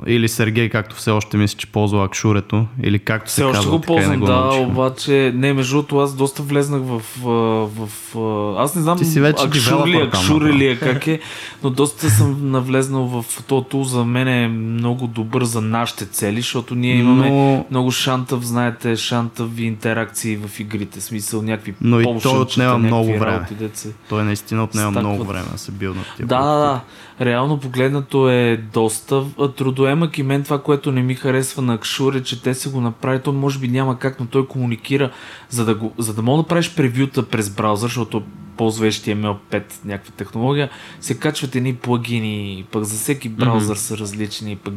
[0.07, 3.71] Или Сергей, както все още мисля, че ползва Акшурето, или както Все се още казва,
[3.71, 4.67] го ползвам, го да, научихме.
[4.67, 8.19] обаче не, между другото аз доста влезнах в, в, в,
[8.59, 10.51] аз не знам Ти си вече Акшур ли, там, Акшур ама.
[10.51, 11.21] ли е, как е,
[11.63, 16.37] но доста съм навлезнал в този тул, за мен е много добър за нашите цели,
[16.37, 22.05] защото ние имаме Но- много шантъв, знаете, шантави интеракции в игрите, смисъл някакви Но и
[22.23, 23.27] той отнема много време.
[23.27, 23.89] работи, деца.
[24.09, 25.05] Той наистина отнема Стакват.
[25.07, 26.81] много време да се билднат тия Да, да, да.
[27.21, 29.25] Реално погледнато е доста
[29.57, 32.81] трудоемък и мен това, което не ми харесва на Акшур е, че те се го
[32.81, 35.11] направи, то може би няма как, но той комуникира,
[35.49, 38.23] за да, го, за да мога да правиш превюта през браузър, защото
[38.57, 40.71] ползва HTML5 някаква технология,
[41.01, 44.75] се качват едни плагини, пък за всеки браузър са различни, пък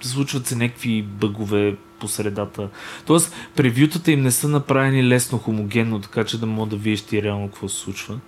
[0.00, 2.68] случват се някакви бъгове по средата.
[3.06, 7.22] Тоест, превютата им не са направени лесно хомогенно, така че да мога да видиш ти
[7.22, 8.18] реално какво се случва.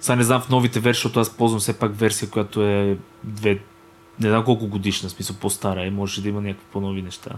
[0.00, 3.58] Сега не знам в новите версии, защото аз ползвам все пак версия, която е две,
[4.20, 7.30] не знам колко годишна, смисъл по-стара е, може да има някакви по-нови неща.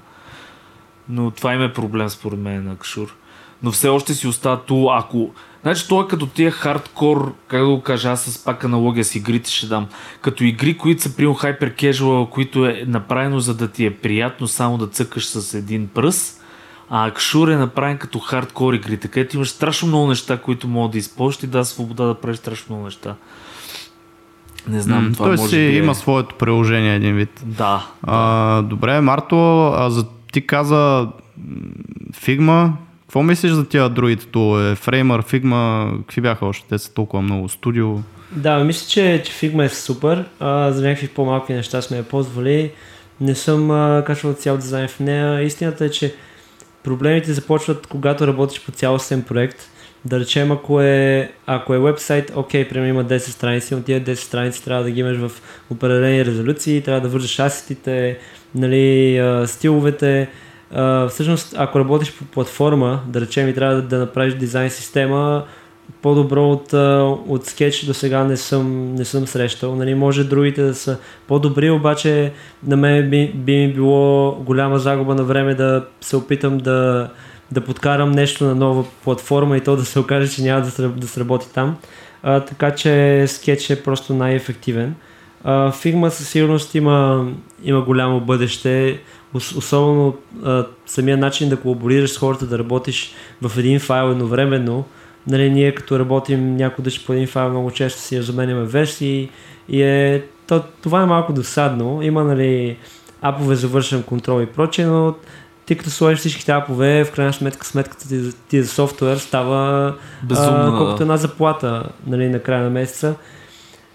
[1.09, 3.16] Но това им е проблем според мен на Акшур.
[3.62, 5.31] Но все още си остава ту, ако...
[5.62, 9.15] Значи това е като тия хардкор, как да го кажа, аз с пак аналогия с
[9.15, 9.89] игрите ще дам.
[10.20, 14.49] Като игри, които са прием хайпер casual, които е направено за да ти е приятно
[14.49, 16.40] само да цъкаш с един пръст,
[16.91, 20.99] а Акшур е направен като хардкор игрите, където имаш страшно много неща, които могат да
[20.99, 23.15] използваш и да свобода да правиш страшно много неща.
[24.69, 25.77] Не знам, М, това Той може си би е...
[25.77, 27.43] има своето приложение един вид.
[27.45, 27.87] Да.
[28.03, 31.09] А, добре, Марто, а за, ти каза
[32.12, 32.71] Figma.
[33.01, 34.77] Какво мислиш за тия другите тулове?
[34.77, 36.69] Framer, Figma, какви бяха още?
[36.69, 37.49] Те са толкова много.
[37.49, 37.97] Студио.
[38.33, 40.25] Да, мисля, че, че Figma е супер.
[40.41, 42.71] А, за някакви по-малки неща сме я ползвали.
[43.21, 45.43] Не съм а, качвал цял дизайн в нея.
[45.43, 46.15] Истината е, че
[46.85, 49.59] проблемите започват когато работиш по цялостен проект.
[50.05, 54.15] Да речем, ако е, ако е вебсайт, окей, примерно има 10 страници, но тия 10
[54.15, 55.31] страници трябва да ги имаш в
[55.70, 58.19] определени резолюции, трябва да вържеш асетите,
[58.55, 60.28] нали, стиловете.
[61.09, 65.44] Всъщност, ако работиш по платформа, да речем и трябва да, да направиш дизайн система,
[66.03, 66.73] по-добро от,
[67.29, 69.77] от скетч до сега не съм, не съм срещал.
[69.77, 70.99] Нали, може другите да са
[71.29, 72.33] по-добри, обаче
[72.67, 77.11] на мен би, би ми било голяма загуба на време да се опитам да,
[77.53, 81.09] да подкарам нещо на нова платформа и то да се окаже, че няма да, да
[81.09, 81.77] сработи там.
[82.23, 84.95] А, така че скетч е просто най-ефективен.
[85.45, 87.27] А, Figma със сигурност има,
[87.65, 89.01] има голямо бъдеще,
[89.35, 94.85] ос- особено а, самия начин да колаборираш с хората, да работиш в един файл едновременно.
[95.27, 99.29] Нали, ние като работим някой дъжд по един файл, много често си разменяме версии
[99.69, 102.03] и е, то, това е малко досадно.
[102.03, 102.77] Има нали,
[103.23, 105.15] апове за вършен контрол и прочее, но
[105.67, 110.75] ти като сложиш всичките апове, в крайна сметка сметката ти, ти за софтуер става Безумно,
[110.75, 113.15] а, колкото една заплата нали, на края на месеца.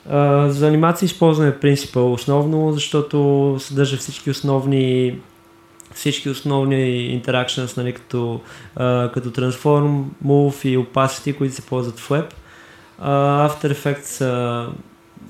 [0.10, 5.20] А, за анимация използваме принципа основно, защото съдържа всички основни
[5.96, 6.76] всички основни
[7.22, 8.42] interactions, нали, като,
[8.76, 12.26] а, като Transform, Move и Opacity, които се ползват в Web.
[13.00, 13.12] А,
[13.50, 14.68] After Effects, а,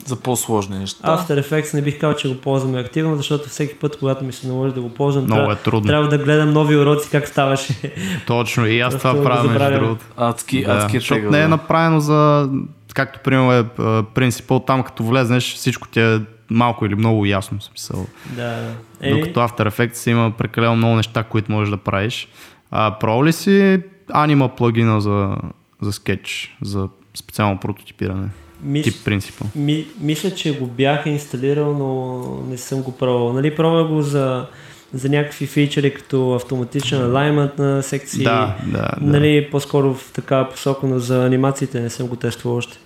[0.06, 1.08] За по-сложни неща.
[1.08, 4.48] After Effects не бих казал, че го ползваме активно, защото всеки път, когато ми се
[4.48, 5.88] наложи да го ползвам, Много трябва, е трудно.
[5.88, 7.94] трябва да гледам нови уроци как ставаше.
[8.28, 8.68] Точно.
[8.68, 10.06] И аз Просто това правя между другото.
[10.18, 11.48] Адски, Да, адски е защото тегъл, не е да.
[11.50, 12.50] направено за...
[12.94, 16.20] Както примерно е а, принципъл, там като влезнеш, всичко ти е
[16.50, 18.08] малко или много ясно смисъл.
[18.36, 18.74] да.
[19.10, 22.28] Докато After Effects има прекалено много неща, които можеш да правиш.
[22.72, 25.36] А, пробвал ли си Anima плагина за,
[25.82, 28.30] за скетч, за специално прототипиране?
[28.66, 28.84] мис...
[28.84, 29.46] Тип принципа.
[29.56, 33.34] Ми, мисля, че го бях инсталирал, но не съм го пробвал.
[33.34, 34.46] Нали, пробвах го за,
[34.94, 38.24] за някакви фичери, като автоматичен alignment на секции.
[38.24, 38.98] Да, да, да.
[39.02, 42.78] Нали, по-скоро в такава посока, но за анимациите не съм го тествал още.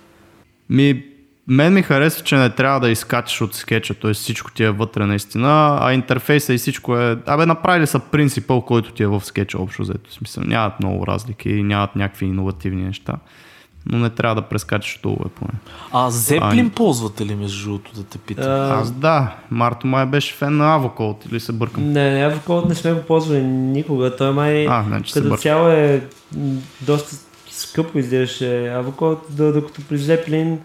[0.70, 1.04] Ми,
[1.48, 4.12] мен ми харесва, че не трябва да изкачаш от скетча, т.е.
[4.14, 7.18] всичко ти е вътре наистина, а интерфейса и всичко е...
[7.26, 10.12] Абе, направили са принципъл, който ти е в скетча общо взето.
[10.12, 13.14] Смисъл, нямат много разлики, нямат някакви иновативни неща,
[13.86, 15.52] но не трябва да прескачаш долу поне.
[15.92, 16.70] А Зеплин Ай.
[16.70, 18.44] ползвате ли между другото да те питам?
[18.46, 21.92] А, Аз да, Марто май беше фен на Avocode или се бъркам.
[21.92, 24.16] не, не, Avocode не сме го ползвали никога.
[24.16, 26.04] Той май А, значи се като цяло е
[26.80, 27.16] доста
[27.50, 28.72] скъпо изглеждаше
[29.30, 30.56] д- докато при Zeppelin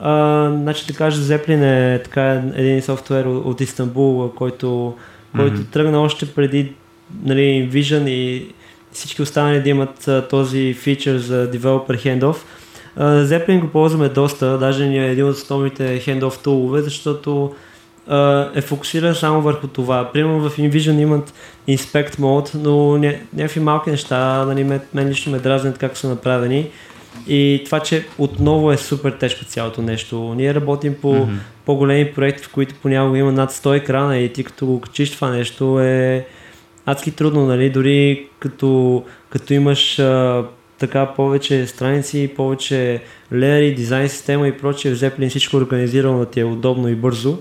[0.00, 4.94] а, значи да кажа, Zeppelin е така един софтуер от, Истанбул, който,
[5.36, 5.64] който Мгм.
[5.70, 6.72] тръгна още преди
[7.24, 8.46] нали, Vision и
[8.92, 12.36] всички останали да имат а, този фичър за Developer Handoff.
[12.98, 17.54] Zeppelin го ползваме доста, даже ни е един от основните handoff тулове, защото
[18.54, 20.10] е фокусиран само върху това.
[20.12, 21.34] Примерно в InVision имат
[21.68, 22.98] Inspect Mode, но
[23.32, 26.70] някакви малки неща, нали, мен, мен лично ме дразнят как са направени.
[27.28, 30.34] И това, че отново е супер тежко цялото нещо.
[30.36, 31.38] Ние работим по mm-hmm.
[31.66, 35.30] по-големи проекти, в които понякога има над 100 екрана и ти като го качиш това
[35.30, 36.26] нещо е
[36.86, 37.70] адски трудно, нали?
[37.70, 40.44] Дори като, като имаш а,
[40.78, 46.40] така повече страници, повече леери, дизайн система и прочее, в Zeppelin всичко организирано да ти
[46.40, 47.38] е удобно и бързо.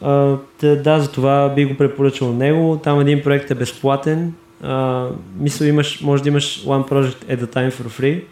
[0.00, 2.80] А, да, за това би го препоръчал него.
[2.84, 4.34] Там един проект е безплатен.
[4.62, 5.06] А,
[5.38, 8.22] мисля, имаш, може да имаш one project at a time for free.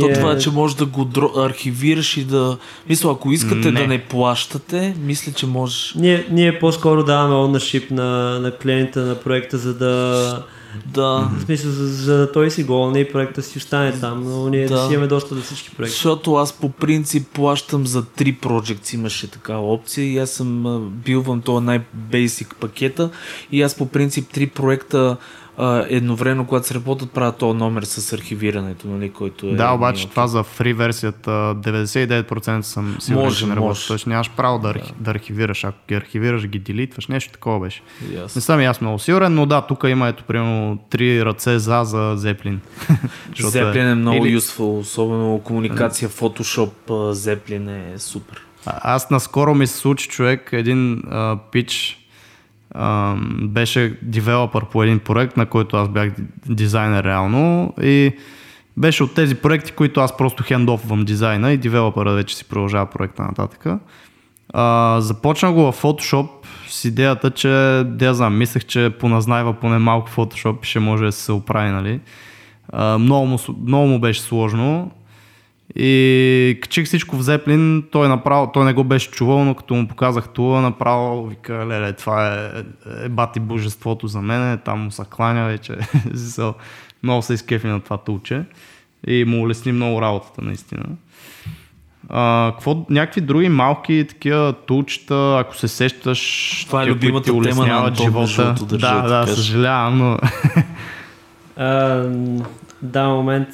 [0.00, 0.12] То е...
[0.12, 2.56] това, че може да го архивираш и да...
[2.88, 3.80] Мисля, ако искате не.
[3.80, 5.94] да не плащате, мисля, че можеш...
[5.96, 10.44] Ние, ние по-скоро даваме ownership на, на клиента на проекта, за да...
[10.86, 11.30] Да.
[11.38, 14.66] В смисъл, за, за да той си голне и проекта си остане там, но ние
[14.66, 14.86] да.
[14.86, 15.92] си имаме доста до всички проекти.
[15.92, 21.40] Защото аз по принцип плащам за три проекти, имаше такава опция и аз съм билвам
[21.40, 23.10] това най-бейсик пакета
[23.52, 25.16] и аз по принцип три проекта
[25.60, 29.54] а, едновременно, когато се работят, правят този номер с архивирането, нали, който е...
[29.54, 33.80] Да, обаче това за фри версията 99% съм сигурен, може, че не работи.
[33.88, 34.80] Тоест нямаш право да, да.
[35.00, 35.64] да архивираш.
[35.64, 37.82] Ако ги архивираш, ги делитваш, нещо такова беше.
[38.04, 38.36] Yes.
[38.36, 41.84] Не съм и аз много сигурен, но да, тук има ето примерно три ръце за
[41.84, 42.60] за Зеплин.
[43.38, 44.40] Зеплин е много Или...
[44.40, 48.42] useful, особено комуникация, Photoshop, Зеплин е супер.
[48.66, 51.99] А, аз наскоро ми се случи човек един а, пич,
[53.42, 56.12] беше девелопър по един проект, на който аз бях
[56.46, 58.12] дизайнер реално и
[58.76, 63.22] беше от тези проекти, които аз просто хендофвам дизайна и девелопъра вече си продължава проекта
[63.22, 63.66] нататък.
[64.52, 66.28] А, започна го в Photoshop
[66.68, 67.48] с идеята, че,
[67.86, 72.00] да знам, мислех, че поназнайва поне малко Photoshop и ще може да се оправи, нали.
[72.72, 74.90] А, много, му, много му беше сложно
[75.76, 79.88] и качих всичко в Зеплин, той, направо, той не го беше чувал, но като му
[79.88, 82.50] показах тула, направо вика, леле, това е,
[83.04, 85.76] е бати божеството за мен, там му се кланя вече.
[87.02, 88.42] много се изкефи на това тулче
[89.06, 90.84] и му улесни много работата, наистина.
[92.08, 97.66] А, какво, някакви други малки такива тулчета, ако се сещаш, това е любимата ти тема
[97.66, 98.54] на живота.
[98.62, 100.18] да, да, да, съжалявам, но...
[101.56, 102.04] а,
[102.82, 103.48] да, момент.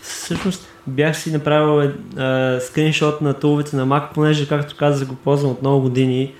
[0.00, 5.52] Всъщност, бях си направил а, скриншот на туловете на Mac, понеже, както казах, го ползвам
[5.52, 6.34] от много години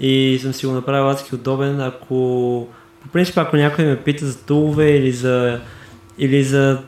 [0.00, 1.80] и съм си го направил адски удобен.
[1.80, 2.68] Ако,
[3.02, 5.60] по принцип, ако някой ме пита за тулове или за,
[6.18, 6.78] или за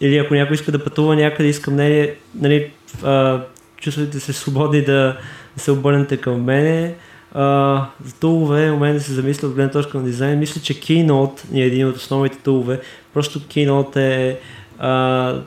[0.00, 2.70] или ако някой иска да пътува някъде, иска мнение, нали,
[3.02, 3.40] а,
[3.76, 5.18] чувствате се свободни да,
[5.56, 6.94] да се обърнете към мене.
[7.36, 10.74] Uh, за тулове, у мен да се замисля от гледна точка на дизайн, мисля, че
[10.74, 12.80] Keynote е един от основните тулове.
[13.14, 14.38] Просто Keynote е
[14.82, 15.40] uh,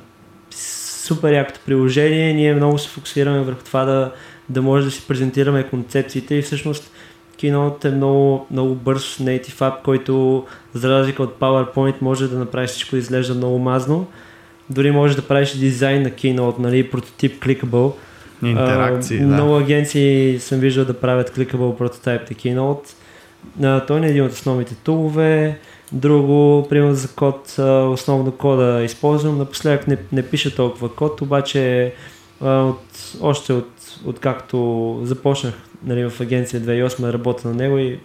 [1.09, 2.33] супер якото приложение.
[2.33, 4.11] Ние много се фокусираме върху това да,
[4.49, 6.91] да може да си презентираме концепциите и всъщност
[7.39, 12.67] Keynote е много, много бърз native app, който за разлика от PowerPoint може да направи
[12.67, 14.07] всичко да изглежда много мазно.
[14.69, 17.93] Дори може да правиш дизайн на Keynote, нали, прототип clickable.
[18.43, 19.33] Интеракции, uh, да.
[19.33, 22.93] Много агенции съм виждал да правят clickable прототип на Keynote.
[23.61, 25.59] Uh, той не е един от основните тулове.
[25.91, 27.55] Друго, примерно за код,
[27.89, 29.37] основно кода използвам.
[29.37, 31.93] Напоследък не, не пиша толкова код, обаче
[32.41, 32.81] от,
[33.21, 33.69] още от,
[34.05, 35.53] от както започнах
[35.83, 37.99] нали, в агенция 2008 да работя на него и,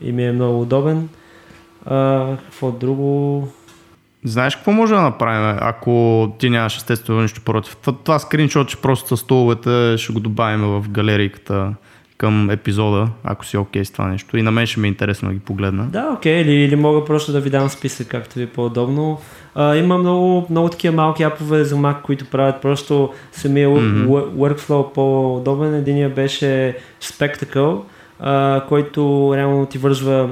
[0.00, 1.08] и ми е много удобен.
[1.84, 3.48] А, какво друго?
[4.24, 7.76] Знаеш какво може да направим, ако ти нямаш естествено нищо против?
[7.76, 11.74] Това, това скриншот, че просто с столовете ще го добавим в галерийката
[12.16, 14.36] към епизода, ако си окей okay с това нещо.
[14.36, 15.84] И на мен ще ми е интересно да ги погледна.
[15.84, 16.42] Да, окей, okay.
[16.42, 19.20] или, или мога просто да ви дам списък, както ви е по-удобно.
[19.54, 24.06] А, има много, много такива малки апове за Mac, които правят просто самия mm-hmm.
[24.30, 25.74] workflow по-удобен.
[25.74, 27.80] Единия беше Spectacle,
[28.20, 30.30] а, който реално ти вързва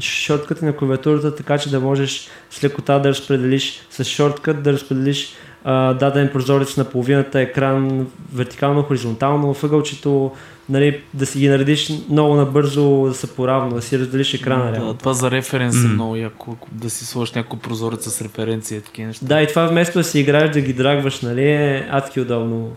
[0.00, 5.34] шортката на клавиатурата, така че да можеш с лекота да разпределиш с шорткът, да разпределиш
[5.64, 10.32] а, даден прозорец на половината екран вертикално, хоризонтално, въгълчето,
[10.68, 14.72] нали, да си ги наредиш много набързо, да са поравно, да си разделиш екрана.
[14.72, 15.84] Да, това за референс mm.
[15.84, 19.26] е много яко, да си сложиш някой прозорец с референция, такива неща.
[19.26, 22.72] Да, и това вместо да си играеш да ги драгваш, нали, е адски удобно.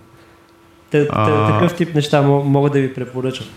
[0.90, 1.54] Те, а...
[1.54, 3.48] Такъв тип неща мога да ви препоръчам.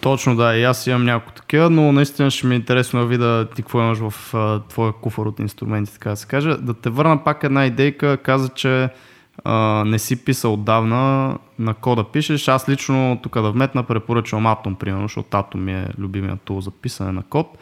[0.00, 3.48] Точно да, и аз имам няколко такива, но наистина ще ми е интересно да видя
[3.54, 6.50] ти какво имаш в а, твоя куфар от инструменти, така да се каже.
[6.60, 8.88] Да те върна пак една идейка, каза, че
[9.84, 12.48] не си писал отдавна на кода пишеш.
[12.48, 16.70] Аз лично тук да вметна препоръчвам Atom, примерно, защото Atom ми е любимият тул за
[16.70, 17.58] писане на код.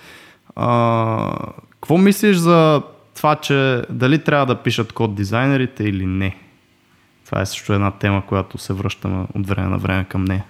[0.56, 1.36] А,
[1.70, 2.82] какво мислиш за
[3.16, 6.36] това, че дали трябва да пишат код дизайнерите или не?
[7.26, 10.44] Това е също една тема, която се връщаме от време на време към нея.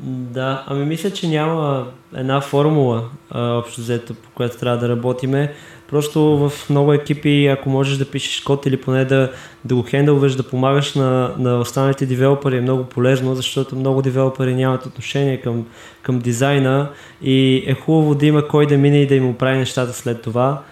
[0.00, 5.54] Да, ами мисля, че няма една формула а, общо взето, по която трябва да работиме.
[5.90, 9.32] Просто в много екипи, ако можеш да пишеш код или поне да,
[9.64, 14.54] да го хендълваш, да помагаш на, на останалите девелопери е много полезно, защото много девелопери
[14.54, 15.66] нямат отношение към,
[16.02, 16.90] към дизайна
[17.22, 20.62] и е хубаво да има кой да мине и да им оправи нещата след това.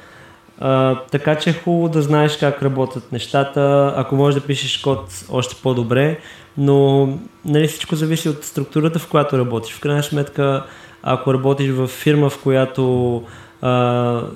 [0.58, 3.92] А, така че е хубаво да знаеш как работят нещата.
[3.96, 6.18] Ако можеш да пишеш код, още по-добре,
[6.56, 7.08] но
[7.44, 9.74] нали, всичко зависи от структурата, в която работиш.
[9.74, 10.64] В крайна сметка,
[11.02, 13.22] ако работиш в фирма, в която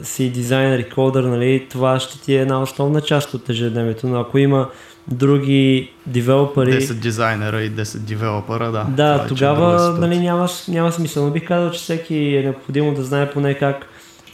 [0.03, 4.21] си дизайнер и кодър, нали, това ще ти е една основна част от ежедневието, но
[4.21, 4.69] ако има
[5.09, 6.73] други девелопери...
[6.73, 8.85] 10 дизайнера и 10 девелопера, да.
[8.85, 11.25] Да, е тогава нали, няма, няма смисъл.
[11.25, 13.87] Но бих казал, че всеки е необходимо да знае поне как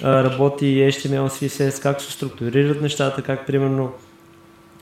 [0.03, 3.93] а, работи HTML, CSS, как се структурират нещата, как примерно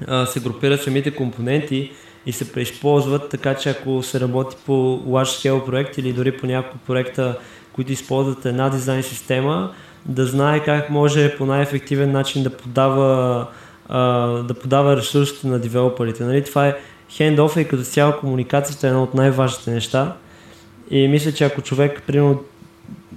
[0.06, 1.92] а, се групират самите компоненти
[2.26, 4.72] и се преизползват, така че ако се работи по
[5.06, 7.38] large scale проект или дори по няколко проекта,
[7.72, 9.72] които използват една дизайн система,
[10.06, 13.46] да знае как може по най-ефективен начин да подава,
[13.88, 16.24] а, да подава ресурсите на девелоперите.
[16.24, 16.44] Нали?
[16.44, 16.76] Това е
[17.10, 20.16] хендофа и като цяло комуникацията е едно от най-важните неща.
[20.90, 22.42] И мисля, че ако човек, примерно,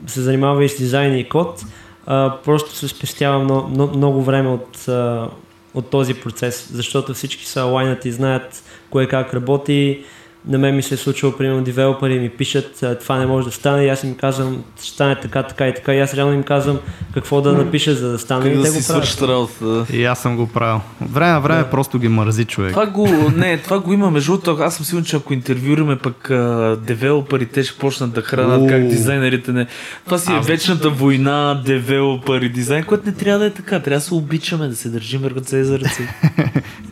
[0.07, 1.63] се занимава и с дизайн и код,
[2.05, 3.67] а, просто се спестява много,
[3.97, 5.29] много, време от, а,
[5.73, 10.03] от този процес, защото всички са лайнати и знаят кое как работи,
[10.47, 12.65] на мен ми се е случило, примерно, девелопери ми пишат,
[13.01, 15.93] това не може да стане и аз им казвам, ще стане така, така и така
[15.93, 16.79] и аз реално им казвам
[17.13, 19.49] какво да напиша, за да стане как и да те си го свършат правят.
[19.61, 19.93] работата.
[19.93, 20.81] И аз съм го правил.
[21.01, 21.69] От време на време Да.
[21.69, 22.71] просто ги мързи човек.
[22.71, 24.63] Това го, не, това го има между другото.
[24.63, 26.35] Аз съм сигурен, че ако интервюираме пък а,
[26.81, 28.67] девелопери, те ще почнат да хранат Уу.
[28.67, 29.67] как дизайнерите не.
[30.05, 33.79] Това си е Аз- вечната война, девелопери, дизайн, което не трябва да е така.
[33.79, 36.07] Трябва да се обичаме, да се държим ръце за ръце.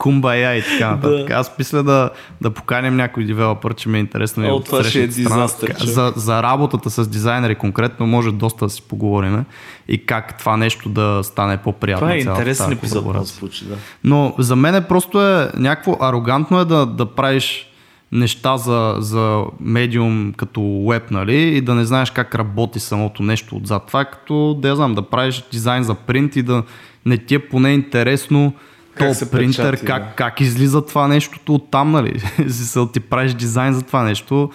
[0.03, 1.31] Кумбая и така нататък.
[1.31, 2.09] Аз мисля да,
[2.41, 4.47] да поканим някой девелопър, че ми е интересно.
[4.47, 5.75] О, от това ще е дизастър.
[5.83, 9.45] За, за работата с дизайнери конкретно може доста да си поговорим
[9.87, 12.07] и как това нещо да стане по-приятно.
[12.07, 13.75] Това е интересен епизод, да се случи, да.
[14.03, 17.69] Но за мен е просто е някакво арогантно е да, да правиш
[18.11, 23.55] неща за, за медиум като веб, нали, и да не знаеш как работи самото нещо
[23.55, 23.83] отзад.
[23.87, 26.63] Това е като, да я знам, да правиш дизайн за принт и да
[27.05, 28.53] не ти е поне интересно
[28.99, 30.15] то се принтер, печати, как, да.
[30.15, 32.19] как излиза това нещо от там, нали?
[32.35, 34.51] Смисъл, ти правиш дизайн за това нещо.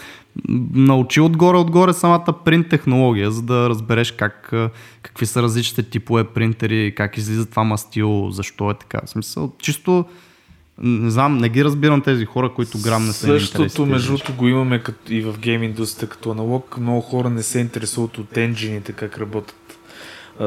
[0.73, 4.53] Научи отгоре-отгоре самата принт технология, за да разбереш как,
[5.03, 9.01] какви са различните типове принтери, как излиза това мастило, защо е така.
[9.05, 10.05] В смисъл, чисто
[10.83, 14.49] не знам, не ги разбирам тези хора, които грам не са Същото, между другото, го
[14.49, 16.79] имаме като, и в гейм индустрията като аналог.
[16.81, 19.79] Много хора не се интересуват от енджините, как работят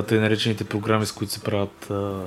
[0.07, 2.21] тъй наречените програми, с които се правят а,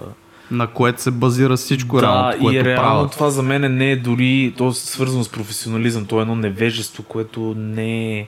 [0.51, 3.13] На което се базира всичко, да, реално, което и реално правят.
[3.13, 7.03] това за мен не е дори, то е свързано с професионализъм, то е едно невежество,
[7.03, 8.27] което не е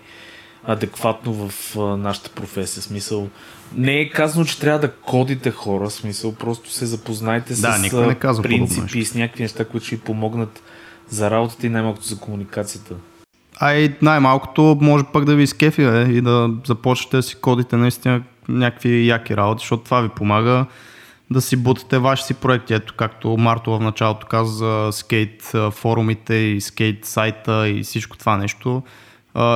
[0.65, 2.83] адекватно в нашата професия.
[2.83, 3.29] Смисъл,
[3.75, 8.15] не е казано, че трябва да кодите хора, смисъл, просто се запознайте Да, с не
[8.15, 10.63] казва принципи и с някакви неща, които ще ви помогнат
[11.09, 12.95] за работата и най-малкото за комуникацията.
[13.61, 17.77] А и най-малкото може пък да ви изкефи е, и да започнете да си кодите
[17.77, 20.67] наистина някакви яки работи, защото това ви помага
[21.31, 22.75] да си бутате ваши си проекти.
[22.75, 28.37] Ето както Марто в началото каза за скейт форумите и скейт сайта и всичко това
[28.37, 28.83] нещо.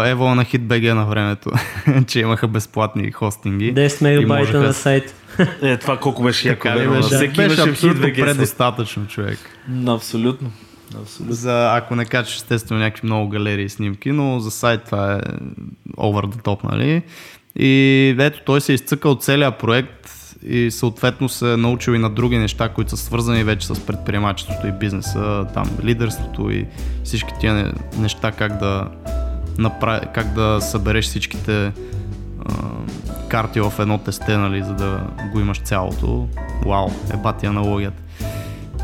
[0.05, 1.51] Ево на HitBG на времето,
[2.07, 3.75] че имаха безплатни хостинги.
[3.75, 5.15] 10 И мегабайта можеха на сайт.
[5.63, 6.63] Е, това колко беше яко.
[6.63, 7.03] Така беше?
[7.03, 9.39] Всеки Беше абсолютно предостатъчно човек.
[9.87, 10.51] Абсолютно.
[11.03, 11.35] Абсолютно.
[11.35, 15.19] За, ако не качеш естествено някакви много галерии и снимки, но за сайт това е
[15.97, 17.03] over the top, нали?
[17.57, 22.11] И ето той се изцъка от целия проект и съответно се е научил и на
[22.11, 26.67] други неща, които са свързани вече с предприемачеството и бизнеса, там лидерството и
[27.05, 28.89] всички тия не- неща, как да,
[29.59, 31.73] направи, как да събереш всичките а,
[33.29, 35.01] карти в едно тесте, нали, за да
[35.33, 36.29] го имаш цялото.
[36.67, 38.03] Вау, е бати аналогията.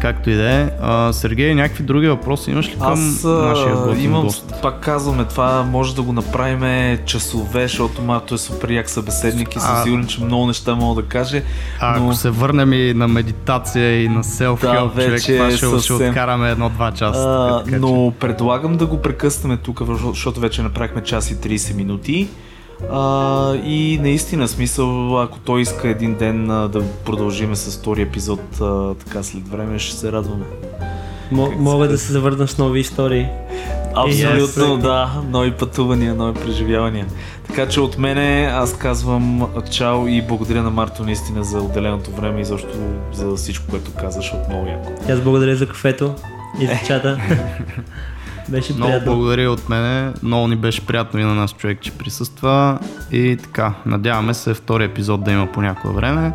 [0.01, 0.69] Както и да е.
[1.13, 4.55] Сергей, някакви други въпроси имаш ли към Аз нашия готин имам, гост?
[4.63, 6.63] пак казваме, това може да го направим
[6.99, 11.09] часове, защото Марто е супер як събеседник и съм сигурен, че много неща мога да
[11.09, 11.43] каже.
[11.81, 15.57] А, но- ако се върнем и на медитация и на self-help, Да, човек, това ще,
[15.57, 16.09] ще съвсем.
[16.09, 17.21] откараме едно-два часа.
[17.21, 21.75] А, така, така, но предлагам да го прекъснем тук, защото вече направихме час и 30
[21.75, 22.29] минути.
[22.93, 24.87] А, и наистина смисъл,
[25.21, 29.79] ако той иска един ден а, да продължиме с втори епизод а, така след време,
[29.79, 30.45] ще се радваме.
[31.33, 33.27] М- Как мога се да се завърна с нови истории.
[33.95, 34.79] Абсолютно, Yes.
[34.79, 35.11] да.
[35.29, 37.07] Нови пътувания, нови преживявания.
[37.47, 42.41] Така че от мене аз казвам чао и благодаря на Марто наистина за отделеното време
[42.41, 42.69] и защо
[43.13, 44.93] за всичко, което каза, защото много яко.
[45.11, 46.15] Аз благодаря за кафето.
[46.61, 47.19] и за чата.
[48.49, 49.13] Беше Много приятно.
[49.13, 50.13] благодаря от мене.
[50.23, 52.79] Много ни беше приятно и на нас човек, че присъства.
[53.13, 56.33] И така, надяваме се втори епизод да има по някое време.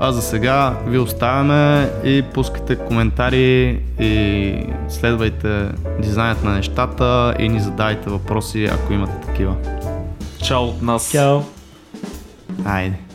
[0.00, 4.54] А за сега ви оставяме и пускайте коментари и
[4.88, 5.68] следвайте
[6.02, 9.54] дизайнът на нещата и ни задайте въпроси, ако имате такива.
[10.44, 11.10] Чао от нас.
[11.10, 11.40] Чао!
[12.64, 13.09] Айде!